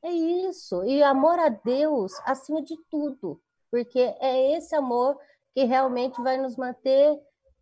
É 0.05 0.11
isso. 0.11 0.85
E 0.85 1.03
amor 1.03 1.39
a 1.39 1.49
Deus 1.49 2.13
acima 2.25 2.63
de 2.63 2.77
tudo, 2.91 3.41
porque 3.71 4.01
é 4.21 4.57
esse 4.57 4.75
amor 4.75 5.17
que 5.55 5.65
realmente 5.65 6.21
vai 6.23 6.39
nos 6.39 6.57
manter 6.57 7.19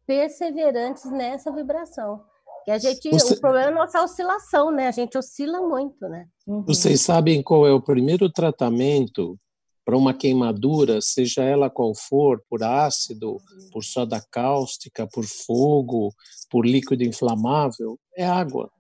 perseverantes 0.07 1.11
nessa 1.11 1.53
vibração. 1.53 2.25
Que 2.65 2.71
a 2.71 2.79
gente, 2.79 3.11
Você... 3.11 3.35
o 3.35 3.41
problema 3.41 3.69
é 3.69 3.73
a 3.73 3.75
nossa 3.75 4.03
oscilação, 4.03 4.71
né? 4.71 4.89
A 4.89 4.93
gente 4.93 5.17
oscila 5.17 5.61
muito, 5.61 6.09
né? 6.09 6.27
Uhum. 6.47 6.63
Vocês 6.63 7.01
sabem 7.01 7.43
qual 7.43 7.67
é 7.67 7.73
o 7.73 7.81
primeiro 7.81 8.31
tratamento 8.31 9.39
para 9.85 9.97
uma 9.97 10.15
queimadura, 10.15 11.01
seja 11.01 11.43
ela 11.43 11.71
qual 11.71 11.95
for, 11.95 12.43
por 12.49 12.63
ácido, 12.63 13.39
por 13.73 13.83
soda 13.83 14.23
cáustica, 14.31 15.07
por 15.07 15.25
fogo, 15.25 16.13
por 16.51 16.67
líquido 16.67 17.03
inflamável, 17.03 17.99
é 18.17 18.27
água. 18.27 18.71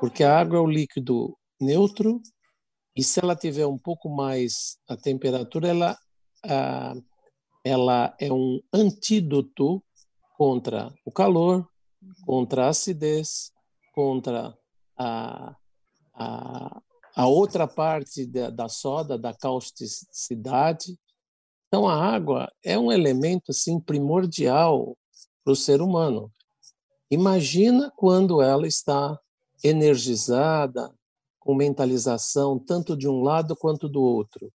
Porque 0.00 0.24
a 0.24 0.38
água 0.38 0.58
é 0.58 0.60
o 0.60 0.66
líquido 0.66 1.36
neutro 1.60 2.20
e 2.94 3.02
se 3.02 3.20
ela 3.20 3.34
tiver 3.34 3.66
um 3.66 3.78
pouco 3.78 4.08
mais 4.08 4.78
a 4.88 4.96
temperatura, 4.96 5.68
ela, 5.68 5.98
ah, 6.44 6.94
ela 7.64 8.14
é 8.20 8.32
um 8.32 8.60
antídoto 8.72 9.82
contra 10.36 10.92
o 11.04 11.10
calor, 11.10 11.66
contra 12.26 12.66
a 12.66 12.68
acidez, 12.68 13.50
contra 13.94 14.56
a, 14.96 15.56
a, 16.14 16.82
a 17.16 17.26
outra 17.26 17.66
parte 17.66 18.26
da, 18.26 18.50
da 18.50 18.68
soda, 18.68 19.16
da 19.16 19.32
causticidade. 19.32 20.98
Então, 21.68 21.88
a 21.88 21.94
água 21.94 22.52
é 22.62 22.78
um 22.78 22.92
elemento 22.92 23.50
assim 23.50 23.80
primordial 23.80 24.96
para 25.42 25.52
o 25.52 25.56
ser 25.56 25.80
humano. 25.80 26.30
Imagina 27.10 27.90
quando 27.96 28.42
ela 28.42 28.66
está 28.66 29.18
energizada, 29.64 30.92
com 31.42 31.56
mentalização 31.56 32.56
tanto 32.56 32.96
de 32.96 33.08
um 33.08 33.20
lado 33.20 33.56
quanto 33.56 33.88
do 33.88 34.00
outro, 34.00 34.52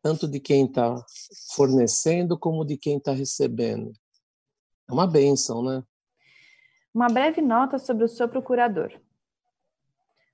tanto 0.00 0.26
de 0.26 0.40
quem 0.40 0.64
está 0.64 0.96
fornecendo 1.54 2.38
como 2.38 2.64
de 2.64 2.78
quem 2.78 2.96
está 2.96 3.12
recebendo. 3.12 3.92
É 4.88 4.92
uma 4.92 5.06
benção, 5.06 5.62
né? 5.62 5.84
Uma 6.94 7.08
breve 7.08 7.42
nota 7.42 7.78
sobre 7.78 8.04
o 8.04 8.08
sopro 8.08 8.42
curador. 8.42 8.98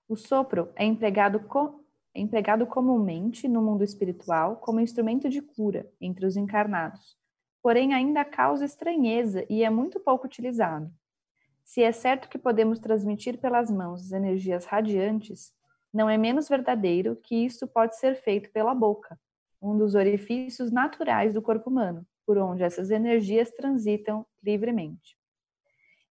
O 0.09 0.15
sopro 0.15 0.71
é 0.77 0.85
empregado, 0.85 1.41
co 1.41 1.85
é 2.15 2.21
empregado 2.21 2.65
comumente 2.65 3.49
no 3.49 3.61
mundo 3.61 3.83
espiritual 3.83 4.57
como 4.57 4.81
instrumento 4.81 5.29
de 5.29 5.43
cura 5.43 5.91
entre 6.01 6.27
os 6.27 6.37
encarnados, 6.37 7.19
porém 7.61 7.93
ainda 7.93 8.25
causa 8.25 8.65
estranheza 8.65 9.45
e 9.51 9.65
é 9.65 9.71
muito 9.71 9.99
pouco 9.99 10.27
utilizado. 10.27 10.91
Se 11.65 11.83
é 11.83 11.91
certo 11.91 12.29
que 12.29 12.39
podemos 12.39 12.79
transmitir 12.79 13.39
pelas 13.39 13.69
mãos 13.69 14.13
energias 14.13 14.65
radiantes, 14.65 15.53
não 15.93 16.09
é 16.09 16.17
menos 16.17 16.49
verdadeiro 16.49 17.17
que 17.17 17.45
isto 17.45 17.67
pode 17.67 17.99
ser 17.99 18.17
feito 18.17 18.51
pela 18.51 18.75
boca, 18.75 19.19
um 19.61 19.77
dos 19.77 19.95
orifícios 19.95 20.71
naturais 20.71 21.35
do 21.35 21.43
corpo 21.43 21.71
humano, 21.71 22.07
por 22.27 22.39
onde 22.39 22.63
essas 22.63 22.91
energias 22.91 23.51
transitam 23.51 24.27
livremente. 24.43 25.17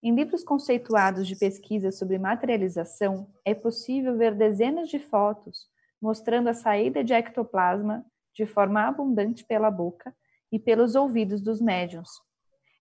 Em 0.02 0.14
livros 0.14 0.44
conceituados 0.44 1.28
de 1.28 1.36
pesquisa 1.36 1.92
sobre 1.92 2.18
materialização, 2.18 3.28
é 3.44 3.54
possível 3.54 4.16
ver 4.18 4.36
dezenas 4.36 4.90
de 4.90 5.00
fotos 5.00 5.68
mostrando 6.02 6.48
a 6.48 6.54
saída 6.54 7.04
de 7.04 7.14
ectoplasma 7.14 8.06
de 8.34 8.46
forma 8.46 8.88
abundante 8.88 9.44
pela 9.44 9.72
boca 9.72 10.16
e 10.52 10.60
pelos 10.60 10.96
ouvidos 10.96 11.42
dos 11.42 11.60
médiums. 11.60 12.10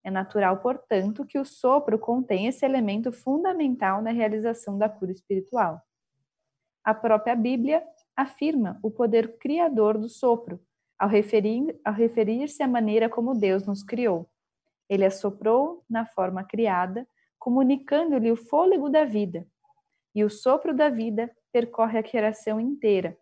É 0.05 0.11
natural, 0.11 0.59
portanto, 0.59 1.25
que 1.25 1.39
o 1.39 1.45
sopro 1.45 1.99
contém 1.99 2.47
esse 2.47 2.65
elemento 2.65 3.11
fundamental 3.11 4.03
na 4.03 4.11
realização 4.13 4.79
da 4.79 4.89
cura 4.89 5.11
espiritual. 5.11 5.81
A 6.87 6.95
própria 6.95 7.35
Bíblia 7.35 7.83
afirma 8.15 8.79
o 8.81 8.93
poder 8.93 9.39
criador 9.39 9.99
do 9.99 10.09
sopro, 10.09 10.61
ao 10.97 11.09
referir-se 11.09 11.81
referir 11.85 12.47
à 12.63 12.69
maneira 12.69 13.09
como 13.09 13.35
Deus 13.35 13.67
nos 13.67 13.83
criou. 13.83 14.31
Ele 14.89 15.05
assoprou 15.05 15.85
na 15.91 16.07
forma 16.07 16.45
criada, 16.45 17.05
comunicando-lhe 17.41 18.31
o 18.31 18.37
fôlego 18.37 18.89
da 18.89 19.05
vida. 19.05 19.45
E 20.15 20.23
o 20.23 20.31
sopro 20.31 20.73
da 20.73 20.89
vida 20.89 21.29
percorre 21.51 21.99
a 21.99 22.05
criação 22.05 22.61
inteira, 22.61 23.19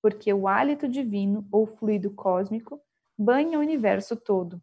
porque 0.00 0.32
o 0.32 0.46
hálito 0.46 0.86
divino 0.86 1.44
ou 1.50 1.66
fluido 1.66 2.12
cósmico 2.12 2.80
banha 3.18 3.58
o 3.58 3.60
universo 3.60 4.14
todo. 4.14 4.62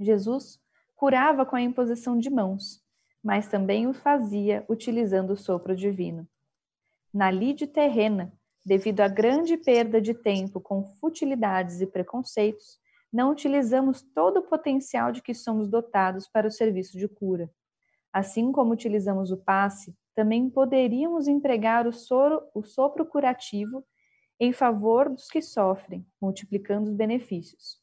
Jesus 0.00 0.58
curava 0.96 1.44
com 1.44 1.56
a 1.56 1.60
imposição 1.60 2.18
de 2.18 2.30
mãos, 2.30 2.82
mas 3.22 3.48
também 3.48 3.86
o 3.86 3.92
fazia 3.92 4.64
utilizando 4.66 5.34
o 5.34 5.36
sopro 5.36 5.76
divino 5.76 6.26
na 7.14 7.30
lide 7.30 7.68
terrena, 7.68 8.32
devido 8.66 9.00
à 9.00 9.06
grande 9.06 9.56
perda 9.56 10.00
de 10.00 10.12
tempo 10.12 10.60
com 10.60 10.82
futilidades 10.82 11.80
e 11.80 11.86
preconceitos, 11.86 12.80
não 13.12 13.30
utilizamos 13.30 14.02
todo 14.02 14.38
o 14.38 14.42
potencial 14.42 15.12
de 15.12 15.22
que 15.22 15.32
somos 15.32 15.68
dotados 15.68 16.26
para 16.26 16.48
o 16.48 16.50
serviço 16.50 16.98
de 16.98 17.06
cura. 17.06 17.48
Assim 18.12 18.50
como 18.50 18.72
utilizamos 18.72 19.30
o 19.30 19.36
passe, 19.36 19.94
também 20.12 20.50
poderíamos 20.50 21.28
empregar 21.28 21.86
o, 21.86 21.92
soro, 21.92 22.42
o 22.52 22.64
sopro 22.64 23.06
curativo 23.06 23.84
em 24.40 24.52
favor 24.52 25.08
dos 25.08 25.28
que 25.28 25.40
sofrem, 25.40 26.04
multiplicando 26.20 26.90
os 26.90 26.96
benefícios. 26.96 27.80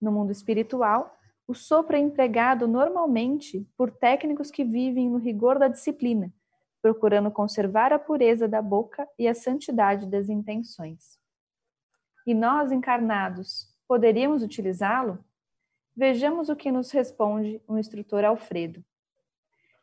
No 0.00 0.10
mundo 0.10 0.32
espiritual, 0.32 1.14
o 1.46 1.54
sopro 1.54 1.96
é 1.96 1.98
empregado 1.98 2.66
normalmente 2.66 3.68
por 3.76 3.90
técnicos 3.90 4.50
que 4.50 4.64
vivem 4.64 5.10
no 5.10 5.18
rigor 5.18 5.58
da 5.58 5.68
disciplina, 5.68 6.32
procurando 6.80 7.30
conservar 7.30 7.92
a 7.92 7.98
pureza 7.98 8.46
da 8.46 8.62
boca 8.62 9.08
e 9.18 9.26
a 9.26 9.34
santidade 9.34 10.06
das 10.06 10.28
intenções. 10.28 11.18
E 12.26 12.34
nós, 12.34 12.70
encarnados, 12.70 13.74
poderíamos 13.86 14.42
utilizá-lo? 14.42 15.24
Vejamos 15.96 16.48
o 16.48 16.56
que 16.56 16.70
nos 16.70 16.90
responde 16.90 17.60
o 17.66 17.78
instrutor 17.78 18.24
Alfredo. 18.24 18.84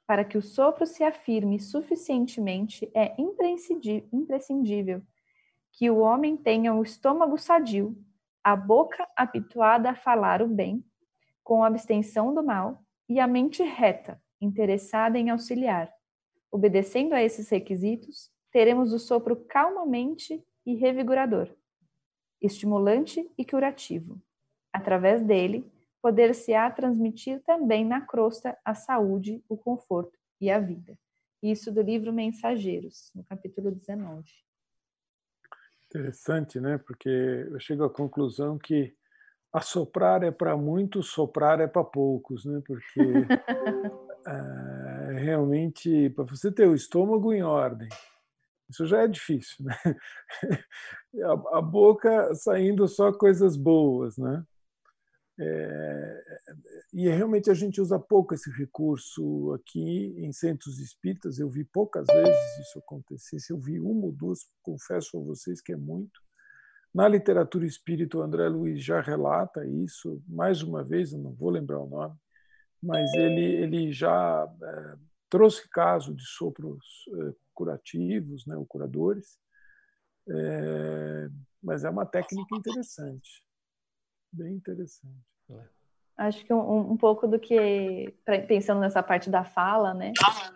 Para 0.07 0.23
que 0.23 0.37
o 0.37 0.41
sopro 0.41 0.85
se 0.85 1.03
afirme 1.03 1.59
suficientemente, 1.59 2.89
é 2.93 3.15
imprescindível 3.19 5.01
que 5.71 5.89
o 5.89 5.97
homem 5.97 6.37
tenha 6.37 6.73
o 6.73 6.83
estômago 6.83 7.37
sadio, 7.37 7.97
a 8.43 8.55
boca 8.55 9.07
habituada 9.15 9.89
a 9.89 9.95
falar 9.95 10.41
o 10.41 10.47
bem, 10.47 10.85
com 11.43 11.63
abstenção 11.63 12.33
do 12.33 12.43
mal, 12.43 12.81
e 13.09 13.19
a 13.19 13.27
mente 13.27 13.63
reta, 13.63 14.21
interessada 14.39 15.17
em 15.17 15.31
auxiliar. 15.31 15.94
Obedecendo 16.55 17.11
a 17.11 17.21
esses 17.21 17.49
requisitos, 17.49 18.31
teremos 18.49 18.93
o 18.93 18.97
sopro 18.97 19.35
calmamente 19.35 20.41
e 20.65 20.73
revigorador, 20.73 21.49
estimulante 22.41 23.29
e 23.37 23.43
curativo. 23.43 24.21
Através 24.71 25.21
dele, 25.21 25.69
poder-se-á 26.01 26.71
transmitir 26.71 27.43
também 27.43 27.83
na 27.83 27.99
crosta 27.99 28.57
a 28.63 28.73
saúde, 28.73 29.43
o 29.49 29.57
conforto 29.57 30.17
e 30.39 30.49
a 30.49 30.57
vida. 30.57 30.97
Isso 31.43 31.73
do 31.73 31.81
livro 31.81 32.13
Mensageiros, 32.13 33.11
no 33.13 33.25
capítulo 33.25 33.69
19. 33.69 34.23
Interessante, 35.87 36.61
né? 36.61 36.77
Porque 36.77 37.09
eu 37.09 37.59
chego 37.59 37.83
à 37.83 37.89
conclusão 37.89 38.57
que 38.57 38.95
assoprar 39.51 40.23
é 40.23 40.31
para 40.31 40.55
muitos, 40.55 41.09
soprar 41.09 41.59
é 41.59 41.67
para 41.67 41.83
poucos, 41.83 42.45
né? 42.45 42.61
Porque 42.65 43.01
é, 44.25 45.19
realmente, 45.19 46.09
para 46.11 46.23
você 46.23 46.51
ter 46.51 46.67
o 46.67 46.75
estômago 46.75 47.33
em 47.33 47.43
ordem, 47.43 47.89
isso 48.69 48.85
já 48.85 49.03
é 49.03 49.07
difícil, 49.07 49.65
né? 49.65 49.75
A, 51.23 51.59
a 51.59 51.61
boca 51.61 52.35
saindo 52.35 52.85
só 52.89 53.13
coisas 53.13 53.55
boas, 53.55 54.17
né? 54.17 54.43
É, 55.39 56.23
e 56.93 57.07
realmente 57.07 57.49
a 57.49 57.53
gente 57.53 57.79
usa 57.79 57.97
pouco 57.97 58.33
esse 58.33 58.49
recurso 58.51 59.53
aqui 59.53 60.13
em 60.17 60.31
centros 60.33 60.79
espíritas. 60.79 61.39
Eu 61.39 61.49
vi 61.49 61.63
poucas 61.63 62.05
vezes 62.07 62.67
isso 62.67 62.79
acontecer. 62.79 63.39
Se 63.39 63.53
eu 63.53 63.57
vi 63.57 63.79
uma 63.79 64.07
ou 64.07 64.11
duas, 64.11 64.39
confesso 64.61 65.17
a 65.17 65.21
vocês 65.21 65.61
que 65.61 65.71
é 65.71 65.77
muito. 65.77 66.21
Na 66.93 67.07
literatura 67.07 67.65
espírita, 67.65 68.17
o 68.17 68.21
André 68.21 68.47
Luiz 68.47 68.83
já 68.83 69.01
relata 69.01 69.65
isso, 69.65 70.21
mais 70.27 70.61
uma 70.61 70.81
vez, 70.83 71.11
eu 71.11 71.19
não 71.19 71.33
vou 71.33 71.49
lembrar 71.49 71.79
o 71.79 71.89
nome, 71.89 72.15
mas 72.85 73.11
ele, 73.13 73.41
ele 73.41 73.91
já 73.91 74.47
é, 74.61 74.95
trouxe 75.27 75.67
caso 75.69 76.13
de 76.13 76.23
sopros 76.23 76.85
é, 77.09 77.33
curativos, 77.53 78.45
né, 78.45 78.55
ou 78.55 78.65
curadores, 78.65 79.39
é, 80.29 81.27
mas 81.61 81.83
é 81.83 81.89
uma 81.89 82.05
técnica 82.05 82.55
interessante. 82.55 83.43
Bem 84.31 84.53
interessante. 84.53 85.25
Acho 86.17 86.45
que 86.45 86.53
um, 86.53 86.91
um 86.91 86.97
pouco 86.97 87.27
do 87.27 87.39
que, 87.39 88.13
pensando 88.47 88.79
nessa 88.79 89.03
parte 89.03 89.29
da 89.29 89.43
fala, 89.43 89.93
né, 89.93 90.13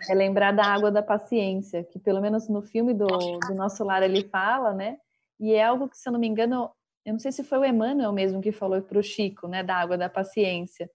é 0.09 0.13
lembrar 0.13 0.53
da 0.53 0.63
água 0.63 0.91
da 0.91 1.01
paciência, 1.01 1.83
que 1.83 1.97
pelo 1.97 2.21
menos 2.21 2.47
no 2.47 2.61
filme 2.61 2.93
do, 2.93 3.07
do 3.07 3.55
Nosso 3.55 3.83
Lar 3.83 4.03
ele 4.03 4.23
fala, 4.29 4.73
né, 4.73 4.97
e 5.39 5.53
é 5.53 5.63
algo 5.63 5.89
que, 5.89 5.97
se 5.97 6.07
eu 6.07 6.13
não 6.13 6.19
me 6.19 6.27
engano, 6.27 6.69
eu 7.03 7.13
não 7.13 7.19
sei 7.19 7.31
se 7.31 7.43
foi 7.43 7.57
o 7.57 7.65
Emmanuel 7.65 8.13
mesmo 8.13 8.39
que 8.39 8.51
falou 8.51 8.81
para 8.81 8.99
o 8.99 9.03
Chico, 9.03 9.47
né, 9.47 9.63
da 9.63 9.75
água 9.75 9.97
da 9.97 10.07
paciência. 10.07 10.89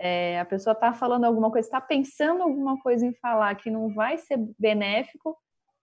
É, 0.00 0.38
a 0.38 0.44
pessoa 0.44 0.74
está 0.74 0.92
falando 0.92 1.24
alguma 1.24 1.50
coisa, 1.50 1.66
está 1.66 1.80
pensando 1.80 2.42
alguma 2.42 2.80
coisa 2.80 3.04
em 3.04 3.12
falar 3.14 3.54
que 3.56 3.70
não 3.70 3.92
vai 3.92 4.16
ser 4.16 4.38
benéfico, 4.58 5.36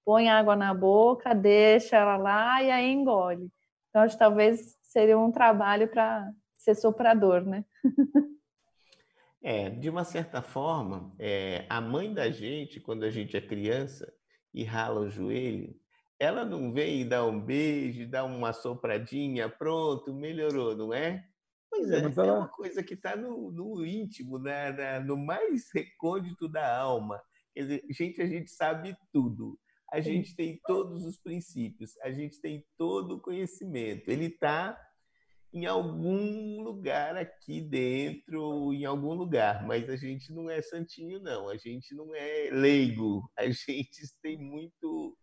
põe 0.06 0.30
água 0.30 0.56
na 0.56 0.74
boca, 0.74 1.34
deixa 1.34 1.98
ela 1.98 2.16
lá 2.16 2.64
e 2.64 2.72
aí 2.72 2.92
engole. 2.92 3.50
Então, 3.90 4.04
acho 4.04 4.16
que 4.16 4.20
talvez 4.20 4.78
seria 4.84 5.18
um 5.18 5.32
trabalho 5.32 5.88
para 5.90 6.30
ser 6.58 6.76
soprador, 6.76 7.42
né? 7.42 7.66
é, 9.44 9.70
de 9.70 9.90
uma 9.90 10.04
certa 10.04 10.42
forma, 10.42 11.14
é, 11.20 11.66
a 11.70 11.82
mãe 11.82 12.14
da 12.14 12.30
gente, 12.32 12.80
quando 12.80 13.04
a 13.04 13.10
gente 13.10 13.36
é 13.36 13.42
criança 13.42 14.12
e 14.54 14.64
rala 14.64 15.02
o 15.02 15.10
joelho, 15.10 15.76
ela 16.18 16.46
não 16.46 16.72
vem 16.72 17.02
e 17.02 17.06
dá 17.06 17.26
um 17.26 17.40
beijo, 17.40 18.08
dá 18.08 18.24
uma 18.24 18.54
sopradinha, 18.54 19.50
pronto, 19.50 20.14
melhorou, 20.14 20.76
não 20.76 20.94
é? 20.94 21.26
Pois 21.76 21.92
é, 21.92 21.98
é, 21.98 22.04
ela... 22.04 22.28
é 22.28 22.32
uma 22.32 22.48
coisa 22.48 22.84
que 22.84 22.94
está 22.94 23.16
no, 23.16 23.52
no, 23.52 23.86
íntimo, 23.86 24.40
né? 24.40 24.72
Na, 24.72 25.00
no 25.00 25.18
mais 25.18 25.70
recôndito 25.74 26.48
da 26.48 26.78
alma. 26.78 27.22
Quer 27.54 27.62
dizer, 27.62 27.84
gente, 27.92 28.22
a 28.22 28.28
gente 28.28 28.52
sabe 28.52 28.96
tudo. 29.12 29.60
A 29.92 30.02
gente 30.02 30.36
tem 30.36 30.60
todos 30.66 31.06
os 31.06 31.20
princípios, 31.20 31.96
a 32.02 32.12
gente 32.12 32.42
tem 32.42 32.66
todo 32.78 33.16
o 33.16 33.22
conhecimento. 33.22 34.10
Ele 34.10 34.26
está 34.26 34.78
em 35.54 35.66
algum 35.66 36.62
lugar 36.64 37.16
aqui 37.16 37.62
dentro, 37.62 38.74
em 38.74 38.84
algum 38.84 39.14
lugar, 39.14 39.66
mas 39.66 39.90
a 39.90 39.96
gente 39.96 40.34
não 40.34 40.50
é 40.50 40.62
santinho, 40.62 41.22
não, 41.22 41.48
a 41.48 41.56
gente 41.56 41.96
não 41.96 42.14
é 42.14 42.50
leigo, 42.52 43.32
a 43.38 43.50
gente 43.50 44.02
tem 44.22 44.38
muito 44.38 45.18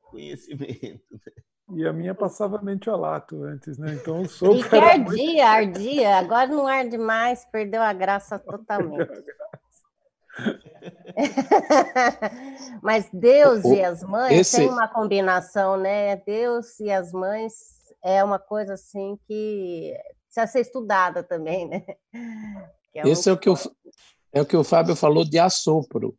conhecimento. 0.00 1.04
Né? 1.10 1.42
E 1.74 1.86
a 1.86 1.92
minha 1.92 2.14
passava 2.14 2.62
mentiolato 2.62 3.42
antes, 3.42 3.76
né? 3.76 3.94
Então 3.94 4.20
o 4.20 4.28
sopro. 4.28 4.58
E 4.58 4.68
que 4.68 4.76
ardia, 4.76 5.04
muito... 5.04 5.42
ardia, 5.42 6.16
agora 6.16 6.46
não 6.46 6.66
arde 6.66 6.96
mais, 6.96 7.44
perdeu 7.46 7.82
a 7.82 7.92
graça 7.92 8.38
totalmente. 8.46 9.10
Mas 12.82 13.08
Deus 13.12 13.64
o, 13.64 13.72
e 13.72 13.82
as 13.82 14.02
mães 14.02 14.32
esse... 14.32 14.58
tem 14.58 14.68
uma 14.68 14.86
combinação, 14.86 15.76
né? 15.76 16.16
Deus 16.16 16.78
e 16.78 16.90
as 16.90 17.10
mães 17.10 17.52
é 18.04 18.22
uma 18.22 18.38
coisa 18.38 18.74
assim 18.74 19.18
que 19.26 19.94
precisa 20.26 20.46
ser 20.46 20.60
estudada 20.60 21.22
também, 21.22 21.68
né? 21.68 21.84
É 22.94 23.08
Esse 23.08 23.28
um... 23.28 23.32
é 23.32 23.34
o 23.34 23.38
que 23.38 23.50
o, 23.50 23.54
é 24.32 24.42
o 24.42 24.46
que 24.46 24.56
o 24.56 24.62
Fábio 24.62 24.94
falou 24.94 25.24
de 25.24 25.38
assopro. 25.38 26.16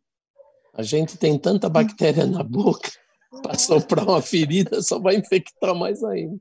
A 0.74 0.82
gente 0.82 1.16
tem 1.16 1.38
tanta 1.38 1.68
bactéria 1.68 2.26
na 2.26 2.42
boca, 2.42 2.90
para 3.42 3.58
soprar 3.58 4.06
uma 4.06 4.22
ferida 4.22 4.82
só 4.82 4.98
vai 4.98 5.16
infectar 5.16 5.74
mais 5.74 6.02
ainda. 6.02 6.38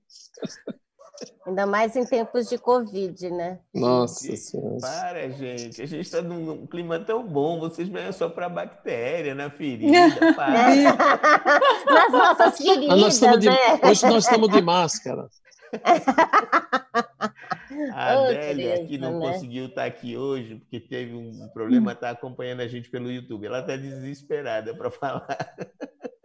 Ainda 1.46 1.66
mais 1.66 1.96
em 1.96 2.06
tempos 2.06 2.48
de 2.50 2.58
Covid, 2.58 3.32
né? 3.32 3.60
Nossa 3.74 4.36
Senhora. 4.36 4.80
Para, 4.82 5.30
gente. 5.30 5.82
A 5.82 5.86
gente 5.86 6.02
está 6.02 6.22
num 6.22 6.68
clima 6.68 7.00
tão 7.00 7.26
bom. 7.26 7.60
Vocês 7.60 7.88
vêm 7.88 8.12
só 8.12 8.30
para 8.30 8.50
bactéria 8.50 9.34
na 9.34 9.50
ferida. 9.50 9.94
Para. 10.36 10.74
Nas 11.86 12.12
nossas 12.12 12.58
feridas, 12.58 13.00
nós 13.00 13.40
de, 13.40 13.50
né? 13.50 13.56
Hoje 13.84 14.06
nós 14.06 14.26
estamos 14.26 14.50
de 14.50 14.62
máscara. 14.62 15.28
A 17.94 18.14
Adélia, 18.14 18.86
que 18.86 18.98
não 18.98 19.20
né? 19.20 19.32
conseguiu 19.32 19.66
estar 19.66 19.82
tá 19.82 19.88
aqui 19.88 20.18
hoje, 20.18 20.56
porque 20.56 20.80
teve 20.80 21.14
um 21.14 21.48
problema, 21.50 21.92
está 21.92 22.10
acompanhando 22.10 22.62
a 22.62 22.68
gente 22.68 22.90
pelo 22.90 23.12
YouTube. 23.12 23.46
Ela 23.46 23.60
está 23.60 23.76
desesperada 23.76 24.76
para 24.76 24.92
falar. 24.92 25.38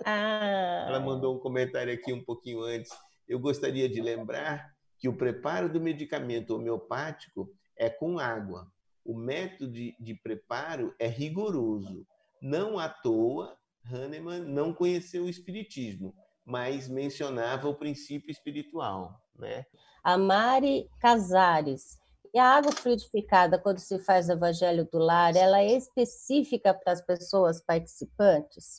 Ah. 0.04 0.86
Ela 0.88 1.00
mandou 1.00 1.36
um 1.36 1.38
comentário 1.38 1.92
aqui 1.92 2.12
um 2.12 2.24
pouquinho 2.24 2.62
antes. 2.62 2.90
Eu 3.28 3.38
gostaria 3.38 3.88
de 3.88 4.00
lembrar 4.00 4.72
que 4.98 5.08
o 5.08 5.16
preparo 5.16 5.68
do 5.68 5.80
medicamento 5.80 6.54
homeopático 6.54 7.52
é 7.76 7.90
com 7.90 8.18
água. 8.18 8.70
O 9.04 9.16
método 9.16 9.72
de, 9.72 9.96
de 9.98 10.14
preparo 10.14 10.94
é 10.98 11.08
rigoroso. 11.08 12.06
Não 12.40 12.78
à 12.78 12.88
toa, 12.88 13.56
Hahnemann 13.84 14.44
não 14.44 14.72
conheceu 14.72 15.24
o 15.24 15.28
espiritismo, 15.28 16.14
mas 16.44 16.88
mencionava 16.88 17.68
o 17.68 17.74
princípio 17.74 18.30
espiritual. 18.30 19.20
Né? 19.36 19.64
A 20.04 20.16
Mari 20.16 20.88
Casares. 21.00 22.00
E 22.34 22.38
a 22.38 22.56
água 22.56 22.72
fluidificada, 22.72 23.58
quando 23.58 23.78
se 23.78 23.98
faz 23.98 24.28
o 24.28 24.32
evangelho 24.32 24.88
do 24.90 24.98
lar, 24.98 25.36
ela 25.36 25.60
é 25.60 25.76
específica 25.76 26.72
para 26.72 26.92
as 26.92 27.04
pessoas 27.04 27.60
participantes? 27.60 28.78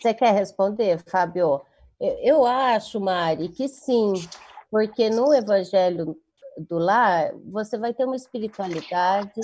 Você 0.00 0.12
quer 0.12 0.32
responder, 0.32 1.02
Fábio? 1.08 1.62
Eu 2.00 2.44
acho, 2.44 3.00
Mari, 3.00 3.48
que 3.48 3.68
sim, 3.68 4.12
porque 4.70 5.08
no 5.08 5.32
Evangelho 5.32 6.16
do 6.58 6.78
Lar 6.78 7.32
você 7.46 7.78
vai 7.78 7.94
ter 7.94 8.04
uma 8.04 8.16
espiritualidade 8.16 9.40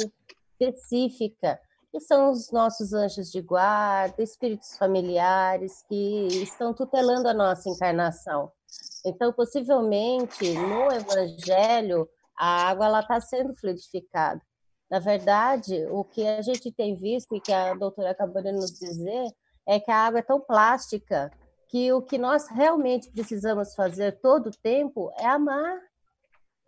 específica, 0.61 1.59
que 1.91 1.99
são 2.01 2.31
os 2.31 2.53
nossos 2.53 2.93
anjos 2.93 3.31
de 3.31 3.41
guarda, 3.41 4.23
espíritos 4.23 4.77
familiares 4.77 5.83
que 5.89 6.27
estão 6.43 6.75
tutelando 6.75 7.29
a 7.29 7.35
nossa 7.35 7.69
encarnação. 7.69 8.53
Então, 9.05 9.33
possivelmente, 9.33 10.53
no 10.53 10.93
Evangelho, 10.93 12.09
a 12.37 12.69
água 12.69 13.01
está 13.01 13.21
sendo 13.21 13.55
fluidificada. 13.57 14.41
Na 14.91 14.99
verdade, 14.99 15.87
o 15.91 16.03
que 16.03 16.27
a 16.27 16.43
gente 16.43 16.73
tem 16.73 16.97
visto 16.97 17.35
e 17.37 17.41
que 17.41 17.53
a 17.53 17.75
doutora 17.75 18.11
acabou 18.11 18.43
de 18.43 18.51
nos 18.51 18.73
dizer 18.73 19.31
é 19.67 19.79
que 19.79 19.91
a 19.91 20.07
água 20.07 20.19
é 20.19 20.23
tão 20.23 20.41
plástica 20.41 21.31
que 21.69 21.93
o 21.93 22.03
que 22.03 22.19
nós 22.19 22.49
realmente 22.49 23.09
precisamos 23.13 23.75
fazer 23.77 24.19
todo 24.21 24.49
o 24.49 24.57
tempo 24.57 25.13
é 25.17 25.27
amar, 25.27 25.79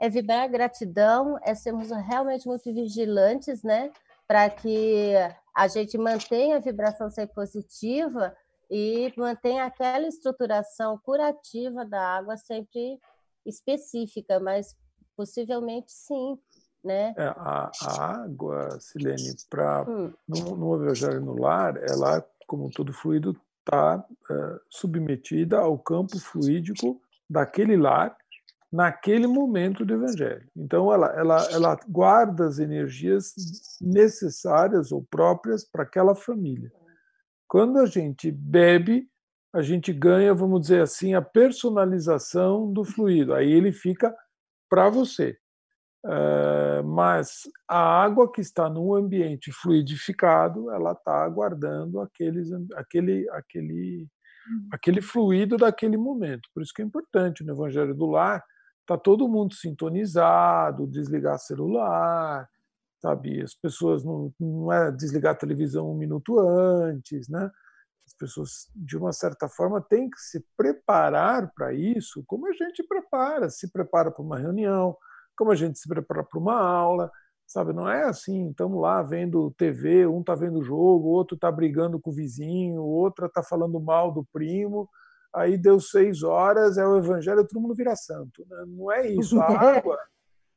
é 0.01 0.09
vibrar 0.09 0.49
gratidão, 0.49 1.37
é 1.43 1.55
sermos 1.55 1.91
realmente 1.91 2.47
muito 2.47 2.73
vigilantes, 2.73 3.64
né? 3.64 3.91
Para 4.29 4.49
que 4.49 5.14
a 5.53 5.66
gente 5.66 5.99
mantenha 5.99 6.57
a 6.57 6.61
vibração 6.61 7.11
ser 7.11 7.27
positiva 7.29 8.37
e 8.70 9.12
mantenha 9.16 9.64
aquela 9.64 10.07
estruturação 10.07 10.97
curativa 11.05 11.85
da 11.85 12.01
água 12.01 12.37
sempre 12.37 13.01
específica, 13.45 14.39
mas 14.39 14.77
possivelmente 15.16 15.91
sim, 15.91 16.39
né? 16.85 17.14
É, 17.16 17.24
a, 17.24 17.70
a, 17.83 18.22
água, 18.22 18.78
Silene, 18.80 19.35
para 19.49 19.85
hum. 19.89 20.12
no, 20.28 20.57
no 20.57 20.83
evangelho 20.83 21.20
no 21.20 21.41
lar, 21.41 21.76
ela, 21.89 22.24
como 22.47 22.70
todo 22.70 22.93
fluido, 22.93 23.37
está 23.61 24.05
é, 24.30 24.59
submetida 24.68 25.59
ao 25.59 25.78
campo 25.78 26.18
fluídico 26.18 27.01
daquele 27.30 27.76
lar 27.76 28.16
naquele 28.72 29.26
momento 29.26 29.85
do 29.85 29.93
evangelho. 29.93 30.49
Então, 30.57 30.91
ela, 30.91 31.09
ela, 31.09 31.47
ela 31.53 31.78
guarda 31.87 32.47
as 32.47 32.59
energias 32.59 33.35
necessárias 33.78 34.91
ou 34.91 35.03
próprias 35.03 35.62
para 35.62 35.83
aquela 35.83 36.14
família. 36.14 36.72
Quando 37.47 37.78
a 37.78 37.85
gente 37.85 38.30
bebe, 38.30 39.07
a 39.53 39.61
gente 39.61 39.93
ganha, 39.93 40.33
vamos 40.33 40.62
dizer 40.62 40.80
assim, 40.80 41.12
a 41.12 41.20
personalização 41.20 42.72
do 42.72 42.83
fluido. 42.83 43.35
Aí 43.35 43.53
ele 43.53 43.72
fica 43.72 44.14
para 44.70 44.89
você. 44.89 45.37
Eh, 46.05 46.83
mas 46.83 47.43
a 47.69 47.79
água 47.79 48.31
que 48.31 48.41
está 48.41 48.69
num 48.69 48.95
ambiente 48.95 49.53
fluidificado, 49.53 50.71
ela 50.71 50.93
está 50.93 51.25
aguardando 51.25 52.01
aqueles, 52.01 52.51
aquele, 52.75 53.29
aquele, 53.31 54.09
uhum. 54.49 54.69
aquele 54.73 55.01
fluido 55.01 55.57
daquele 55.57 55.97
momento. 55.97 56.49
Por 56.53 56.63
isso 56.63 56.73
que 56.75 56.83
é 56.83 56.85
importante 56.85 57.45
no 57.45 57.53
Evangelho 57.53 57.95
do 57.95 58.07
Lar, 58.07 58.43
está 58.81 58.99
todo 58.99 59.29
mundo 59.29 59.55
sintonizado, 59.55 60.89
desligar 60.89 61.39
celular, 61.39 62.49
sabe? 63.01 63.41
As 63.41 63.55
pessoas 63.55 64.05
não, 64.05 64.33
não 64.41 64.73
é 64.73 64.91
desligar 64.91 65.33
a 65.35 65.39
televisão 65.39 65.91
um 65.93 65.97
minuto 65.97 66.39
antes, 66.41 67.29
né? 67.29 67.49
As 68.05 68.15
pessoas, 68.15 68.69
de 68.75 68.97
uma 68.97 69.13
certa 69.13 69.49
forma, 69.49 69.81
têm 69.81 70.11
que 70.11 70.19
se 70.19 70.45
preparar 70.57 71.53
para 71.55 71.73
isso, 71.73 72.25
como 72.27 72.49
a 72.49 72.53
gente 72.53 72.83
prepara, 72.83 73.49
se 73.49 73.71
prepara 73.71 74.11
para 74.11 74.23
uma 74.23 74.37
reunião, 74.37 74.97
como 75.37 75.51
a 75.51 75.55
gente 75.55 75.78
se 75.78 75.89
prepara 75.89 76.24
para 76.24 76.39
uma 76.39 76.61
aula, 76.61 77.11
sabe? 77.47 77.72
Não 77.72 77.89
é 77.89 78.05
assim, 78.05 78.51
estamos 78.51 78.80
lá 78.80 79.03
vendo 79.03 79.51
TV, 79.53 80.07
um 80.07 80.20
está 80.20 80.35
vendo 80.35 80.61
o 80.61 80.64
jogo, 80.64 81.09
outro 81.09 81.35
está 81.35 81.51
brigando 81.51 82.01
com 82.01 82.11
o 82.11 82.14
vizinho, 82.14 82.83
o 82.83 82.89
outro 82.89 83.26
está 83.26 83.43
falando 83.43 83.78
mal 83.80 84.12
do 84.12 84.24
primo, 84.33 84.89
aí 85.35 85.57
deu 85.57 85.80
seis 85.80 86.22
horas, 86.22 86.78
é 86.78 86.87
o 86.87 86.99
evangelho, 86.99 87.47
todo 87.47 87.61
mundo 87.61 87.74
vira 87.74 87.95
santo. 87.97 88.47
Né? 88.49 88.64
Não 88.68 88.93
é 88.93 89.09
isso. 89.09 89.41
A 89.41 89.47
água 89.76 89.99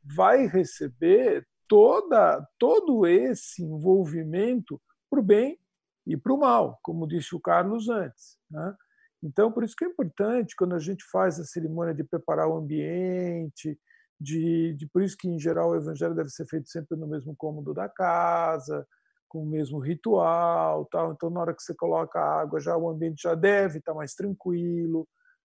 vai 0.04 0.46
receber 0.48 1.46
toda, 1.68 2.46
todo 2.60 3.06
esse 3.08 3.64
envolvimento 3.64 4.82
para 5.10 5.20
o 5.20 5.24
bem 5.24 5.60
e 6.06 6.16
para 6.16 6.34
o 6.34 6.40
mal, 6.40 6.80
como 6.84 7.08
disse 7.08 7.36
o 7.36 7.40
Carlos 7.40 7.90
antes. 7.90 8.38
Né? 8.50 8.76
Então, 9.24 9.52
por 9.52 9.64
isso 9.64 9.76
que 9.76 9.86
é 9.86 9.88
importante, 9.88 10.56
quando 10.56 10.76
a 10.76 10.80
gente 10.80 11.04
faz 11.12 11.40
a 11.40 11.44
cerimônia 11.44 11.94
de 11.94 12.04
preparar 12.04 12.48
o 12.48 12.58
ambiente, 12.58 13.78
de, 14.20 14.74
de, 14.74 14.88
por 14.88 15.04
isso 15.04 15.18
que 15.18 15.28
em 15.28 15.40
geral 15.40 15.72
o 15.72 15.76
evangelho 15.76 16.16
deve 16.16 16.30
ser 16.30 16.46
feito 16.46 16.70
sempre 16.70 16.98
no 16.98 17.08
mesmo 17.08 17.36
cômodo 17.36 17.74
da 17.74 17.90
casa, 17.90 18.88
com 19.28 19.44
o 19.44 19.46
mesmo 19.46 19.80
ritual, 19.80 20.86
tal. 20.86 21.12
Então 21.12 21.30
na 21.30 21.42
hora 21.42 21.54
que 21.54 21.62
você 21.62 21.76
coloca 21.76 22.20
a 22.20 22.42
água, 22.42 22.60
já 22.60 22.78
o 22.78 22.90
ambiente 22.90 23.24
já 23.24 23.36
deve 23.36 23.80
estar 23.80 23.94
mais 23.94 24.14
tranquilo. 24.14 25.08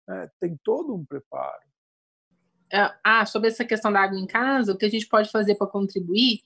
Né? 0.09 0.29
Tem 0.41 0.59
todo 0.65 0.95
um 0.95 1.05
preparo. 1.05 1.63
É, 2.73 2.93
ah, 3.05 3.25
sobre 3.25 3.49
essa 3.49 3.65
questão 3.65 3.93
da 3.93 4.01
água 4.01 4.19
em 4.19 4.27
casa, 4.27 4.73
o 4.73 4.77
que 4.77 4.87
a 4.87 4.91
gente 4.91 5.07
pode 5.09 5.31
fazer 5.31 5.55
para 5.55 5.69
contribuir 5.69 6.41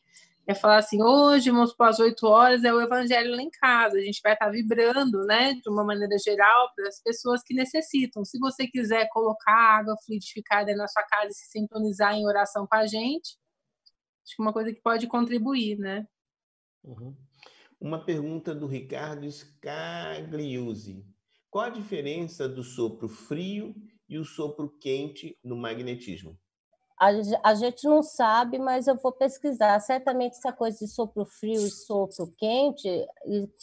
é 0.51 0.55
falar 0.55 0.79
assim, 0.79 1.03
hoje, 1.03 1.51
vamos 1.51 1.73
para 1.75 1.91
as 1.91 2.01
8 2.01 2.27
horas, 2.27 2.65
é 2.65 2.73
o 2.73 2.81
evangelho 2.81 3.31
lá 3.37 3.43
em 3.43 3.51
casa. 3.51 3.99
A 3.99 4.01
gente 4.01 4.21
vai 4.23 4.33
estar 4.33 4.51
vibrando, 4.51 5.25
né, 5.25 5.55
de 5.55 5.69
uma 5.69 5.85
maneira 5.85 6.17
geral, 6.19 6.73
para 6.75 6.89
as 6.89 7.01
pessoas 7.01 7.43
que 7.45 7.55
necessitam. 7.55 8.25
Se 8.25 8.39
você 8.39 8.67
quiser 8.67 9.09
colocar 9.11 9.79
água 9.79 9.95
fluidificada 10.05 10.75
na 10.75 10.89
sua 10.89 11.05
casa 11.05 11.29
e 11.29 11.35
se 11.35 11.51
sintonizar 11.51 12.15
em 12.15 12.27
oração 12.27 12.67
com 12.67 12.75
a 12.75 12.87
gente, 12.87 13.39
acho 14.25 14.37
que 14.37 14.43
é 14.43 14.45
uma 14.45 14.53
coisa 14.53 14.73
que 14.73 14.81
pode 14.83 15.07
contribuir, 15.07 15.79
né? 15.79 16.05
Uhum. 16.83 17.17
Uma 17.81 18.05
pergunta 18.05 18.55
do 18.55 18.67
Ricardo 18.67 19.31
Scagliuzzi. 19.31 21.05
Qual 21.49 21.65
a 21.65 21.71
diferença 21.71 22.49
do 22.49 22.63
sopro 22.63 23.09
frio 23.09 23.75
e 24.09 24.19
o 24.19 24.25
sopro 24.25 24.69
quente 24.81 25.39
no 25.45 25.57
magnetismo? 25.57 26.37
A, 27.43 27.55
gente 27.55 27.85
não 27.89 28.03
sabe, 28.03 28.59
mas 28.59 28.87
eu 28.87 28.95
vou 28.95 29.11
pesquisar. 29.11 29.81
Certamente 29.81 30.37
essa 30.37 30.53
coisa 30.53 30.81
de 30.81 30.87
sopro 30.87 31.25
frio 31.25 31.67
e 31.67 31.71
sopro 31.71 32.31
quente 32.37 33.07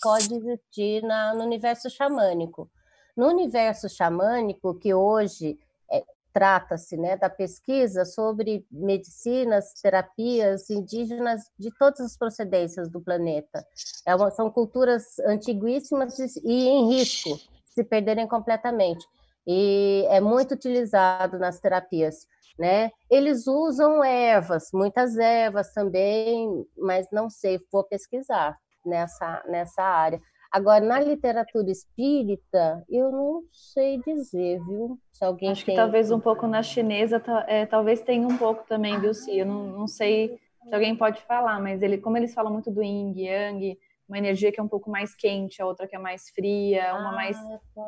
pode 0.02 0.34
existir 0.34 1.04
na, 1.04 1.36
no 1.36 1.44
universo 1.44 1.88
xamânico. 1.88 2.68
No 3.16 3.28
universo 3.28 3.88
xamânico, 3.88 4.74
que 4.74 4.92
hoje 4.92 5.60
é, 5.92 6.04
trata-se 6.34 6.98
né, 6.98 7.16
da 7.16 7.30
pesquisa 7.30 8.06
sobre 8.06 8.66
medicinas, 8.72 9.72
terapias 9.84 10.68
indígenas 10.72 11.44
de 11.60 11.70
todas 11.78 12.00
as 12.00 12.18
procedências 12.18 12.90
do 12.90 13.00
planeta. 13.00 13.64
É 14.04 14.16
uma, 14.16 14.32
são 14.32 14.50
culturas 14.50 15.20
antiguíssimas 15.20 16.18
e 16.18 16.68
em 16.70 16.90
risco 16.90 17.40
se 17.66 17.84
perderem 17.84 18.28
completamente. 18.28 19.06
E 19.46 20.08
é 20.10 20.20
muito 20.20 20.56
utilizado 20.56 21.38
nas 21.38 21.60
terapias 21.60 22.26
né? 22.58 22.92
Eles 23.10 23.48
usam 23.48 24.04
ervas, 24.04 24.70
muitas 24.74 25.18
ervas 25.18 25.74
também, 25.74 26.66
mas 26.78 27.08
não 27.12 27.30
sei, 27.30 27.60
vou 27.72 27.84
pesquisar 27.84 28.58
nessa, 28.86 29.44
nessa 29.48 29.84
área. 29.84 30.22
Agora, 30.52 30.84
na 30.84 31.00
literatura 31.00 31.70
espírita, 31.70 32.84
eu 32.90 33.12
não 33.12 33.44
sei 33.52 34.02
dizer, 34.02 34.60
viu? 34.66 34.98
Se 35.12 35.24
alguém 35.24 35.52
Acho 35.52 35.66
tem... 35.66 35.76
que 35.76 35.82
talvez 35.82 36.10
um 36.10 36.20
pouco 36.20 36.48
na 36.48 36.64
chinesa, 36.64 37.22
é, 37.48 37.66
talvez 37.66 38.02
tenha 38.02 38.26
um 38.26 38.38
pouco 38.38 38.66
também, 38.68 39.00
viu, 39.00 39.14
Si? 39.14 39.38
Eu 39.38 39.46
não, 39.46 39.68
não 39.68 39.88
sei 39.88 40.40
se 40.64 40.74
alguém 40.74 40.96
pode 40.96 41.22
falar, 41.24 41.62
mas 41.62 41.82
ele, 41.82 41.98
como 41.98 42.18
eles 42.18 42.34
falam 42.34 42.52
muito 42.52 42.72
do 42.72 42.82
yin, 42.82 43.14
yang, 43.16 43.78
uma 44.08 44.18
energia 44.18 44.52
que 44.52 44.60
é 44.60 44.64
um 44.64 44.68
pouco 44.68 44.90
mais 44.90 45.14
quente, 45.14 45.62
a 45.62 45.66
outra 45.66 45.88
que 45.88 45.96
é 45.96 46.00
mais 46.00 46.30
fria, 46.30 46.96
uma 46.96 47.10
ah, 47.10 47.16
mais 47.16 47.38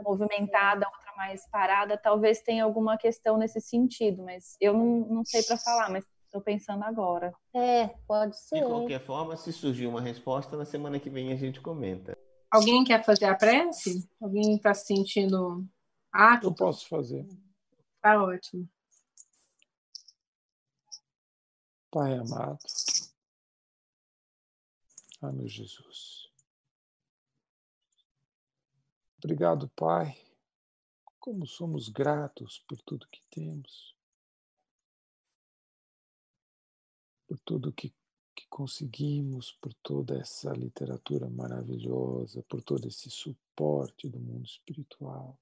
movimentada, 0.03 0.86
a 0.86 0.89
outra 0.89 1.13
mais 1.15 1.47
parada, 1.49 1.97
talvez 1.97 2.41
tenha 2.41 2.63
alguma 2.63 2.97
questão 2.97 3.38
nesse 3.38 3.61
sentido, 3.61 4.24
mas 4.24 4.57
eu 4.59 4.74
não, 4.74 4.99
não 5.09 5.26
sei 5.26 5.43
para 5.43 5.57
falar, 5.57 5.89
mas 5.89 6.05
estou 6.26 6.41
pensando 6.41 6.84
agora. 6.84 7.34
É, 7.53 7.88
pode 8.07 8.38
ser. 8.39 8.61
De 8.61 8.65
qualquer 8.65 8.99
forma, 9.01 9.36
se 9.36 9.51
surgir 9.51 9.88
uma 9.88 10.01
resposta, 10.01 10.55
na 10.55 10.65
semana 10.65 10.99
que 10.99 11.09
vem 11.09 11.32
a 11.32 11.36
gente 11.36 11.59
comenta. 11.59 12.17
Alguém 12.51 12.84
quer 12.84 13.03
fazer 13.03 13.26
a 13.26 13.36
prece? 13.36 14.07
Alguém 14.22 14.55
está 14.55 14.74
se 14.74 14.88
sentindo 14.88 15.65
apto? 16.11 16.47
Eu 16.47 16.53
posso 16.53 16.88
fazer. 16.88 17.26
Tá 18.01 18.24
ótimo. 18.24 18.67
Pai 21.91 22.13
amado, 22.13 22.59
ah, 25.22 25.32
meu 25.32 25.47
Jesus. 25.47 26.30
Obrigado, 29.17 29.67
Pai. 29.70 30.17
Como 31.20 31.45
somos 31.45 31.89
gratos 31.89 32.63
por 32.67 32.82
tudo 32.82 33.07
que 33.07 33.22
temos, 33.30 33.95
por 37.28 37.38
tudo 37.39 37.74
que, 37.74 37.93
que 38.34 38.47
conseguimos, 38.47 39.51
por 39.51 39.74
toda 39.74 40.17
essa 40.17 40.53
literatura 40.53 41.30
maravilhosa, 41.30 42.41
por 42.43 42.63
todo 42.63 42.88
esse 42.88 43.09
suporte 43.09 44.07
do 44.07 44.20
mundo 44.20 44.45
espiritual 44.45 45.38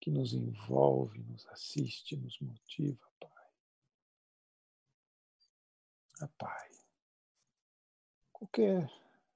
que 0.00 0.10
nos 0.10 0.32
envolve, 0.32 1.22
nos 1.22 1.46
assiste, 1.46 2.16
nos 2.16 2.40
motiva, 2.40 3.08
Pai. 3.20 3.46
Ah, 6.20 6.28
Pai 6.36 6.81
qualquer 8.42 8.92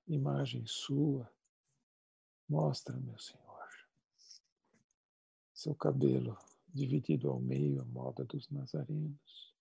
imagem 0.09 0.67
sua, 0.67 1.31
mostra, 2.49 2.97
meu 2.97 3.17
Senhor, 3.21 3.69
seu 5.55 5.77
cabelo 5.77 6.37
dividido 6.75 7.31
ao 7.31 7.39
meio, 7.39 7.81
à 7.83 7.85
moda 7.85 8.25
dos 8.25 8.51
nazarenos, 8.51 9.55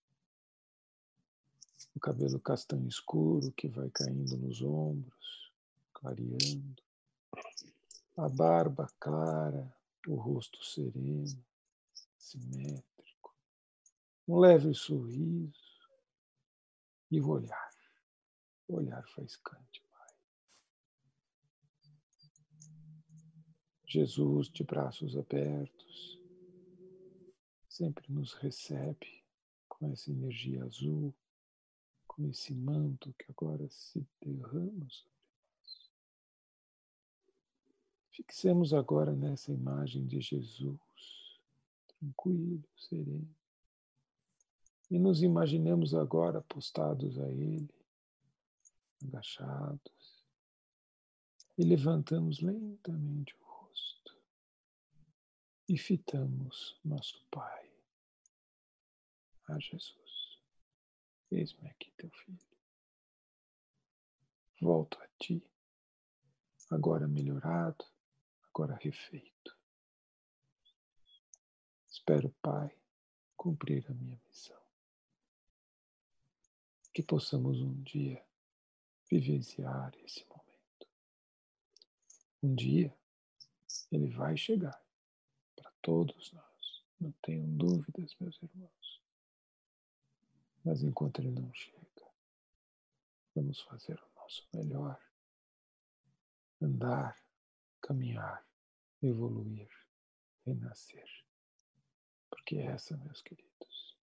o 1.94 2.00
cabelo 2.00 2.40
castanho 2.40 2.88
escuro 2.88 3.52
que 3.52 3.68
vai 3.68 3.88
caindo 3.90 4.36
nos 4.36 4.60
ombros, 4.62 5.52
clareando, 5.92 6.82
a 8.16 8.28
barba 8.28 8.90
clara, 8.98 9.72
o 10.08 10.16
rosto 10.16 10.64
sereno, 10.64 11.40
simétrico, 12.18 13.32
um 14.26 14.40
leve 14.40 14.74
sorriso 14.74 15.54
e 17.12 17.20
o 17.20 17.28
olhar 17.28 17.75
olhar 18.68 19.06
faiscante, 19.08 19.82
Pai. 19.92 20.14
Jesus, 23.86 24.48
de 24.48 24.64
braços 24.64 25.16
abertos, 25.16 26.20
sempre 27.68 28.10
nos 28.12 28.32
recebe 28.34 29.22
com 29.68 29.90
essa 29.92 30.10
energia 30.10 30.64
azul, 30.64 31.14
com 32.06 32.26
esse 32.26 32.54
manto 32.54 33.12
que 33.14 33.26
agora 33.30 33.68
se 33.68 34.06
derrama 34.20 34.88
sobre 34.88 35.12
nós. 35.60 35.90
Fixemos 38.10 38.72
agora 38.72 39.12
nessa 39.14 39.52
imagem 39.52 40.06
de 40.06 40.20
Jesus, 40.22 41.40
tranquilo, 41.86 42.64
sereno, 42.74 43.28
e 44.90 44.98
nos 44.98 45.22
imaginemos 45.22 45.94
agora 45.94 46.40
postados 46.40 47.18
a 47.18 47.28
Ele, 47.28 47.68
agachados, 49.02 50.24
e 51.58 51.64
levantamos 51.64 52.40
lentamente 52.40 53.34
o 53.36 53.44
rosto 53.44 54.18
e 55.68 55.78
fitamos 55.78 56.78
nosso 56.84 57.24
Pai. 57.30 57.72
A 59.48 59.58
Jesus, 59.58 60.40
eis-me 61.30 61.68
aqui 61.68 61.90
teu 61.92 62.10
filho. 62.10 62.38
Volto 64.60 65.00
a 65.00 65.08
ti, 65.18 65.42
agora 66.70 67.06
melhorado, 67.06 67.84
agora 68.50 68.78
refeito. 68.82 69.56
Espero, 71.88 72.30
Pai, 72.42 72.76
cumprir 73.36 73.90
a 73.90 73.94
minha 73.94 74.20
missão 74.26 74.66
que 76.96 77.02
possamos 77.02 77.60
um 77.60 77.82
dia 77.82 78.24
vivenciar 79.10 79.92
esse 80.04 80.24
momento. 80.26 80.88
Um 82.42 82.54
dia 82.54 82.96
ele 83.90 84.08
vai 84.08 84.36
chegar 84.36 84.80
para 85.54 85.70
todos 85.82 86.32
nós, 86.32 86.84
não 87.00 87.12
tenham 87.22 87.48
dúvidas, 87.56 88.14
meus 88.20 88.40
irmãos. 88.42 89.02
Mas 90.64 90.82
enquanto 90.82 91.20
ele 91.20 91.30
não 91.30 91.52
chega, 91.54 91.86
vamos 93.34 93.60
fazer 93.62 94.00
o 94.00 94.20
nosso 94.20 94.46
melhor. 94.52 95.00
Andar, 96.60 97.16
caminhar, 97.80 98.44
evoluir, 99.02 99.68
renascer. 100.44 101.08
Porque 102.30 102.56
essa, 102.56 102.96
meus 102.96 103.22
queridos, 103.22 103.96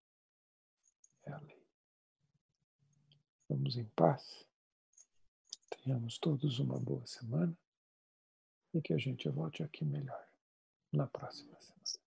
é 1.24 1.32
a 1.32 1.38
lei. 1.40 1.66
Vamos 3.48 3.76
em 3.76 3.84
paz. 3.84 4.46
Tenhamos 5.84 6.16
todos 6.18 6.58
uma 6.60 6.80
boa 6.80 7.06
semana 7.06 7.54
e 8.72 8.80
que 8.80 8.94
a 8.94 8.96
gente 8.96 9.28
volte 9.28 9.62
aqui 9.62 9.84
melhor 9.84 10.26
na 10.90 11.06
próxima 11.06 11.60
semana. 11.60 12.03